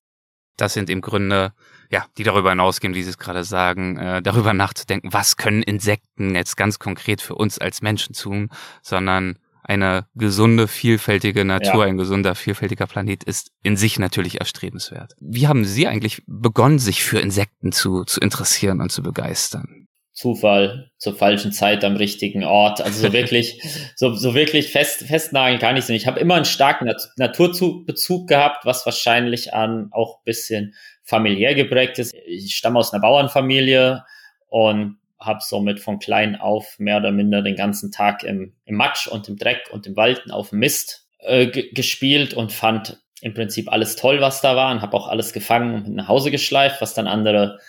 Das 0.57 0.73
sind 0.73 0.91
eben 0.91 1.03
Gründe, 1.03 1.53
ja, 1.91 2.07
die 2.17 2.25
darüber 2.25 2.51
hinausgehen, 2.51 2.95
wie 2.95 3.03
Sie 3.03 3.11
es 3.11 3.19
gerade 3.19 3.45
sagen, 3.45 3.97
äh, 3.97 4.23
darüber 4.23 4.55
nachzudenken, 4.55 5.13
was 5.13 5.37
können 5.37 5.63
Insekten 5.63 6.35
jetzt 6.35 6.57
ganz 6.57 6.79
konkret 6.79 7.21
für 7.21 7.37
uns 7.37 7.59
als 7.59 7.81
Menschen 7.81 8.15
tun, 8.15 8.51
sondern 8.83 9.39
eine 9.63 10.07
gesunde, 10.15 10.67
vielfältige 10.67 11.45
Natur, 11.45 11.85
ja. 11.85 11.91
ein 11.91 11.99
gesunder, 11.99 12.35
vielfältiger 12.35 12.87
Planet 12.87 13.23
ist 13.23 13.51
in 13.63 13.77
sich 13.77 13.99
natürlich 13.99 14.41
erstrebenswert. 14.41 15.13
Wie 15.21 15.47
haben 15.47 15.65
Sie 15.65 15.87
eigentlich 15.87 16.23
begonnen, 16.27 16.79
sich 16.79 17.05
für 17.05 17.21
Insekten 17.21 17.71
zu, 17.71 18.05
zu 18.05 18.19
interessieren 18.21 18.81
und 18.81 18.91
zu 18.91 19.03
begeistern? 19.03 19.88
Zufall 20.19 20.91
zur 20.97 21.15
falschen 21.15 21.53
Zeit 21.53 21.85
am 21.85 21.95
richtigen 21.95 22.43
Ort. 22.43 22.81
Also 22.81 23.07
so 23.07 23.13
wirklich, 23.13 23.63
so, 23.95 24.15
so 24.15 24.35
wirklich 24.35 24.73
fest, 24.73 25.05
festnageln 25.07 25.61
kann 25.61 25.77
ich 25.77 25.85
es 25.85 25.89
nicht. 25.89 26.03
Ich 26.03 26.07
habe 26.09 26.19
immer 26.19 26.35
einen 26.35 26.45
starken 26.45 26.87
Nat 26.87 27.09
Naturbezug 27.17 28.27
gehabt, 28.27 28.67
was 28.67 28.85
wahrscheinlich 28.85 29.55
an 29.55 29.91
auch 29.93 30.21
bisschen 30.25 30.75
familiär 31.05 31.55
geprägt 31.55 32.01
ist. 32.01 32.13
Ich 32.27 32.57
stamme 32.57 32.81
aus 32.81 32.93
einer 32.93 33.01
Bauernfamilie 33.01 34.05
und 34.49 34.99
habe 35.21 35.39
somit 35.41 35.79
von 35.79 36.01
klein 36.01 36.35
auf 36.35 36.81
mehr 36.81 36.97
oder 36.97 37.13
minder 37.13 37.41
den 37.43 37.55
ganzen 37.55 37.93
Tag 37.93 38.25
im, 38.25 38.55
im 38.65 38.75
Matsch 38.75 39.07
und 39.07 39.29
im 39.29 39.37
Dreck 39.37 39.69
und 39.71 39.87
im 39.87 39.97
Wald 39.97 40.33
auf 40.33 40.51
dem 40.51 40.59
Mist 40.59 41.07
äh, 41.21 41.47
gespielt 41.47 42.35
und 42.35 42.51
fand 42.51 43.01
im 43.21 43.35
Prinzip 43.35 43.71
alles 43.71 43.95
toll, 43.95 44.21
was 44.21 44.41
da 44.41 44.57
war 44.57 44.73
und 44.73 44.83
habe 44.83 44.97
auch 44.97 45.07
alles 45.07 45.33
gefangen 45.33 45.75
und 45.75 45.95
nach 45.95 46.09
Hause 46.09 46.33
geschleift, 46.33 46.81
was 46.81 46.95
dann 46.95 47.07
andere 47.07 47.61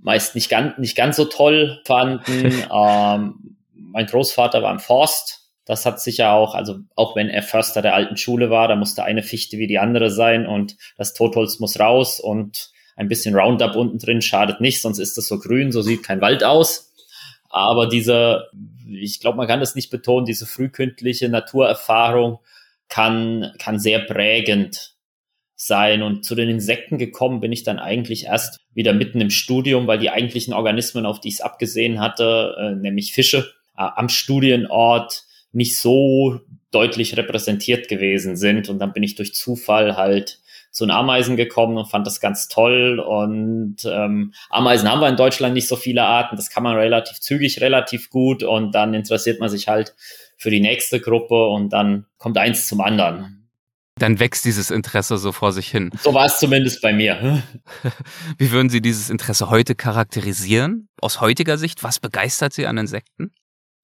meist 0.00 0.34
nicht 0.34 0.48
ganz, 0.48 0.78
nicht 0.78 0.96
ganz 0.96 1.16
so 1.16 1.24
toll 1.24 1.80
fanden. 1.86 2.52
ähm, 2.72 3.56
mein 3.74 4.06
Großvater 4.06 4.62
war 4.62 4.72
im 4.72 4.80
Forst. 4.80 5.50
Das 5.64 5.86
hat 5.86 6.00
sicher 6.00 6.32
auch, 6.32 6.54
also 6.54 6.78
auch 6.96 7.14
wenn 7.14 7.28
er 7.28 7.42
Förster 7.42 7.82
der 7.82 7.94
alten 7.94 8.16
Schule 8.16 8.50
war, 8.50 8.66
da 8.66 8.74
musste 8.74 9.04
eine 9.04 9.22
Fichte 9.22 9.58
wie 9.58 9.68
die 9.68 9.78
andere 9.78 10.10
sein 10.10 10.46
und 10.46 10.76
das 10.96 11.14
Totholz 11.14 11.60
muss 11.60 11.78
raus 11.78 12.18
und 12.18 12.70
ein 12.96 13.08
bisschen 13.08 13.36
Roundup 13.36 13.76
unten 13.76 13.98
drin 13.98 14.22
schadet 14.22 14.60
nicht, 14.60 14.82
sonst 14.82 14.98
ist 14.98 15.16
das 15.16 15.28
so 15.28 15.38
grün, 15.38 15.70
so 15.70 15.80
sieht 15.82 16.02
kein 16.02 16.20
Wald 16.20 16.42
aus. 16.42 16.92
Aber 17.48 17.86
diese, 17.88 18.48
ich 18.88 19.20
glaube, 19.20 19.36
man 19.36 19.46
kann 19.46 19.60
das 19.60 19.74
nicht 19.74 19.90
betonen, 19.90 20.26
diese 20.26 20.46
frühkindliche 20.46 21.28
Naturerfahrung 21.28 22.40
kann, 22.88 23.52
kann 23.58 23.78
sehr 23.78 24.00
prägend 24.00 24.91
sein. 25.66 26.02
Und 26.02 26.24
zu 26.24 26.34
den 26.34 26.48
Insekten 26.48 26.98
gekommen 26.98 27.40
bin 27.40 27.52
ich 27.52 27.62
dann 27.62 27.78
eigentlich 27.78 28.26
erst 28.26 28.58
wieder 28.74 28.92
mitten 28.92 29.20
im 29.20 29.30
Studium, 29.30 29.86
weil 29.86 29.98
die 29.98 30.10
eigentlichen 30.10 30.54
Organismen, 30.54 31.06
auf 31.06 31.20
die 31.20 31.28
ich 31.28 31.34
es 31.34 31.40
abgesehen 31.40 32.00
hatte, 32.00 32.56
äh, 32.58 32.74
nämlich 32.74 33.12
Fische, 33.12 33.52
äh, 33.76 33.86
am 33.94 34.08
Studienort 34.08 35.24
nicht 35.52 35.78
so 35.78 36.40
deutlich 36.70 37.16
repräsentiert 37.16 37.88
gewesen 37.88 38.36
sind. 38.36 38.68
Und 38.68 38.78
dann 38.78 38.92
bin 38.92 39.02
ich 39.02 39.14
durch 39.14 39.34
Zufall 39.34 39.96
halt 39.96 40.40
zu 40.70 40.86
den 40.86 40.90
Ameisen 40.90 41.36
gekommen 41.36 41.76
und 41.76 41.90
fand 41.90 42.06
das 42.06 42.18
ganz 42.18 42.48
toll. 42.48 42.98
Und 42.98 43.76
ähm, 43.84 44.32
Ameisen 44.48 44.90
haben 44.90 45.00
wir 45.00 45.08
in 45.08 45.16
Deutschland 45.16 45.54
nicht 45.54 45.68
so 45.68 45.76
viele 45.76 46.02
Arten. 46.02 46.36
Das 46.36 46.48
kann 46.48 46.62
man 46.62 46.76
relativ 46.76 47.20
zügig, 47.20 47.60
relativ 47.60 48.08
gut. 48.08 48.42
Und 48.42 48.74
dann 48.74 48.94
interessiert 48.94 49.38
man 49.38 49.50
sich 49.50 49.68
halt 49.68 49.94
für 50.38 50.50
die 50.50 50.60
nächste 50.60 50.98
Gruppe 50.98 51.46
und 51.46 51.72
dann 51.72 52.06
kommt 52.16 52.38
eins 52.38 52.66
zum 52.66 52.80
anderen. 52.80 53.41
Dann 53.96 54.18
wächst 54.18 54.44
dieses 54.44 54.70
Interesse 54.70 55.18
so 55.18 55.32
vor 55.32 55.52
sich 55.52 55.68
hin. 55.68 55.90
So 56.02 56.14
war 56.14 56.24
es 56.24 56.38
zumindest 56.38 56.80
bei 56.80 56.92
mir. 56.92 57.42
Wie 58.38 58.50
würden 58.50 58.70
Sie 58.70 58.80
dieses 58.80 59.10
Interesse 59.10 59.50
heute 59.50 59.74
charakterisieren? 59.74 60.88
Aus 61.00 61.20
heutiger 61.20 61.58
Sicht, 61.58 61.84
was 61.84 62.00
begeistert 62.00 62.52
Sie 62.52 62.66
an 62.66 62.78
Insekten? 62.78 63.32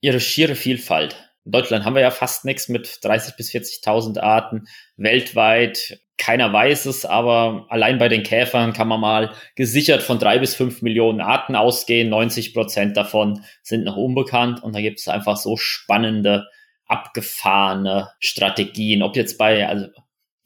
Ihre 0.00 0.20
schiere 0.20 0.54
Vielfalt. 0.54 1.16
In 1.44 1.52
Deutschland 1.52 1.84
haben 1.84 1.94
wir 1.94 2.02
ja 2.02 2.10
fast 2.10 2.44
nichts 2.44 2.68
mit 2.68 2.86
30.000 2.86 3.36
bis 3.36 3.50
40.000 3.50 4.20
Arten. 4.20 4.66
Weltweit 4.96 5.98
keiner 6.18 6.52
weiß 6.52 6.86
es, 6.86 7.06
aber 7.06 7.66
allein 7.70 7.98
bei 7.98 8.08
den 8.08 8.24
Käfern 8.24 8.72
kann 8.72 8.88
man 8.88 9.00
mal 9.00 9.32
gesichert 9.54 10.02
von 10.02 10.18
drei 10.18 10.38
bis 10.40 10.54
fünf 10.54 10.82
Millionen 10.82 11.20
Arten 11.20 11.54
ausgehen. 11.54 12.10
90 12.10 12.52
Prozent 12.52 12.96
davon 12.96 13.44
sind 13.62 13.84
noch 13.84 13.96
unbekannt 13.96 14.62
und 14.62 14.74
da 14.74 14.80
gibt 14.80 14.98
es 14.98 15.08
einfach 15.08 15.36
so 15.36 15.56
spannende, 15.56 16.48
abgefahrene 16.88 18.10
Strategien. 18.18 19.02
Ob 19.02 19.16
jetzt 19.16 19.38
bei, 19.38 19.68
also 19.68 19.86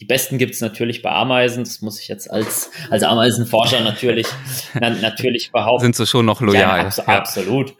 die 0.00 0.06
besten 0.06 0.36
gibt 0.36 0.54
es 0.54 0.60
natürlich 0.60 1.00
bei 1.00 1.12
Ameisen, 1.12 1.62
das 1.62 1.80
muss 1.80 2.00
ich 2.00 2.08
jetzt 2.08 2.28
als, 2.28 2.72
als 2.90 3.04
Ameisenforscher 3.04 3.82
natürlich, 3.82 4.26
na, 4.74 4.90
natürlich 4.90 5.52
behaupten. 5.52 5.84
Sind 5.84 5.96
sie 5.96 6.06
schon 6.06 6.26
noch 6.26 6.40
loyal? 6.40 6.78
Ja, 6.78 6.86
abs 6.86 6.96
ja. 6.96 7.04
Absolut. 7.04 7.76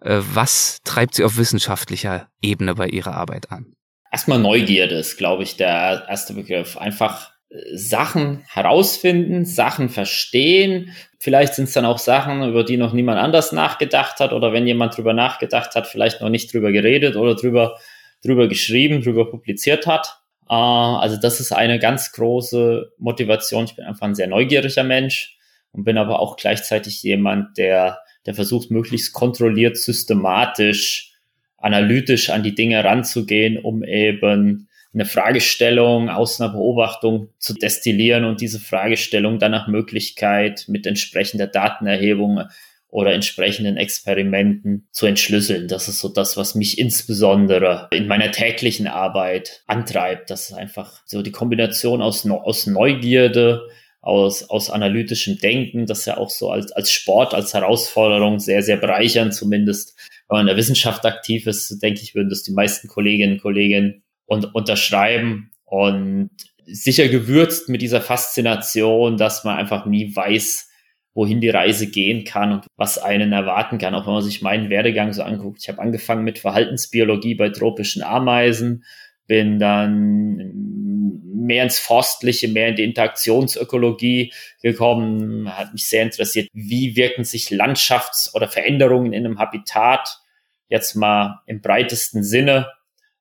Äh, 0.00 0.20
was 0.32 0.80
treibt 0.84 1.14
Sie 1.14 1.24
auf 1.24 1.36
wissenschaftlicher 1.36 2.28
Ebene 2.40 2.74
bei 2.74 2.88
Ihrer 2.88 3.14
Arbeit 3.14 3.52
an? 3.52 3.75
Erstmal 4.16 4.38
Neugierde 4.38 4.94
ist, 4.94 5.18
glaube 5.18 5.42
ich, 5.42 5.58
der 5.58 6.06
erste 6.08 6.32
Begriff. 6.32 6.78
Einfach 6.78 7.32
äh, 7.50 7.76
Sachen 7.76 8.42
herausfinden, 8.48 9.44
Sachen 9.44 9.90
verstehen. 9.90 10.90
Vielleicht 11.18 11.52
sind 11.52 11.64
es 11.64 11.74
dann 11.74 11.84
auch 11.84 11.98
Sachen, 11.98 12.42
über 12.48 12.64
die 12.64 12.78
noch 12.78 12.94
niemand 12.94 13.18
anders 13.18 13.52
nachgedacht 13.52 14.18
hat 14.18 14.32
oder 14.32 14.54
wenn 14.54 14.66
jemand 14.66 14.96
drüber 14.96 15.12
nachgedacht 15.12 15.74
hat, 15.74 15.86
vielleicht 15.86 16.22
noch 16.22 16.30
nicht 16.30 16.50
drüber 16.50 16.72
geredet 16.72 17.16
oder 17.16 17.34
drüber, 17.34 17.76
drüber 18.24 18.48
geschrieben, 18.48 19.02
drüber 19.02 19.30
publiziert 19.30 19.86
hat. 19.86 20.22
Äh, 20.48 20.54
also 20.54 21.18
das 21.20 21.38
ist 21.38 21.52
eine 21.52 21.78
ganz 21.78 22.12
große 22.12 22.92
Motivation. 22.96 23.66
Ich 23.66 23.76
bin 23.76 23.84
einfach 23.84 24.06
ein 24.06 24.14
sehr 24.14 24.28
neugieriger 24.28 24.82
Mensch 24.84 25.36
und 25.72 25.84
bin 25.84 25.98
aber 25.98 26.20
auch 26.20 26.36
gleichzeitig 26.36 27.02
jemand, 27.02 27.58
der, 27.58 27.98
der 28.24 28.32
versucht, 28.32 28.70
möglichst 28.70 29.12
kontrolliert, 29.12 29.76
systematisch 29.76 31.15
analytisch 31.58 32.30
an 32.30 32.42
die 32.42 32.54
Dinge 32.54 32.82
ranzugehen, 32.84 33.58
um 33.58 33.82
eben 33.82 34.68
eine 34.94 35.04
Fragestellung 35.04 36.08
aus 36.08 36.40
einer 36.40 36.52
Beobachtung 36.52 37.28
zu 37.38 37.52
destillieren 37.52 38.24
und 38.24 38.40
diese 38.40 38.58
Fragestellung 38.58 39.38
dann 39.38 39.50
nach 39.50 39.68
Möglichkeit 39.68 40.64
mit 40.68 40.86
entsprechender 40.86 41.46
Datenerhebung 41.46 42.40
oder 42.88 43.12
entsprechenden 43.12 43.76
Experimenten 43.76 44.86
zu 44.90 45.04
entschlüsseln. 45.04 45.68
Das 45.68 45.86
ist 45.86 45.98
so 45.98 46.08
das, 46.08 46.38
was 46.38 46.54
mich 46.54 46.78
insbesondere 46.78 47.88
in 47.90 48.06
meiner 48.06 48.30
täglichen 48.30 48.86
Arbeit 48.86 49.62
antreibt. 49.66 50.30
Das 50.30 50.48
ist 50.48 50.54
einfach 50.54 51.02
so 51.04 51.20
die 51.20 51.32
Kombination 51.32 52.00
aus, 52.00 52.26
aus 52.26 52.66
Neugierde, 52.66 53.68
aus, 54.00 54.48
aus 54.48 54.70
analytischem 54.70 55.38
Denken, 55.38 55.84
das 55.84 56.06
ja 56.06 56.16
auch 56.16 56.30
so 56.30 56.50
als, 56.50 56.72
als 56.72 56.90
Sport, 56.90 57.34
als 57.34 57.52
Herausforderung 57.52 58.38
sehr, 58.38 58.62
sehr 58.62 58.76
bereichern, 58.78 59.30
zumindest 59.30 59.98
wenn 60.28 60.36
man 60.36 60.40
in 60.42 60.48
der 60.48 60.56
Wissenschaft 60.56 61.04
aktiv 61.04 61.46
ist, 61.46 61.82
denke 61.82 62.00
ich, 62.02 62.14
würden 62.14 62.30
das 62.30 62.42
die 62.42 62.52
meisten 62.52 62.88
Kolleginnen 62.88 63.34
und 63.34 63.42
Kollegen 63.42 64.02
und, 64.26 64.54
unterschreiben 64.54 65.50
und 65.64 66.30
sicher 66.66 67.08
gewürzt 67.08 67.68
mit 67.68 67.80
dieser 67.82 68.00
Faszination, 68.00 69.16
dass 69.16 69.44
man 69.44 69.56
einfach 69.56 69.86
nie 69.86 70.14
weiß, 70.14 70.68
wohin 71.14 71.40
die 71.40 71.48
Reise 71.48 71.88
gehen 71.88 72.24
kann 72.24 72.52
und 72.52 72.66
was 72.76 72.98
einen 72.98 73.32
erwarten 73.32 73.78
kann. 73.78 73.94
Auch 73.94 74.06
wenn 74.06 74.14
man 74.14 74.22
sich 74.22 74.42
meinen 74.42 74.68
Werdegang 74.68 75.12
so 75.12 75.22
anguckt. 75.22 75.60
Ich 75.62 75.68
habe 75.68 75.80
angefangen 75.80 76.24
mit 76.24 76.38
Verhaltensbiologie 76.38 77.36
bei 77.36 77.48
tropischen 77.48 78.02
Ameisen, 78.02 78.84
bin 79.26 79.58
dann 79.58 80.95
mehr 81.34 81.64
ins 81.64 81.78
Forstliche, 81.78 82.48
mehr 82.48 82.68
in 82.68 82.76
die 82.76 82.84
Interaktionsökologie 82.84 84.32
gekommen, 84.62 85.54
hat 85.56 85.72
mich 85.72 85.88
sehr 85.88 86.02
interessiert, 86.02 86.48
wie 86.52 86.96
wirken 86.96 87.24
sich 87.24 87.50
Landschafts- 87.50 88.34
oder 88.34 88.48
Veränderungen 88.48 89.12
in 89.12 89.24
einem 89.24 89.38
Habitat 89.38 90.20
jetzt 90.68 90.94
mal 90.94 91.40
im 91.46 91.60
breitesten 91.60 92.22
Sinne 92.22 92.68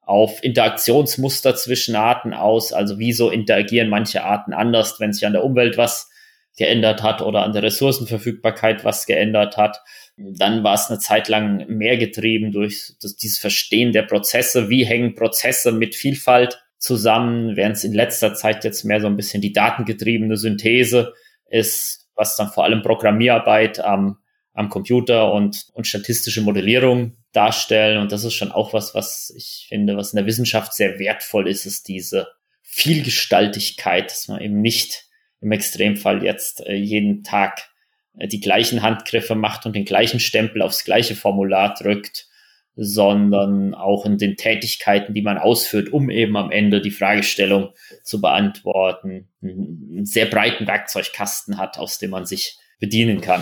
auf 0.01 0.43
Interaktionsmuster 0.43 1.56
zwischen 1.56 1.95
Arten 1.95 2.34
aus, 2.34 2.74
also 2.74 2.99
wieso 2.99 3.32
interagieren 3.32 3.89
manche 3.89 4.24
Arten 4.24 4.53
anders, 4.53 4.99
wenn 4.99 5.14
sich 5.14 5.26
an 5.26 5.34
der 5.34 5.43
Umwelt 5.43 5.78
was 5.78 6.10
geändert 6.58 7.03
hat 7.03 7.22
oder 7.22 7.43
an 7.43 7.53
der 7.53 7.64
Ressourcenverfügbarkeit 7.64 8.86
was 8.86 9.08
geändert 9.08 9.58
hat. 9.58 9.82
Dann 10.16 10.64
war 10.64 10.76
es 10.76 10.89
eine 10.89 10.99
Zeit 10.99 11.28
lang 11.28 11.68
mehr 11.68 11.97
getrieben 11.97 12.51
durch 12.51 12.93
das, 13.01 13.16
dieses 13.16 13.39
Verstehen 13.39 13.91
der 13.91 14.03
Prozesse. 14.03 14.70
Wie 14.70 14.86
hängen 14.86 15.16
Prozesse 15.16 15.72
mit 15.72 15.95
Vielfalt 15.95 16.64
zusammen, 16.78 17.56
während 17.56 17.78
es 17.78 17.84
in 17.84 17.94
letzter 17.94 18.34
Zeit 18.34 18.64
jetzt 18.64 18.84
mehr 18.84 19.02
so 19.02 19.08
ein 19.08 19.16
bisschen 19.16 19.42
die 19.42 19.54
datengetriebene 19.54 20.38
Synthese 20.38 21.14
ist, 21.50 22.08
was 22.16 22.36
dann 22.36 22.50
vor 22.50 22.64
allem 22.64 22.82
Programmierarbeit 22.82 23.80
am, 23.80 24.18
am 24.54 24.70
Computer 24.70 25.34
und, 25.34 25.68
und 25.74 25.88
statistische 25.88 26.42
Modellierung 26.42 27.18
darstellen. 27.32 28.00
Und 28.00 28.12
das 28.12 28.24
ist 28.24 28.34
schon 28.34 28.52
auch 28.52 28.74
was, 28.74 28.96
was 28.96 29.34
ich 29.36 29.66
finde, 29.70 29.98
was 29.98 30.14
in 30.14 30.18
der 30.18 30.26
Wissenschaft 30.26 30.74
sehr 30.74 31.00
wertvoll 31.00 31.48
ist, 31.48 31.66
ist 31.66 31.88
diese 31.88 32.28
Vielgestaltigkeit, 32.62 34.12
dass 34.12 34.28
man 34.28 34.42
eben 34.42 34.62
nicht 34.62 35.06
im 35.42 35.52
Extremfall 35.52 36.24
jetzt 36.24 36.66
äh, 36.66 36.74
jeden 36.74 37.24
Tag 37.24 37.70
äh, 38.18 38.28
die 38.28 38.40
gleichen 38.40 38.82
Handgriffe 38.82 39.36
macht 39.36 39.66
und 39.66 39.76
den 39.76 39.86
gleichen 39.86 40.20
Stempel 40.20 40.62
aufs 40.62 40.84
gleiche 40.84 41.16
Formular 41.16 41.74
drückt, 41.74 42.28
sondern 42.76 43.74
auch 43.74 44.06
in 44.06 44.18
den 44.18 44.36
Tätigkeiten, 44.36 45.14
die 45.14 45.22
man 45.22 45.38
ausführt, 45.38 45.92
um 45.94 46.10
eben 46.10 46.36
am 46.36 46.52
Ende 46.52 46.82
die 46.82 46.92
Fragestellung 46.92 47.70
zu 48.04 48.22
beantworten, 48.22 49.30
einen 49.42 50.06
sehr 50.06 50.26
breiten 50.26 50.68
Werkzeugkasten 50.68 51.58
hat, 51.58 51.78
aus 51.78 51.98
dem 52.00 52.12
man 52.12 52.26
sich 52.26 52.60
bedienen 52.80 53.22
kann. 53.22 53.42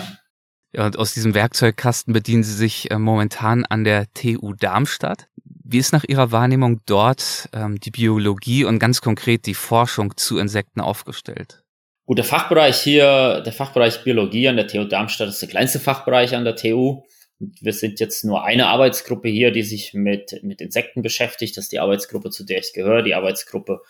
Ja, 0.72 0.86
und 0.86 0.98
aus 0.98 1.14
diesem 1.14 1.34
Werkzeugkasten 1.34 2.12
bedienen 2.12 2.42
Sie 2.42 2.54
sich 2.54 2.90
äh, 2.90 2.98
momentan 2.98 3.64
an 3.64 3.84
der 3.84 4.12
TU 4.12 4.54
Darmstadt. 4.54 5.28
Wie 5.44 5.78
ist 5.78 5.92
nach 5.92 6.04
Ihrer 6.06 6.32
Wahrnehmung 6.32 6.80
dort 6.84 7.48
ähm, 7.52 7.78
die 7.78 7.92
Biologie 7.92 8.64
und 8.64 8.80
ganz 8.80 9.00
konkret 9.00 9.46
die 9.46 9.54
Forschung 9.54 10.16
zu 10.16 10.38
Insekten 10.38 10.80
aufgestellt? 10.80 11.62
Gut, 12.06 12.18
der 12.18 12.24
Fachbereich 12.24 12.80
hier, 12.80 13.40
der 13.40 13.52
Fachbereich 13.52 14.02
Biologie 14.02 14.48
an 14.48 14.56
der 14.56 14.66
TU 14.66 14.84
Darmstadt 14.84 15.28
ist 15.28 15.40
der 15.40 15.48
kleinste 15.48 15.78
Fachbereich 15.78 16.34
an 16.34 16.44
der 16.44 16.56
TU. 16.56 17.02
Wir 17.38 17.72
sind 17.72 18.00
jetzt 18.00 18.24
nur 18.24 18.44
eine 18.44 18.68
Arbeitsgruppe 18.68 19.28
hier, 19.28 19.50
die 19.50 19.62
sich 19.62 19.92
mit, 19.94 20.40
mit 20.42 20.60
Insekten 20.60 21.02
beschäftigt. 21.02 21.56
Das 21.56 21.64
ist 21.64 21.72
die 21.72 21.80
Arbeitsgruppe, 21.80 22.30
zu 22.30 22.44
der 22.44 22.60
ich 22.60 22.72
gehöre, 22.72 23.02
die 23.02 23.14
Arbeitsgruppe 23.14 23.80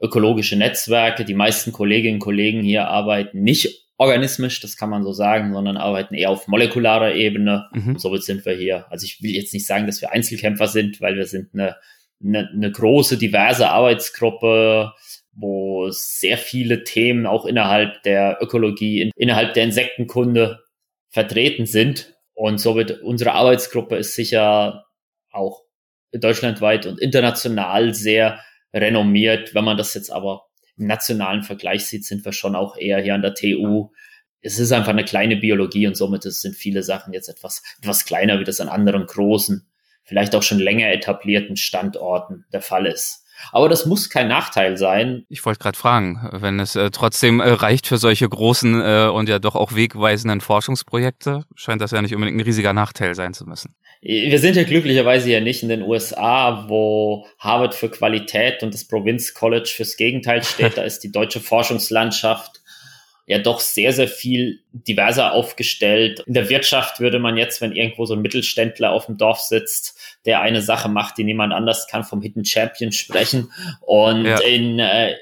ökologische 0.00 0.56
Netzwerke. 0.56 1.24
Die 1.24 1.34
meisten 1.34 1.72
Kolleginnen 1.72 2.14
und 2.16 2.20
Kollegen 2.20 2.62
hier 2.62 2.88
arbeiten 2.88 3.42
nicht 3.42 3.86
organismisch, 4.00 4.60
das 4.60 4.76
kann 4.76 4.90
man 4.90 5.02
so 5.02 5.12
sagen, 5.12 5.52
sondern 5.52 5.76
arbeiten 5.76 6.14
eher 6.14 6.30
auf 6.30 6.46
molekularer 6.46 7.14
Ebene. 7.14 7.68
Mhm. 7.72 7.88
Und 7.88 8.00
somit 8.00 8.22
sind 8.22 8.46
wir 8.46 8.54
hier. 8.54 8.90
Also 8.90 9.04
ich 9.04 9.22
will 9.22 9.32
jetzt 9.32 9.52
nicht 9.52 9.66
sagen, 9.66 9.86
dass 9.86 10.00
wir 10.00 10.12
Einzelkämpfer 10.12 10.68
sind, 10.68 11.00
weil 11.00 11.16
wir 11.16 11.26
sind 11.26 11.52
eine, 11.52 11.76
eine, 12.24 12.48
eine 12.48 12.70
große, 12.70 13.18
diverse 13.18 13.68
Arbeitsgruppe 13.68 14.92
wo 15.38 15.88
sehr 15.90 16.36
viele 16.36 16.84
Themen 16.84 17.26
auch 17.26 17.46
innerhalb 17.46 18.02
der 18.02 18.38
Ökologie, 18.40 19.02
in, 19.02 19.10
innerhalb 19.16 19.54
der 19.54 19.64
Insektenkunde 19.64 20.60
vertreten 21.08 21.66
sind. 21.66 22.17
Und 22.38 22.58
somit 22.58 23.02
unsere 23.02 23.32
Arbeitsgruppe 23.32 23.96
ist 23.96 24.14
sicher 24.14 24.84
auch 25.32 25.62
deutschlandweit 26.12 26.86
und 26.86 27.00
international 27.00 27.94
sehr 27.94 28.40
renommiert. 28.72 29.54
Wenn 29.54 29.64
man 29.64 29.76
das 29.76 29.94
jetzt 29.94 30.10
aber 30.12 30.46
im 30.76 30.86
nationalen 30.86 31.42
Vergleich 31.42 31.86
sieht, 31.86 32.04
sind 32.04 32.24
wir 32.24 32.32
schon 32.32 32.54
auch 32.54 32.76
eher 32.76 33.00
hier 33.00 33.14
an 33.14 33.22
der 33.22 33.34
TU 33.34 33.90
es 34.40 34.58
ist 34.58 34.72
einfach 34.72 34.90
eine 34.90 35.04
kleine 35.04 35.36
Biologie 35.36 35.86
und 35.86 35.96
somit 35.96 36.22
sind 36.22 36.54
viele 36.54 36.82
Sachen 36.82 37.12
jetzt 37.12 37.28
etwas, 37.28 37.62
etwas 37.80 38.04
kleiner, 38.04 38.38
wie 38.38 38.44
das 38.44 38.60
an 38.60 38.68
anderen 38.68 39.06
großen, 39.06 39.66
vielleicht 40.04 40.34
auch 40.34 40.42
schon 40.42 40.58
länger 40.58 40.92
etablierten 40.92 41.56
Standorten 41.56 42.44
der 42.52 42.62
Fall 42.62 42.86
ist. 42.86 43.24
Aber 43.52 43.68
das 43.68 43.86
muss 43.86 44.10
kein 44.10 44.28
Nachteil 44.28 44.76
sein. 44.76 45.24
Ich 45.28 45.44
wollte 45.44 45.60
gerade 45.60 45.78
fragen, 45.78 46.28
wenn 46.32 46.60
es 46.60 46.76
äh, 46.76 46.90
trotzdem 46.90 47.40
äh, 47.40 47.50
reicht 47.50 47.86
für 47.86 47.98
solche 47.98 48.28
großen 48.28 48.80
äh, 48.80 49.10
und 49.12 49.28
ja 49.28 49.38
doch 49.38 49.54
auch 49.54 49.74
wegweisenden 49.74 50.40
Forschungsprojekte, 50.40 51.44
scheint 51.54 51.80
das 51.80 51.90
ja 51.90 52.02
nicht 52.02 52.14
unbedingt 52.14 52.38
ein 52.38 52.44
riesiger 52.44 52.72
Nachteil 52.72 53.14
sein 53.14 53.34
zu 53.34 53.44
müssen. 53.44 53.74
Wir 54.00 54.38
sind 54.38 54.56
ja 54.56 54.62
glücklicherweise 54.62 55.30
ja 55.30 55.40
nicht 55.40 55.62
in 55.62 55.68
den 55.68 55.82
USA, 55.82 56.66
wo 56.68 57.26
Harvard 57.38 57.74
für 57.74 57.88
Qualität 57.88 58.62
und 58.62 58.72
das 58.72 58.86
Provinz 58.86 59.34
College 59.34 59.72
fürs 59.74 59.96
Gegenteil 59.96 60.44
steht. 60.44 60.76
Da 60.76 60.82
ist 60.82 61.00
die 61.00 61.10
deutsche 61.10 61.40
Forschungslandschaft 61.40 62.62
ja 63.28 63.38
doch 63.38 63.60
sehr, 63.60 63.92
sehr 63.92 64.08
viel 64.08 64.60
diverser 64.72 65.32
aufgestellt. 65.32 66.20
In 66.26 66.32
der 66.32 66.48
Wirtschaft 66.48 66.98
würde 66.98 67.18
man 67.18 67.36
jetzt, 67.36 67.60
wenn 67.60 67.72
irgendwo 67.72 68.06
so 68.06 68.14
ein 68.14 68.22
Mittelständler 68.22 68.90
auf 68.90 69.04
dem 69.04 69.18
Dorf 69.18 69.40
sitzt, 69.40 69.98
der 70.24 70.40
eine 70.40 70.62
Sache 70.62 70.88
macht, 70.88 71.18
die 71.18 71.24
niemand 71.24 71.52
anders 71.52 71.86
kann, 71.88 72.04
vom 72.04 72.22
Hidden 72.22 72.46
Champion 72.46 72.90
sprechen. 72.90 73.52
Und 73.82 74.24
ja. 74.24 74.40
in, 74.40 74.78
äh, 74.78 75.14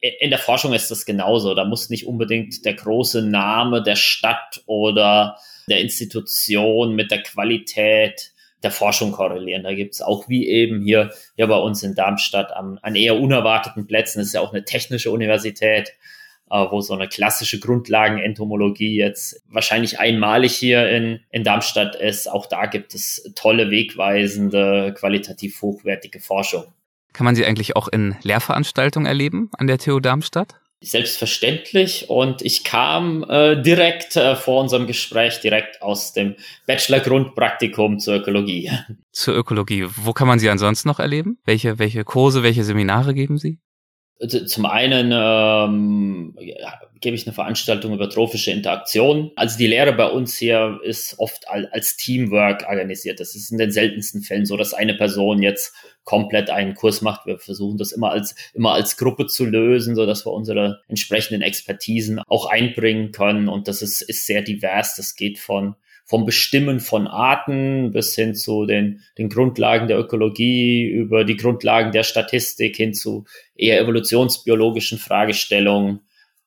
in 0.00 0.28
der 0.28 0.38
Forschung 0.38 0.74
ist 0.74 0.90
das 0.90 1.06
genauso. 1.06 1.54
Da 1.54 1.64
muss 1.64 1.88
nicht 1.88 2.06
unbedingt 2.06 2.62
der 2.66 2.74
große 2.74 3.22
Name 3.22 3.82
der 3.82 3.96
Stadt 3.96 4.62
oder 4.66 5.38
der 5.66 5.80
Institution 5.80 6.94
mit 6.94 7.10
der 7.10 7.22
Qualität 7.22 8.32
der 8.62 8.70
Forschung 8.70 9.12
korrelieren. 9.12 9.62
Da 9.62 9.72
gibt 9.72 9.94
es 9.94 10.02
auch 10.02 10.28
wie 10.28 10.46
eben 10.46 10.82
hier, 10.82 11.10
hier 11.36 11.46
bei 11.46 11.56
uns 11.56 11.82
in 11.82 11.94
Darmstadt 11.94 12.52
an, 12.52 12.78
an 12.82 12.96
eher 12.96 13.18
unerwarteten 13.18 13.86
Plätzen, 13.86 14.18
das 14.18 14.28
ist 14.28 14.34
ja 14.34 14.42
auch 14.42 14.52
eine 14.52 14.66
technische 14.66 15.10
Universität, 15.10 15.94
wo 16.48 16.80
so 16.80 16.94
eine 16.94 17.08
klassische 17.08 17.58
Grundlagenentomologie 17.58 18.96
jetzt 18.96 19.42
wahrscheinlich 19.48 19.98
einmalig 19.98 20.54
hier 20.54 20.88
in, 20.90 21.20
in 21.30 21.44
Darmstadt 21.44 21.96
ist. 21.96 22.30
Auch 22.30 22.46
da 22.46 22.66
gibt 22.66 22.94
es 22.94 23.32
tolle, 23.34 23.70
wegweisende, 23.70 24.94
qualitativ 24.96 25.60
hochwertige 25.62 26.20
Forschung. 26.20 26.64
Kann 27.12 27.24
man 27.24 27.36
sie 27.36 27.46
eigentlich 27.46 27.76
auch 27.76 27.88
in 27.88 28.16
Lehrveranstaltungen 28.22 29.06
erleben 29.06 29.50
an 29.56 29.66
der 29.66 29.78
TU 29.78 30.00
Darmstadt? 30.00 30.56
Selbstverständlich 30.80 32.10
und 32.10 32.42
ich 32.42 32.62
kam 32.62 33.24
äh, 33.26 33.62
direkt 33.62 34.16
äh, 34.16 34.36
vor 34.36 34.60
unserem 34.60 34.86
Gespräch 34.86 35.40
direkt 35.40 35.80
aus 35.80 36.12
dem 36.12 36.34
Bachelor-Grundpraktikum 36.66 37.98
zur 38.00 38.16
Ökologie. 38.16 38.70
Zur 39.10 39.34
Ökologie. 39.34 39.86
Wo 39.86 40.12
kann 40.12 40.28
man 40.28 40.38
sie 40.38 40.50
ansonsten 40.50 40.88
noch 40.88 40.98
erleben? 40.98 41.38
Welche, 41.46 41.78
welche 41.78 42.04
Kurse, 42.04 42.42
welche 42.42 42.64
Seminare 42.64 43.14
geben 43.14 43.38
Sie? 43.38 43.60
Zum 44.46 44.64
einen 44.64 45.10
ähm, 45.12 46.36
ja, 46.38 46.80
gebe 47.00 47.16
ich 47.16 47.26
eine 47.26 47.34
Veranstaltung 47.34 47.92
über 47.92 48.08
trophische 48.08 48.52
Interaktion. 48.52 49.32
Also 49.34 49.58
die 49.58 49.66
Lehre 49.66 49.92
bei 49.92 50.06
uns 50.06 50.38
hier 50.38 50.80
ist 50.84 51.18
oft 51.18 51.48
als 51.48 51.96
Teamwork 51.96 52.64
organisiert. 52.68 53.18
Das 53.18 53.34
ist 53.34 53.50
in 53.50 53.58
den 53.58 53.72
seltensten 53.72 54.22
Fällen 54.22 54.46
so, 54.46 54.56
dass 54.56 54.72
eine 54.72 54.94
Person 54.94 55.42
jetzt 55.42 55.74
komplett 56.04 56.48
einen 56.48 56.74
Kurs 56.74 57.02
macht. 57.02 57.26
Wir 57.26 57.38
versuchen 57.38 57.76
das 57.76 57.92
immer 57.92 58.10
als, 58.10 58.34
immer 58.54 58.72
als 58.72 58.96
Gruppe 58.96 59.26
zu 59.26 59.44
lösen, 59.44 59.96
so 59.96 60.06
dass 60.06 60.24
wir 60.24 60.32
unsere 60.32 60.80
entsprechenden 60.88 61.42
Expertisen 61.42 62.20
auch 62.20 62.46
einbringen 62.46 63.10
können. 63.10 63.48
Und 63.48 63.68
das 63.68 63.82
ist, 63.82 64.00
ist 64.00 64.26
sehr 64.26 64.42
divers. 64.42 64.96
Das 64.96 65.16
geht 65.16 65.38
von 65.38 65.74
vom 66.04 66.26
Bestimmen 66.26 66.80
von 66.80 67.06
Arten 67.06 67.92
bis 67.92 68.14
hin 68.14 68.34
zu 68.34 68.66
den, 68.66 69.02
den 69.16 69.30
Grundlagen 69.30 69.88
der 69.88 69.98
Ökologie, 69.98 70.86
über 70.86 71.24
die 71.24 71.36
Grundlagen 71.36 71.92
der 71.92 72.02
Statistik 72.02 72.76
hin 72.76 72.92
zu 72.92 73.24
eher 73.54 73.80
evolutionsbiologischen 73.80 74.98
Fragestellungen, 74.98 76.00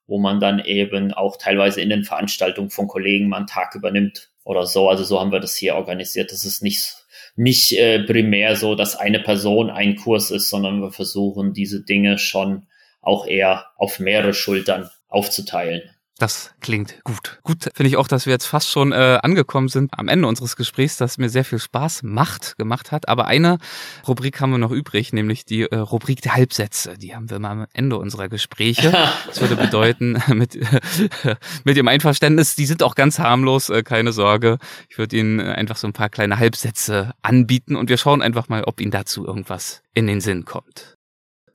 wo 0.05 0.19
man 0.19 0.39
dann 0.39 0.59
eben 0.63 1.11
auch 1.11 1.37
teilweise 1.37 1.81
in 1.81 1.89
den 1.89 2.03
Veranstaltungen 2.03 2.69
von 2.69 2.87
Kollegen 2.87 3.29
mal 3.29 3.37
einen 3.37 3.47
Tag 3.47 3.73
übernimmt 3.73 4.29
oder 4.43 4.67
so. 4.67 4.89
Also 4.89 5.03
so 5.03 5.19
haben 5.19 5.31
wir 5.31 5.39
das 5.39 5.55
hier 5.55 5.75
organisiert. 5.75 6.31
Das 6.31 6.45
ist 6.45 6.61
nicht, 6.61 6.95
nicht 7.35 7.73
äh, 7.73 8.03
primär 8.03 8.55
so, 8.55 8.75
dass 8.75 8.95
eine 8.95 9.19
Person 9.19 9.71
ein 9.71 9.95
Kurs 9.95 10.29
ist, 10.29 10.49
sondern 10.49 10.81
wir 10.81 10.91
versuchen 10.91 11.53
diese 11.53 11.83
Dinge 11.83 12.19
schon 12.19 12.67
auch 13.01 13.25
eher 13.25 13.65
auf 13.75 13.99
mehrere 13.99 14.33
Schultern 14.33 14.89
aufzuteilen. 15.07 15.81
Das 16.19 16.51
klingt 16.61 16.99
gut. 17.03 17.39
Gut 17.43 17.69
finde 17.75 17.89
ich 17.89 17.97
auch, 17.97 18.07
dass 18.07 18.25
wir 18.25 18.33
jetzt 18.33 18.47
fast 18.47 18.71
schon 18.71 18.91
äh, 18.91 19.19
angekommen 19.21 19.67
sind 19.67 19.91
am 19.97 20.07
Ende 20.07 20.27
unseres 20.27 20.55
Gesprächs, 20.55 20.97
das 20.97 21.19
mir 21.19 21.29
sehr 21.29 21.45
viel 21.45 21.59
Spaß 21.59 22.01
macht, 22.01 22.57
gemacht 22.57 22.91
hat. 22.91 23.07
Aber 23.07 23.27
eine 23.27 23.59
Rubrik 24.07 24.41
haben 24.41 24.49
wir 24.49 24.57
noch 24.57 24.71
übrig, 24.71 25.13
nämlich 25.13 25.45
die 25.45 25.63
äh, 25.63 25.75
Rubrik 25.75 26.21
der 26.23 26.33
Halbsätze. 26.33 26.97
Die 26.97 27.15
haben 27.15 27.29
wir 27.29 27.37
mal 27.37 27.51
am 27.51 27.67
Ende 27.73 27.97
unserer 27.97 28.29
Gespräche. 28.29 28.95
Das 29.27 29.41
würde 29.41 29.55
bedeuten, 29.55 30.21
mit, 30.33 30.55
äh, 30.55 31.35
mit 31.63 31.77
dem 31.77 31.87
Einverständnis, 31.87 32.55
die 32.55 32.65
sind 32.65 32.81
auch 32.81 32.95
ganz 32.95 33.19
harmlos, 33.19 33.69
äh, 33.69 33.83
keine 33.83 34.11
Sorge. 34.11 34.57
Ich 34.89 34.97
würde 34.97 35.17
Ihnen 35.17 35.39
einfach 35.39 35.75
so 35.75 35.87
ein 35.87 35.93
paar 35.93 36.09
kleine 36.09 36.39
Halbsätze 36.39 37.13
anbieten 37.21 37.75
und 37.75 37.89
wir 37.89 37.97
schauen 37.97 38.21
einfach 38.21 38.47
mal, 38.47 38.63
ob 38.63 38.79
Ihnen 38.79 38.91
dazu 38.91 39.25
irgendwas 39.25 39.81
in 39.93 40.07
den 40.07 40.21
Sinn 40.21 40.45
kommt. 40.45 40.95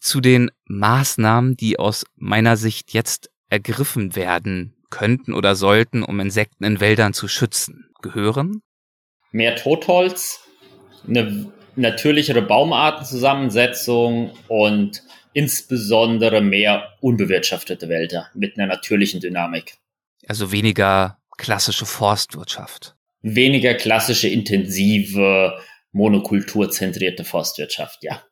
Zu 0.01 0.21
den 0.21 0.51
Maßnahmen, 0.67 1.57
die 1.57 1.79
aus 1.79 2.05
meiner 2.17 2.57
Sicht 2.57 2.93
jetzt 2.93 3.32
ergriffen 3.53 4.17
werden 4.17 4.75
könnten 4.89 5.35
oder 5.35 5.55
sollten, 5.55 6.03
um 6.03 6.21
Insekten 6.21 6.65
in 6.65 6.81
Wäldern 6.81 7.13
zu 7.13 7.29
schützen, 7.29 7.91
gehören? 8.01 8.63
Mehr 9.31 9.57
Totholz, 9.57 10.41
eine 11.07 11.53
natürlichere 11.77 12.41
Baumartenzusammensetzung 12.41 14.33
und 14.49 15.03
insbesondere 15.35 16.41
mehr 16.41 16.95
unbewirtschaftete 17.01 17.91
Wälder 17.91 18.31
mit 18.35 18.59
einer 18.59 18.69
natürlichen 18.69 19.21
Dynamik. 19.21 19.75
Also 20.27 20.51
weniger 20.51 21.19
klassische 21.37 21.85
Forstwirtschaft. 21.85 22.97
Weniger 23.21 23.75
klassische, 23.75 24.29
intensive, 24.29 25.59
monokulturzentrierte 25.93 27.25
Forstwirtschaft, 27.25 28.03
ja. 28.03 28.23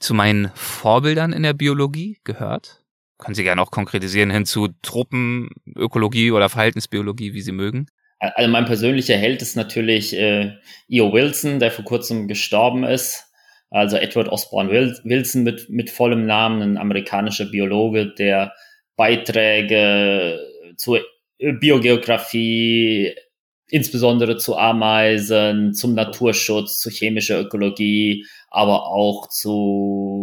Zu 0.00 0.14
meinen 0.14 0.50
Vorbildern 0.54 1.32
in 1.32 1.44
der 1.44 1.54
Biologie 1.54 2.18
gehört? 2.24 2.84
Können 3.18 3.34
Sie 3.34 3.42
gerne 3.42 3.60
auch 3.60 3.70
konkretisieren 3.70 4.30
hin 4.30 4.46
zu 4.46 4.68
Truppenökologie 4.82 6.30
oder 6.30 6.48
Verhaltensbiologie, 6.48 7.34
wie 7.34 7.40
Sie 7.40 7.52
mögen. 7.52 7.86
Also 8.20 8.50
mein 8.50 8.64
persönlicher 8.64 9.16
Held 9.16 9.42
ist 9.42 9.56
natürlich 9.56 10.16
äh, 10.16 10.54
E.O. 10.88 11.12
Wilson, 11.12 11.60
der 11.60 11.70
vor 11.70 11.84
kurzem 11.84 12.26
gestorben 12.26 12.84
ist. 12.84 13.26
Also 13.70 13.96
Edward 13.96 14.28
Osborne 14.28 14.70
Wilson 15.04 15.42
mit, 15.42 15.68
mit 15.68 15.90
vollem 15.90 16.26
Namen, 16.26 16.62
ein 16.62 16.78
amerikanischer 16.78 17.44
Biologe, 17.46 18.06
der 18.06 18.54
Beiträge 18.96 20.40
zur 20.76 21.00
Biogeografie, 21.38 23.14
insbesondere 23.68 24.38
zu 24.38 24.56
Ameisen, 24.56 25.74
zum 25.74 25.94
Naturschutz, 25.94 26.80
zu 26.80 26.90
chemischer 26.90 27.40
Ökologie, 27.40 28.26
aber 28.50 28.86
auch 28.86 29.28
zu 29.28 30.17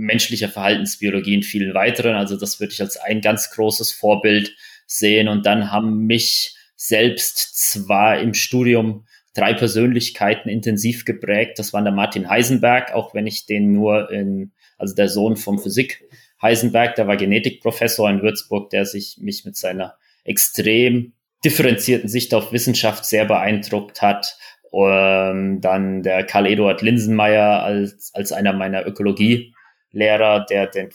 menschlicher 0.00 0.48
Verhaltensbiologie 0.48 1.34
in 1.34 1.42
vielen 1.42 1.74
weiteren. 1.74 2.14
Also 2.14 2.36
das 2.36 2.58
würde 2.58 2.72
ich 2.72 2.80
als 2.80 2.96
ein 2.96 3.20
ganz 3.20 3.50
großes 3.50 3.92
Vorbild 3.92 4.54
sehen. 4.86 5.28
Und 5.28 5.46
dann 5.46 5.70
haben 5.70 6.06
mich 6.06 6.56
selbst 6.76 7.70
zwar 7.70 8.18
im 8.20 8.34
Studium 8.34 9.06
drei 9.34 9.54
Persönlichkeiten 9.54 10.48
intensiv 10.48 11.04
geprägt. 11.04 11.58
Das 11.58 11.72
waren 11.72 11.84
der 11.84 11.92
Martin 11.92 12.28
Heisenberg, 12.28 12.92
auch 12.92 13.14
wenn 13.14 13.26
ich 13.26 13.46
den 13.46 13.72
nur 13.72 14.10
in, 14.10 14.52
also 14.78 14.94
der 14.94 15.08
Sohn 15.08 15.36
vom 15.36 15.58
Physik 15.58 16.02
Heisenberg, 16.42 16.94
der 16.94 17.06
war 17.06 17.16
Genetikprofessor 17.16 18.08
in 18.08 18.22
Würzburg, 18.22 18.70
der 18.70 18.86
sich 18.86 19.18
mich 19.20 19.44
mit 19.44 19.56
seiner 19.56 19.96
extrem 20.24 21.12
differenzierten 21.44 22.08
Sicht 22.08 22.34
auf 22.34 22.52
Wissenschaft 22.52 23.04
sehr 23.04 23.26
beeindruckt 23.26 24.02
hat. 24.02 24.36
Ähm, 24.72 25.60
dann 25.60 26.02
der 26.02 26.24
Karl 26.24 26.46
Eduard 26.46 26.80
Linsenmeier 26.80 27.62
als, 27.62 28.12
als 28.14 28.32
einer 28.32 28.52
meiner 28.52 28.86
Ökologie 28.86 29.52
Lehrer, 29.92 30.46
der 30.48 30.66
den 30.66 30.90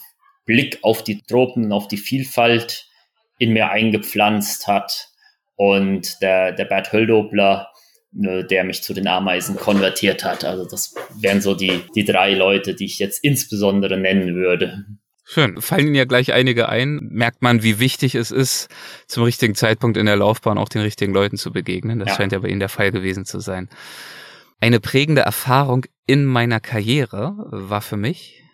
Blick 0.45 0.79
auf 0.81 1.03
die 1.03 1.21
Tropen, 1.21 1.71
auf 1.71 1.87
die 1.87 1.97
Vielfalt 1.97 2.87
in 3.37 3.53
mir 3.53 3.69
eingepflanzt 3.69 4.67
hat 4.67 5.09
und 5.55 6.21
der, 6.21 6.51
der 6.51 6.65
Bert 6.65 6.91
Höldobler, 6.93 7.69
ne, 8.11 8.45
der 8.45 8.63
mich 8.63 8.83
zu 8.83 8.93
den 8.93 9.07
Ameisen 9.07 9.57
konvertiert 9.57 10.23
hat. 10.23 10.43
Also 10.45 10.65
das 10.65 10.95
wären 11.19 11.41
so 11.41 11.55
die, 11.55 11.81
die 11.95 12.05
drei 12.05 12.33
Leute, 12.33 12.75
die 12.75 12.85
ich 12.85 12.99
jetzt 12.99 13.23
insbesondere 13.23 13.97
nennen 13.97 14.35
würde. 14.35 14.85
Schön. 15.27 15.59
Fallen 15.59 15.87
Ihnen 15.87 15.95
ja 15.95 16.05
gleich 16.05 16.33
einige 16.33 16.69
ein. 16.69 16.99
Merkt 17.11 17.41
man, 17.41 17.63
wie 17.63 17.79
wichtig 17.79 18.13
es 18.13 18.29
ist, 18.29 18.69
zum 19.07 19.23
richtigen 19.23 19.55
Zeitpunkt 19.55 19.97
in 19.97 20.05
der 20.05 20.17
Laufbahn 20.17 20.59
auch 20.59 20.69
den 20.69 20.83
richtigen 20.83 21.13
Leuten 21.13 21.37
zu 21.37 21.51
begegnen. 21.51 21.97
Das 21.97 22.09
ja. 22.09 22.15
scheint 22.15 22.31
ja 22.31 22.39
bei 22.39 22.49
Ihnen 22.49 22.59
der 22.59 22.69
Fall 22.69 22.91
gewesen 22.91 23.25
zu 23.25 23.39
sein. 23.39 23.67
Eine 24.61 24.79
prägende 24.79 25.21
Erfahrung 25.21 25.85
in 26.05 26.25
meiner 26.25 26.59
Karriere 26.59 27.35
war 27.49 27.81
für 27.81 27.97
mich, 27.97 28.44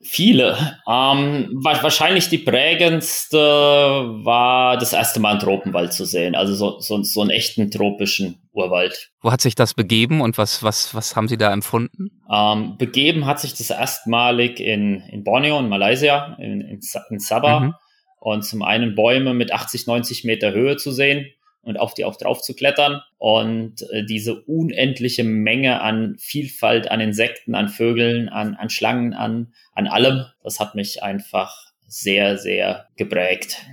Viele. 0.00 0.56
Ähm, 0.88 1.48
wahrscheinlich 1.60 2.28
die 2.28 2.38
prägendste 2.38 3.38
war 3.38 4.76
das 4.76 4.92
erste 4.92 5.18
Mal 5.18 5.32
einen 5.32 5.40
Tropenwald 5.40 5.92
zu 5.92 6.04
sehen, 6.04 6.36
also 6.36 6.54
so, 6.54 6.78
so, 6.78 7.02
so 7.02 7.20
einen 7.20 7.30
echten 7.30 7.70
tropischen 7.72 8.48
Urwald. 8.52 9.10
Wo 9.22 9.32
hat 9.32 9.40
sich 9.40 9.56
das 9.56 9.74
begeben 9.74 10.20
und 10.20 10.38
was, 10.38 10.62
was, 10.62 10.94
was 10.94 11.16
haben 11.16 11.26
Sie 11.26 11.36
da 11.36 11.52
empfunden? 11.52 12.10
Ähm, 12.32 12.76
begeben 12.78 13.26
hat 13.26 13.40
sich 13.40 13.54
das 13.54 13.70
erstmalig 13.70 14.60
in, 14.60 15.00
in 15.10 15.24
Borneo 15.24 15.58
in 15.58 15.68
Malaysia, 15.68 16.36
in, 16.38 16.60
in, 16.60 16.80
in 17.10 17.18
Sabah. 17.18 17.60
Mhm. 17.60 17.74
und 18.20 18.42
zum 18.42 18.62
einen 18.62 18.94
Bäume 18.94 19.34
mit 19.34 19.52
80, 19.52 19.88
90 19.88 20.22
Meter 20.22 20.52
Höhe 20.52 20.76
zu 20.76 20.92
sehen 20.92 21.26
und 21.62 21.78
auf 21.78 21.94
die 21.94 22.04
auch 22.04 22.16
drauf 22.16 22.40
zu 22.42 22.54
klettern 22.54 23.02
und 23.18 23.82
äh, 23.90 24.04
diese 24.04 24.42
unendliche 24.42 25.24
Menge 25.24 25.80
an 25.80 26.16
Vielfalt, 26.18 26.90
an 26.90 27.00
Insekten, 27.00 27.54
an 27.54 27.68
Vögeln, 27.68 28.28
an, 28.28 28.54
an 28.54 28.70
Schlangen, 28.70 29.12
an, 29.12 29.52
an 29.72 29.86
allem, 29.86 30.24
das 30.42 30.60
hat 30.60 30.74
mich 30.74 31.02
einfach 31.02 31.54
sehr, 31.86 32.38
sehr 32.38 32.88
geprägt. 32.96 33.64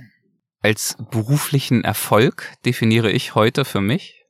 Als 0.62 0.96
beruflichen 1.10 1.84
Erfolg 1.84 2.54
definiere 2.64 3.10
ich 3.10 3.34
heute 3.34 3.64
für 3.64 3.80
mich? 3.80 4.24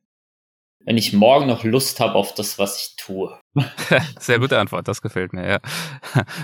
Wenn 0.84 0.98
ich 0.98 1.12
morgen 1.12 1.48
noch 1.48 1.64
Lust 1.64 1.98
habe 1.98 2.14
auf 2.14 2.34
das, 2.34 2.60
was 2.60 2.80
ich 2.80 2.96
tue. 2.96 3.36
Sehr 4.20 4.38
gute 4.38 4.60
Antwort, 4.60 4.86
das 4.86 5.02
gefällt 5.02 5.32
mir, 5.32 5.48
ja. 5.48 5.60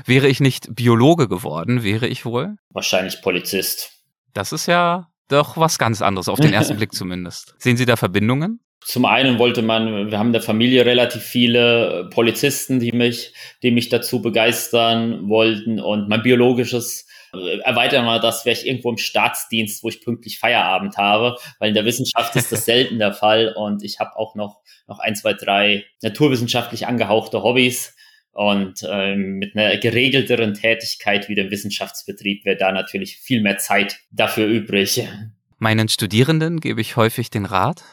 Wäre 0.05 0.27
ich 0.27 0.41
nicht 0.41 0.75
Biologe 0.75 1.29
geworden, 1.29 1.85
wäre 1.85 2.09
ich 2.09 2.25
wohl? 2.25 2.57
Wahrscheinlich 2.71 3.23
Polizist. 3.23 3.93
Das 4.33 4.51
ist 4.51 4.67
ja 4.67 5.12
doch 5.29 5.57
was 5.57 5.79
ganz 5.79 6.03
anderes, 6.03 6.29
auf 6.29 6.41
den 6.41 6.53
ersten 6.53 6.77
Blick 6.79 6.93
zumindest. 6.93 7.55
Sehen 7.59 7.77
Sie 7.77 7.87
da 7.87 7.97
Verbindungen? 7.97 8.61
Zum 8.85 9.05
einen 9.05 9.39
wollte 9.39 9.63
man, 9.63 10.11
wir 10.11 10.19
haben 10.19 10.29
in 10.29 10.33
der 10.33 10.43
Familie 10.43 10.85
relativ 10.85 11.23
viele 11.23 12.09
Polizisten, 12.13 12.81
die 12.81 12.91
mich, 12.91 13.33
die 13.63 13.71
mich 13.71 13.89
dazu 13.91 14.21
begeistern 14.21 15.29
wollten 15.29 15.79
und 15.79 16.09
mein 16.09 16.23
biologisches 16.23 17.07
äh, 17.33 17.59
erweitern 17.61 18.05
wir 18.05 18.19
das, 18.19 18.45
wäre 18.45 18.57
ich 18.57 18.67
irgendwo 18.67 18.91
im 18.91 18.99
Staatsdienst, 18.99 19.85
wo 19.85 19.89
ich 19.89 20.03
pünktlich 20.03 20.41
Feierabend 20.41 20.97
habe, 20.97 21.37
weil 21.61 21.69
in 21.69 21.75
der 21.75 21.85
Wissenschaft 21.85 22.35
ist 22.35 22.51
das 22.51 22.65
selten 22.65 22.99
der 22.99 23.13
Fall 23.13 23.55
und 23.57 23.85
ich 23.85 24.01
habe 24.01 24.17
auch 24.17 24.35
noch, 24.35 24.61
noch 24.89 24.99
ein, 24.99 25.15
zwei, 25.15 25.35
drei 25.35 25.85
naturwissenschaftlich 26.03 26.87
angehauchte 26.89 27.43
Hobbys 27.43 27.95
und 28.33 28.83
ähm, 28.89 29.39
mit 29.39 29.57
einer 29.57 29.77
geregelteren 29.77 30.55
Tätigkeit 30.55 31.29
wie 31.29 31.35
dem 31.35 31.51
Wissenschaftsbetrieb 31.51 32.45
wäre 32.45 32.57
da 32.57 32.73
natürlich 32.73 33.19
viel 33.19 33.43
mehr 33.43 33.59
Zeit 33.59 34.01
dafür 34.11 34.47
übrig. 34.47 35.07
Meinen 35.59 35.89
Studierenden 35.89 36.61
gebe 36.61 36.81
ich 36.81 36.97
häufig 36.97 37.31
den 37.31 37.45
Rat. 37.45 37.85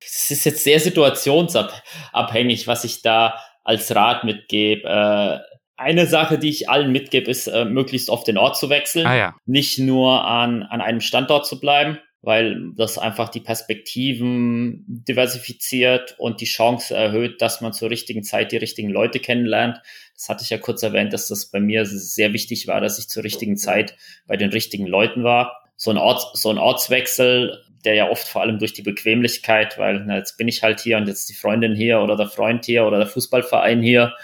Es 0.00 0.30
ist 0.30 0.44
jetzt 0.44 0.64
sehr 0.64 0.80
situationsabhängig, 0.80 2.66
was 2.66 2.84
ich 2.84 3.02
da 3.02 3.38
als 3.64 3.94
Rat 3.94 4.24
mitgebe. 4.24 4.88
Äh, 4.88 5.38
eine 5.76 6.06
Sache, 6.06 6.38
die 6.38 6.50
ich 6.50 6.68
allen 6.68 6.90
mitgebe, 6.90 7.30
ist, 7.30 7.46
äh, 7.46 7.64
möglichst 7.64 8.10
oft 8.10 8.26
den 8.26 8.36
Ort 8.36 8.56
zu 8.56 8.68
wechseln. 8.68 9.06
Ah, 9.06 9.16
ja. 9.16 9.36
Nicht 9.46 9.78
nur 9.78 10.24
an, 10.24 10.64
an 10.64 10.80
einem 10.80 11.00
Standort 11.00 11.46
zu 11.46 11.60
bleiben, 11.60 11.98
weil 12.20 12.72
das 12.76 12.98
einfach 12.98 13.28
die 13.28 13.40
Perspektiven 13.40 14.84
diversifiziert 14.86 16.16
und 16.18 16.40
die 16.40 16.46
Chance 16.46 16.94
erhöht, 16.94 17.40
dass 17.40 17.60
man 17.60 17.72
zur 17.72 17.90
richtigen 17.90 18.24
Zeit 18.24 18.50
die 18.50 18.56
richtigen 18.56 18.90
Leute 18.90 19.20
kennenlernt. 19.20 19.80
Das 20.14 20.28
hatte 20.28 20.42
ich 20.42 20.50
ja 20.50 20.58
kurz 20.58 20.82
erwähnt, 20.82 21.12
dass 21.12 21.28
das 21.28 21.46
bei 21.46 21.60
mir 21.60 21.86
sehr 21.86 22.32
wichtig 22.32 22.66
war, 22.66 22.80
dass 22.80 22.98
ich 22.98 23.08
zur 23.08 23.22
richtigen 23.22 23.56
Zeit 23.56 23.96
bei 24.26 24.36
den 24.36 24.50
richtigen 24.50 24.86
Leuten 24.86 25.22
war. 25.22 25.62
So 25.76 25.90
ein, 25.92 25.96
Ort, 25.96 26.36
so 26.36 26.50
ein 26.50 26.58
Ortswechsel, 26.58 27.62
der 27.84 27.94
ja 27.94 28.10
oft 28.10 28.26
vor 28.26 28.42
allem 28.42 28.58
durch 28.58 28.72
die 28.72 28.82
Bequemlichkeit, 28.82 29.78
weil 29.78 30.04
na, 30.04 30.16
jetzt 30.16 30.36
bin 30.36 30.48
ich 30.48 30.64
halt 30.64 30.80
hier 30.80 30.96
und 30.96 31.06
jetzt 31.06 31.28
die 31.28 31.34
Freundin 31.34 31.76
hier 31.76 32.00
oder 32.00 32.16
der 32.16 32.26
Freund 32.26 32.64
hier 32.64 32.84
oder 32.84 32.98
der 32.98 33.06
Fußballverein 33.06 33.80
hier 33.80 34.14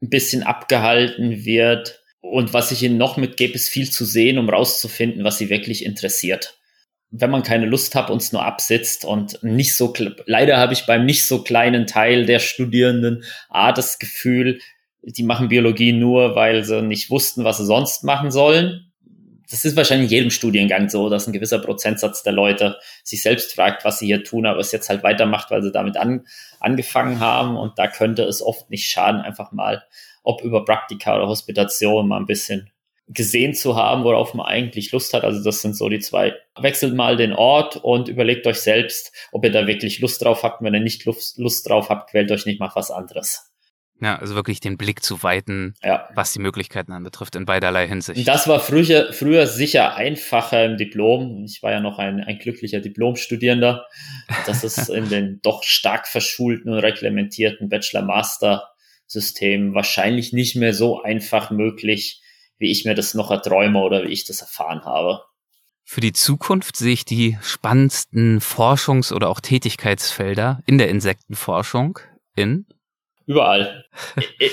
ein 0.00 0.10
bisschen 0.10 0.44
abgehalten 0.44 1.44
wird. 1.44 2.00
Und 2.20 2.54
was 2.54 2.70
ich 2.70 2.84
ihnen 2.84 2.98
noch 2.98 3.16
mitgebe, 3.16 3.54
ist 3.54 3.68
viel 3.68 3.90
zu 3.90 4.04
sehen, 4.04 4.38
um 4.38 4.48
rauszufinden, 4.48 5.24
was 5.24 5.38
sie 5.38 5.50
wirklich 5.50 5.84
interessiert. 5.84 6.56
Wenn 7.14 7.30
man 7.30 7.42
keine 7.42 7.66
Lust 7.66 7.94
hat, 7.94 8.10
uns 8.10 8.32
nur 8.32 8.44
absitzt 8.44 9.04
und 9.04 9.38
nicht 9.42 9.76
so, 9.76 9.92
leider 10.26 10.56
habe 10.56 10.72
ich 10.72 10.86
beim 10.86 11.04
nicht 11.04 11.26
so 11.26 11.42
kleinen 11.42 11.86
Teil 11.86 12.26
der 12.26 12.38
Studierenden 12.38 13.22
A, 13.50 13.72
das 13.72 13.98
Gefühl, 13.98 14.60
die 15.02 15.22
machen 15.22 15.48
Biologie 15.48 15.92
nur, 15.92 16.34
weil 16.34 16.64
sie 16.64 16.82
nicht 16.82 17.10
wussten, 17.10 17.44
was 17.44 17.58
sie 17.58 17.66
sonst 17.66 18.02
machen 18.02 18.30
sollen 18.30 18.92
das 19.52 19.66
ist 19.66 19.76
wahrscheinlich 19.76 20.10
in 20.10 20.16
jedem 20.16 20.30
Studiengang 20.30 20.88
so, 20.88 21.10
dass 21.10 21.26
ein 21.26 21.34
gewisser 21.34 21.58
Prozentsatz 21.58 22.22
der 22.22 22.32
Leute 22.32 22.78
sich 23.04 23.22
selbst 23.22 23.54
fragt, 23.54 23.84
was 23.84 23.98
sie 23.98 24.06
hier 24.06 24.24
tun, 24.24 24.46
aber 24.46 24.58
es 24.58 24.72
jetzt 24.72 24.88
halt 24.88 25.02
weitermacht, 25.02 25.50
weil 25.50 25.62
sie 25.62 25.70
damit 25.70 25.98
an, 25.98 26.26
angefangen 26.58 27.20
haben. 27.20 27.58
Und 27.58 27.78
da 27.78 27.86
könnte 27.86 28.22
es 28.22 28.40
oft 28.40 28.70
nicht 28.70 28.86
schaden, 28.86 29.20
einfach 29.20 29.52
mal, 29.52 29.84
ob 30.22 30.42
über 30.42 30.64
Praktika 30.64 31.16
oder 31.16 31.28
Hospitation 31.28 32.08
mal 32.08 32.16
ein 32.16 32.24
bisschen 32.24 32.70
gesehen 33.14 33.54
zu 33.54 33.76
haben, 33.76 34.04
worauf 34.04 34.34
man 34.34 34.46
eigentlich 34.46 34.92
Lust 34.92 35.14
hat. 35.14 35.24
Also 35.24 35.42
das 35.42 35.62
sind 35.62 35.76
so 35.76 35.88
die 35.88 35.98
zwei. 35.98 36.34
Wechselt 36.58 36.94
mal 36.94 37.16
den 37.16 37.32
Ort 37.32 37.76
und 37.76 38.08
überlegt 38.08 38.46
euch 38.46 38.60
selbst, 38.60 39.12
ob 39.32 39.44
ihr 39.44 39.52
da 39.52 39.66
wirklich 39.66 40.00
Lust 40.00 40.22
drauf 40.22 40.42
habt. 40.42 40.62
Wenn 40.62 40.74
ihr 40.74 40.80
nicht 40.80 41.04
Lust, 41.04 41.38
Lust 41.38 41.68
drauf 41.68 41.88
habt, 41.88 42.10
quält 42.10 42.30
euch 42.30 42.46
nicht 42.46 42.60
mal 42.60 42.70
was 42.74 42.90
anderes. 42.90 43.48
Ja, 44.00 44.16
also 44.16 44.34
wirklich 44.34 44.58
den 44.58 44.78
Blick 44.78 45.04
zu 45.04 45.22
weiten, 45.22 45.74
ja. 45.80 46.08
was 46.16 46.32
die 46.32 46.40
Möglichkeiten 46.40 46.90
anbetrifft, 46.90 47.36
in 47.36 47.44
beiderlei 47.44 47.86
Hinsicht. 47.86 48.26
Das 48.26 48.48
war 48.48 48.58
früher, 48.58 49.12
früher 49.12 49.46
sicher 49.46 49.94
einfacher 49.94 50.64
im 50.64 50.76
Diplom. 50.76 51.44
Ich 51.44 51.62
war 51.62 51.70
ja 51.70 51.78
noch 51.78 52.00
ein, 52.00 52.18
ein 52.18 52.40
glücklicher 52.40 52.80
Diplomstudierender. 52.80 53.86
Das 54.44 54.64
ist 54.64 54.88
in 54.90 55.08
den 55.08 55.38
doch 55.42 55.62
stark 55.62 56.08
verschulten 56.08 56.72
und 56.72 56.80
reglementierten 56.80 57.68
Bachelor-Master-Systemen 57.68 59.72
wahrscheinlich 59.72 60.32
nicht 60.32 60.56
mehr 60.56 60.74
so 60.74 61.00
einfach 61.00 61.52
möglich, 61.52 62.21
wie 62.62 62.70
ich 62.70 62.86
mir 62.86 62.94
das 62.94 63.12
noch 63.12 63.30
erträume 63.30 63.80
oder 63.80 64.04
wie 64.04 64.12
ich 64.12 64.24
das 64.24 64.40
erfahren 64.40 64.84
habe. 64.84 65.20
Für 65.84 66.00
die 66.00 66.12
Zukunft 66.12 66.76
sehe 66.76 66.92
ich 66.92 67.04
die 67.04 67.36
spannendsten 67.42 68.40
Forschungs- 68.40 69.12
oder 69.12 69.28
auch 69.28 69.40
Tätigkeitsfelder 69.40 70.62
in 70.64 70.78
der 70.78 70.88
Insektenforschung 70.88 71.98
in 72.36 72.66
Überall. 73.26 73.84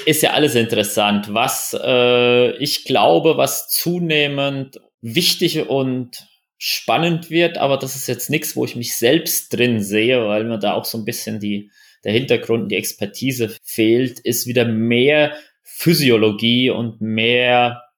ist 0.06 0.22
ja 0.22 0.32
alles 0.32 0.56
interessant. 0.56 1.34
Was 1.34 1.76
äh, 1.82 2.52
ich 2.58 2.86
glaube, 2.86 3.38
was 3.38 3.70
zunehmend 3.70 4.80
wichtig 5.02 5.68
und 5.70 6.28
spannend 6.58 7.30
wird, 7.30 7.58
aber 7.58 7.78
das 7.78 7.96
ist 7.96 8.08
jetzt 8.08 8.30
nichts, 8.30 8.56
wo 8.56 8.66
ich 8.66 8.76
mich 8.76 8.96
selbst 8.98 9.56
drin 9.56 9.82
sehe, 9.82 10.28
weil 10.28 10.44
mir 10.44 10.60
da 10.60 10.74
auch 10.74 10.86
so 10.86 10.98
ein 10.98 11.06
bisschen 11.06 11.40
die, 11.40 11.72
der 12.04 12.12
Hintergrund 12.12 12.64
und 12.64 12.70
die 12.70 12.76
Expertise 12.76 13.56
fehlt, 13.64 14.20
ist 14.20 14.46
wieder 14.46 14.66
mehr 14.66 15.34
Physiologie 15.64 16.70
und 16.70 17.00
mehr 17.00 17.89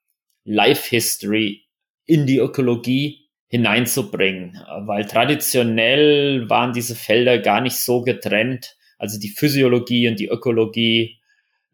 Life 0.44 0.90
History 0.90 1.68
in 2.06 2.26
die 2.26 2.38
Ökologie 2.38 3.30
hineinzubringen, 3.48 4.62
weil 4.86 5.06
traditionell 5.06 6.50
waren 6.50 6.74
diese 6.74 6.96
Felder 6.96 7.40
gar 7.40 7.62
nicht 7.62 7.78
so 7.78 8.02
getrennt 8.02 8.78
also 9.02 9.20
die 9.20 9.30
Physiologie 9.30 10.08
und 10.08 10.20
die 10.20 10.28
Ökologie, 10.28 11.20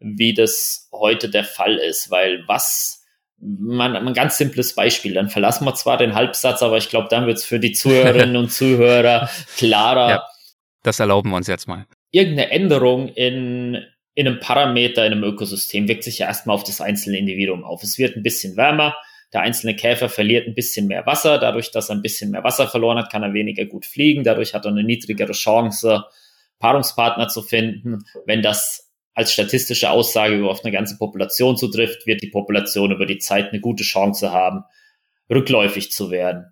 wie 0.00 0.32
das 0.32 0.88
heute 0.92 1.28
der 1.28 1.44
Fall 1.44 1.76
ist, 1.76 2.10
weil 2.10 2.42
was 2.46 3.04
man, 3.38 3.94
ein 3.94 4.14
ganz 4.14 4.38
simples 4.38 4.74
Beispiel, 4.74 5.12
dann 5.12 5.28
verlassen 5.28 5.66
wir 5.66 5.74
zwar 5.74 5.98
den 5.98 6.14
Halbsatz, 6.14 6.62
aber 6.62 6.78
ich 6.78 6.88
glaube, 6.88 7.08
dann 7.10 7.26
wird 7.26 7.36
es 7.36 7.44
für 7.44 7.60
die 7.60 7.72
Zuhörerinnen 7.72 8.36
und 8.36 8.50
Zuhörer 8.50 9.28
klarer. 9.58 10.08
Ja, 10.08 10.26
das 10.82 11.00
erlauben 11.00 11.28
wir 11.30 11.36
uns 11.36 11.48
jetzt 11.48 11.68
mal. 11.68 11.86
Irgendeine 12.12 12.50
Änderung 12.50 13.08
in, 13.08 13.84
in 14.18 14.26
einem 14.26 14.40
Parameter 14.40 15.06
in 15.06 15.12
einem 15.12 15.22
Ökosystem 15.22 15.86
wirkt 15.86 16.02
sich 16.02 16.18
ja 16.18 16.26
erstmal 16.26 16.56
auf 16.56 16.64
das 16.64 16.80
einzelne 16.80 17.18
Individuum 17.18 17.62
auf. 17.62 17.84
Es 17.84 17.98
wird 17.98 18.16
ein 18.16 18.24
bisschen 18.24 18.56
wärmer, 18.56 18.96
der 19.32 19.42
einzelne 19.42 19.76
Käfer 19.76 20.08
verliert 20.08 20.48
ein 20.48 20.56
bisschen 20.56 20.88
mehr 20.88 21.06
Wasser. 21.06 21.38
Dadurch, 21.38 21.70
dass 21.70 21.88
er 21.88 21.94
ein 21.94 22.02
bisschen 22.02 22.32
mehr 22.32 22.42
Wasser 22.42 22.66
verloren 22.66 22.98
hat, 22.98 23.12
kann 23.12 23.22
er 23.22 23.32
weniger 23.32 23.64
gut 23.64 23.86
fliegen. 23.86 24.24
Dadurch 24.24 24.54
hat 24.54 24.64
er 24.64 24.72
eine 24.72 24.82
niedrigere 24.82 25.34
Chance, 25.34 26.04
Paarungspartner 26.58 27.28
zu 27.28 27.42
finden. 27.42 28.06
Wenn 28.26 28.42
das 28.42 28.90
als 29.14 29.32
statistische 29.32 29.88
Aussage 29.88 30.44
auf 30.48 30.64
eine 30.64 30.72
ganze 30.72 30.98
Population 30.98 31.56
zutrifft, 31.56 32.04
wird 32.08 32.20
die 32.20 32.30
Population 32.30 32.90
über 32.90 33.06
die 33.06 33.18
Zeit 33.18 33.50
eine 33.50 33.60
gute 33.60 33.84
Chance 33.84 34.32
haben, 34.32 34.64
rückläufig 35.30 35.92
zu 35.92 36.10
werden. 36.10 36.46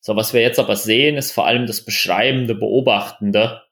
So, 0.00 0.14
was 0.14 0.34
wir 0.34 0.42
jetzt 0.42 0.58
aber 0.58 0.76
sehen, 0.76 1.16
ist 1.16 1.32
vor 1.32 1.46
allem 1.46 1.64
das 1.64 1.86
beschreibende, 1.86 2.54
beobachtende. 2.54 3.62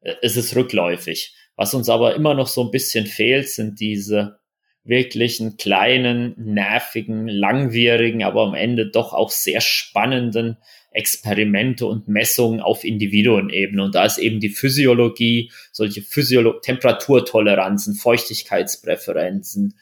Äh, 0.00 0.14
es 0.22 0.36
ist 0.36 0.56
rückläufig. 0.56 1.36
Was 1.60 1.74
uns 1.74 1.90
aber 1.90 2.14
immer 2.14 2.32
noch 2.32 2.46
so 2.46 2.64
ein 2.64 2.70
bisschen 2.70 3.04
fehlt, 3.04 3.50
sind 3.50 3.80
diese 3.80 4.38
wirklichen 4.82 5.58
kleinen, 5.58 6.32
nervigen, 6.38 7.28
langwierigen, 7.28 8.24
aber 8.24 8.44
am 8.44 8.54
Ende 8.54 8.90
doch 8.90 9.12
auch 9.12 9.28
sehr 9.28 9.60
spannenden 9.60 10.56
Experimente 10.90 11.84
und 11.84 12.08
Messungen 12.08 12.60
auf 12.60 12.82
Individuenebene. 12.82 13.84
Und 13.84 13.94
da 13.94 14.06
ist 14.06 14.16
eben 14.16 14.40
die 14.40 14.48
Physiologie, 14.48 15.52
solche 15.70 16.00
Physiolo 16.00 16.60
Temperaturtoleranzen, 16.60 17.94
Feuchtigkeitspräferenzen. 17.94 19.74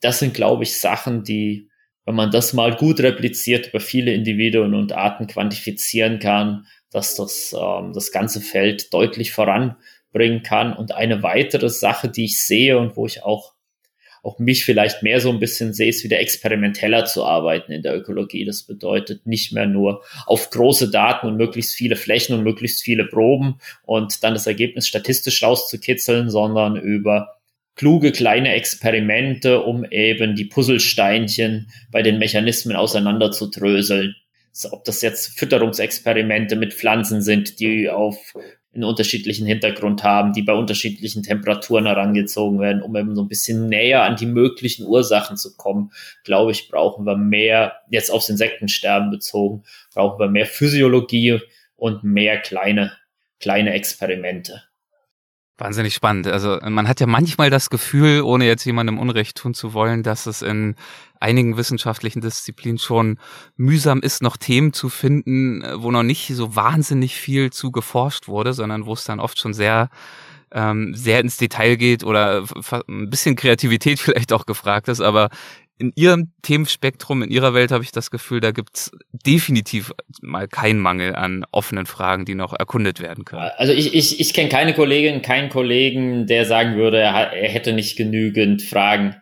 Das 0.00 0.20
sind, 0.20 0.32
glaube 0.32 0.62
ich, 0.62 0.78
Sachen, 0.78 1.22
die, 1.22 1.68
wenn 2.06 2.14
man 2.14 2.30
das 2.30 2.54
mal 2.54 2.74
gut 2.76 3.00
repliziert 3.00 3.68
über 3.68 3.80
viele 3.80 4.14
Individuen 4.14 4.72
und 4.72 4.92
Arten 4.92 5.26
quantifizieren 5.26 6.18
kann, 6.18 6.64
dass 6.90 7.14
das 7.14 7.54
ähm, 7.54 7.92
das 7.92 8.10
ganze 8.10 8.40
Feld 8.40 8.94
deutlich 8.94 9.32
voranbringen 10.16 10.42
kann. 10.42 10.72
Und 10.72 10.92
eine 10.92 11.22
weitere 11.22 11.68
Sache, 11.68 12.08
die 12.08 12.24
ich 12.24 12.40
sehe 12.40 12.78
und 12.78 12.96
wo 12.96 13.06
ich 13.06 13.22
auch 13.22 13.54
auch 14.22 14.40
mich 14.40 14.64
vielleicht 14.64 15.04
mehr 15.04 15.20
so 15.20 15.30
ein 15.30 15.38
bisschen 15.38 15.72
sehe, 15.72 15.90
es 15.90 16.02
wieder 16.02 16.18
experimenteller 16.18 17.04
zu 17.04 17.24
arbeiten 17.24 17.70
in 17.70 17.82
der 17.82 17.96
Ökologie. 17.96 18.44
Das 18.44 18.64
bedeutet 18.64 19.24
nicht 19.24 19.52
mehr 19.52 19.66
nur 19.66 20.02
auf 20.26 20.50
große 20.50 20.90
Daten 20.90 21.28
und 21.28 21.36
möglichst 21.36 21.76
viele 21.76 21.94
Flächen 21.94 22.34
und 22.34 22.42
möglichst 22.42 22.82
viele 22.82 23.04
Proben 23.04 23.60
und 23.84 24.24
dann 24.24 24.34
das 24.34 24.48
Ergebnis 24.48 24.88
statistisch 24.88 25.44
rauszukitzeln, 25.44 26.28
sondern 26.28 26.74
über 26.74 27.36
kluge 27.76 28.10
kleine 28.10 28.52
Experimente, 28.54 29.62
um 29.62 29.84
eben 29.84 30.34
die 30.34 30.46
Puzzlesteinchen 30.46 31.70
bei 31.92 32.02
den 32.02 32.18
Mechanismen 32.18 32.74
auseinander 32.74 33.30
zu 33.30 33.48
dröseln. 33.48 34.16
ob 34.72 34.84
das 34.84 35.02
jetzt 35.02 35.38
Fütterungsexperimente 35.38 36.56
mit 36.56 36.74
Pflanzen 36.74 37.22
sind, 37.22 37.60
die 37.60 37.90
auf 37.90 38.34
einen 38.76 38.84
unterschiedlichen 38.84 39.46
Hintergrund 39.46 40.04
haben, 40.04 40.32
die 40.32 40.42
bei 40.42 40.52
unterschiedlichen 40.52 41.22
Temperaturen 41.22 41.86
herangezogen 41.86 42.60
werden, 42.60 42.82
um 42.82 42.94
eben 42.94 43.16
so 43.16 43.22
ein 43.22 43.28
bisschen 43.28 43.68
näher 43.68 44.02
an 44.02 44.16
die 44.16 44.26
möglichen 44.26 44.86
Ursachen 44.86 45.36
zu 45.36 45.56
kommen, 45.56 45.90
glaube 46.24 46.52
ich, 46.52 46.68
brauchen 46.68 47.04
wir 47.04 47.16
mehr, 47.16 47.76
jetzt 47.90 48.10
aufs 48.10 48.28
Insektensterben 48.28 49.10
bezogen, 49.10 49.64
brauchen 49.94 50.20
wir 50.20 50.28
mehr 50.28 50.46
Physiologie 50.46 51.40
und 51.74 52.04
mehr 52.04 52.38
kleine, 52.38 52.92
kleine 53.40 53.72
Experimente. 53.72 54.62
Wahnsinnig 55.58 55.94
spannend. 55.94 56.26
Also 56.26 56.58
man 56.62 56.86
hat 56.86 57.00
ja 57.00 57.06
manchmal 57.06 57.48
das 57.48 57.70
Gefühl, 57.70 58.20
ohne 58.20 58.44
jetzt 58.44 58.64
jemandem 58.66 58.98
Unrecht 58.98 59.38
tun 59.38 59.54
zu 59.54 59.72
wollen, 59.72 60.02
dass 60.02 60.26
es 60.26 60.42
in 60.42 60.74
einigen 61.18 61.56
wissenschaftlichen 61.56 62.20
Disziplinen 62.20 62.78
schon 62.78 63.18
mühsam 63.56 64.00
ist, 64.00 64.22
noch 64.22 64.36
Themen 64.36 64.74
zu 64.74 64.90
finden, 64.90 65.64
wo 65.76 65.90
noch 65.90 66.02
nicht 66.02 66.28
so 66.34 66.54
wahnsinnig 66.54 67.16
viel 67.16 67.50
zu 67.50 67.72
geforscht 67.72 68.28
wurde, 68.28 68.52
sondern 68.52 68.84
wo 68.84 68.92
es 68.92 69.04
dann 69.04 69.18
oft 69.18 69.38
schon 69.38 69.54
sehr 69.54 69.88
ähm, 70.52 70.94
sehr 70.94 71.20
ins 71.20 71.38
Detail 71.38 71.76
geht 71.76 72.04
oder 72.04 72.44
ein 72.88 73.10
bisschen 73.10 73.34
Kreativität 73.34 73.98
vielleicht 74.00 74.32
auch 74.32 74.46
gefragt 74.46 74.88
ist, 74.88 75.00
aber 75.00 75.30
in 75.78 75.92
Ihrem 75.94 76.32
Themenspektrum, 76.42 77.22
in 77.22 77.30
Ihrer 77.30 77.54
Welt 77.54 77.70
habe 77.70 77.84
ich 77.84 77.92
das 77.92 78.10
Gefühl, 78.10 78.40
da 78.40 78.50
gibt's 78.50 78.90
definitiv 79.12 79.92
mal 80.22 80.48
keinen 80.48 80.80
Mangel 80.80 81.14
an 81.14 81.44
offenen 81.52 81.86
Fragen, 81.86 82.24
die 82.24 82.34
noch 82.34 82.54
erkundet 82.58 83.00
werden 83.00 83.24
können. 83.24 83.50
Also 83.56 83.72
ich, 83.72 83.94
ich, 83.94 84.20
ich 84.20 84.32
kenne 84.32 84.48
keine 84.48 84.74
Kollegin, 84.74 85.22
keinen 85.22 85.50
Kollegen, 85.50 86.26
der 86.26 86.46
sagen 86.46 86.76
würde, 86.76 86.98
er, 86.98 87.32
er 87.32 87.48
hätte 87.50 87.72
nicht 87.72 87.96
genügend 87.96 88.62
Fragen, 88.62 89.16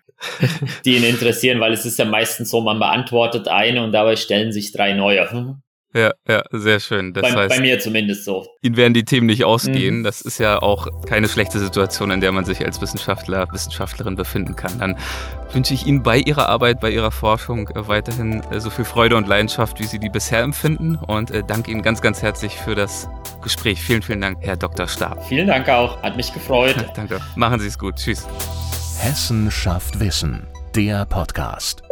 die 0.85 0.97
ihn 0.97 1.05
interessieren, 1.05 1.61
weil 1.61 1.73
es 1.73 1.85
ist 1.85 1.99
ja 1.99 2.05
meistens 2.05 2.51
so, 2.51 2.61
man 2.61 2.79
beantwortet 2.79 3.49
eine 3.49 3.83
und 3.83 3.93
dabei 3.93 4.17
stellen 4.17 4.53
sich 4.53 4.73
drei 4.73 4.93
neue. 4.93 5.61
Ja, 5.95 6.13
ja, 6.29 6.43
sehr 6.51 6.81
schön. 6.81 7.13
Das 7.13 7.23
bei, 7.23 7.33
heißt, 7.33 7.57
bei 7.57 7.61
mir 7.61 7.79
zumindest 7.79 8.25
so. 8.25 8.45
Ihnen 8.63 8.77
werden 8.77 8.95
die 8.95 9.05
Themen 9.05 9.29
nicht 9.29 9.45
ausgehen. 9.45 10.01
Mhm. 10.01 10.05
Das 10.05 10.21
ist 10.23 10.39
ja 10.39 10.61
auch 10.61 10.89
keine 11.07 11.29
schlechte 11.29 11.61
Situation, 11.61 12.11
in 12.11 12.21
der 12.21 12.33
man 12.33 12.45
sich 12.45 12.65
als 12.67 12.81
Wissenschaftler, 12.81 13.47
Wissenschaftlerin 13.53 14.17
befinden 14.17 14.57
kann. 14.57 14.77
Dann 14.81 14.97
wünsche 15.53 15.73
ich 15.73 15.87
Ihnen 15.87 16.03
bei 16.03 16.19
Ihrer 16.19 16.49
Arbeit, 16.49 16.81
bei 16.81 16.91
Ihrer 16.91 17.13
Forschung 17.13 17.69
äh, 17.69 17.87
weiterhin 17.87 18.43
äh, 18.51 18.59
so 18.59 18.71
viel 18.71 18.85
Freude 18.85 19.17
und 19.17 19.29
Leidenschaft, 19.29 19.79
wie 19.79 19.85
Sie 19.85 20.01
die 20.01 20.09
bisher 20.09 20.41
empfinden. 20.41 20.97
Und 20.97 21.31
äh, 21.31 21.45
danke 21.47 21.71
Ihnen 21.71 21.83
ganz, 21.83 22.03
ganz 22.03 22.23
herzlich 22.23 22.57
für 22.57 22.75
das 22.75 23.09
Gespräch. 23.43 23.81
Vielen, 23.81 24.03
vielen 24.03 24.21
Dank, 24.21 24.39
Herr 24.41 24.57
Dr. 24.57 24.89
Stab. 24.89 25.25
Vielen 25.27 25.47
Dank 25.47 25.69
auch. 25.69 26.03
Hat 26.03 26.17
mich 26.17 26.33
gefreut. 26.35 26.75
danke. 26.97 27.21
Machen 27.37 27.61
Sie 27.61 27.69
es 27.69 27.79
gut. 27.79 27.97
Tschüss. 27.97 28.27
Hessen 28.99 29.49
schafft 29.49 30.01
Wissen. 30.01 30.49
Der 30.75 31.07
Podcast. 31.07 31.85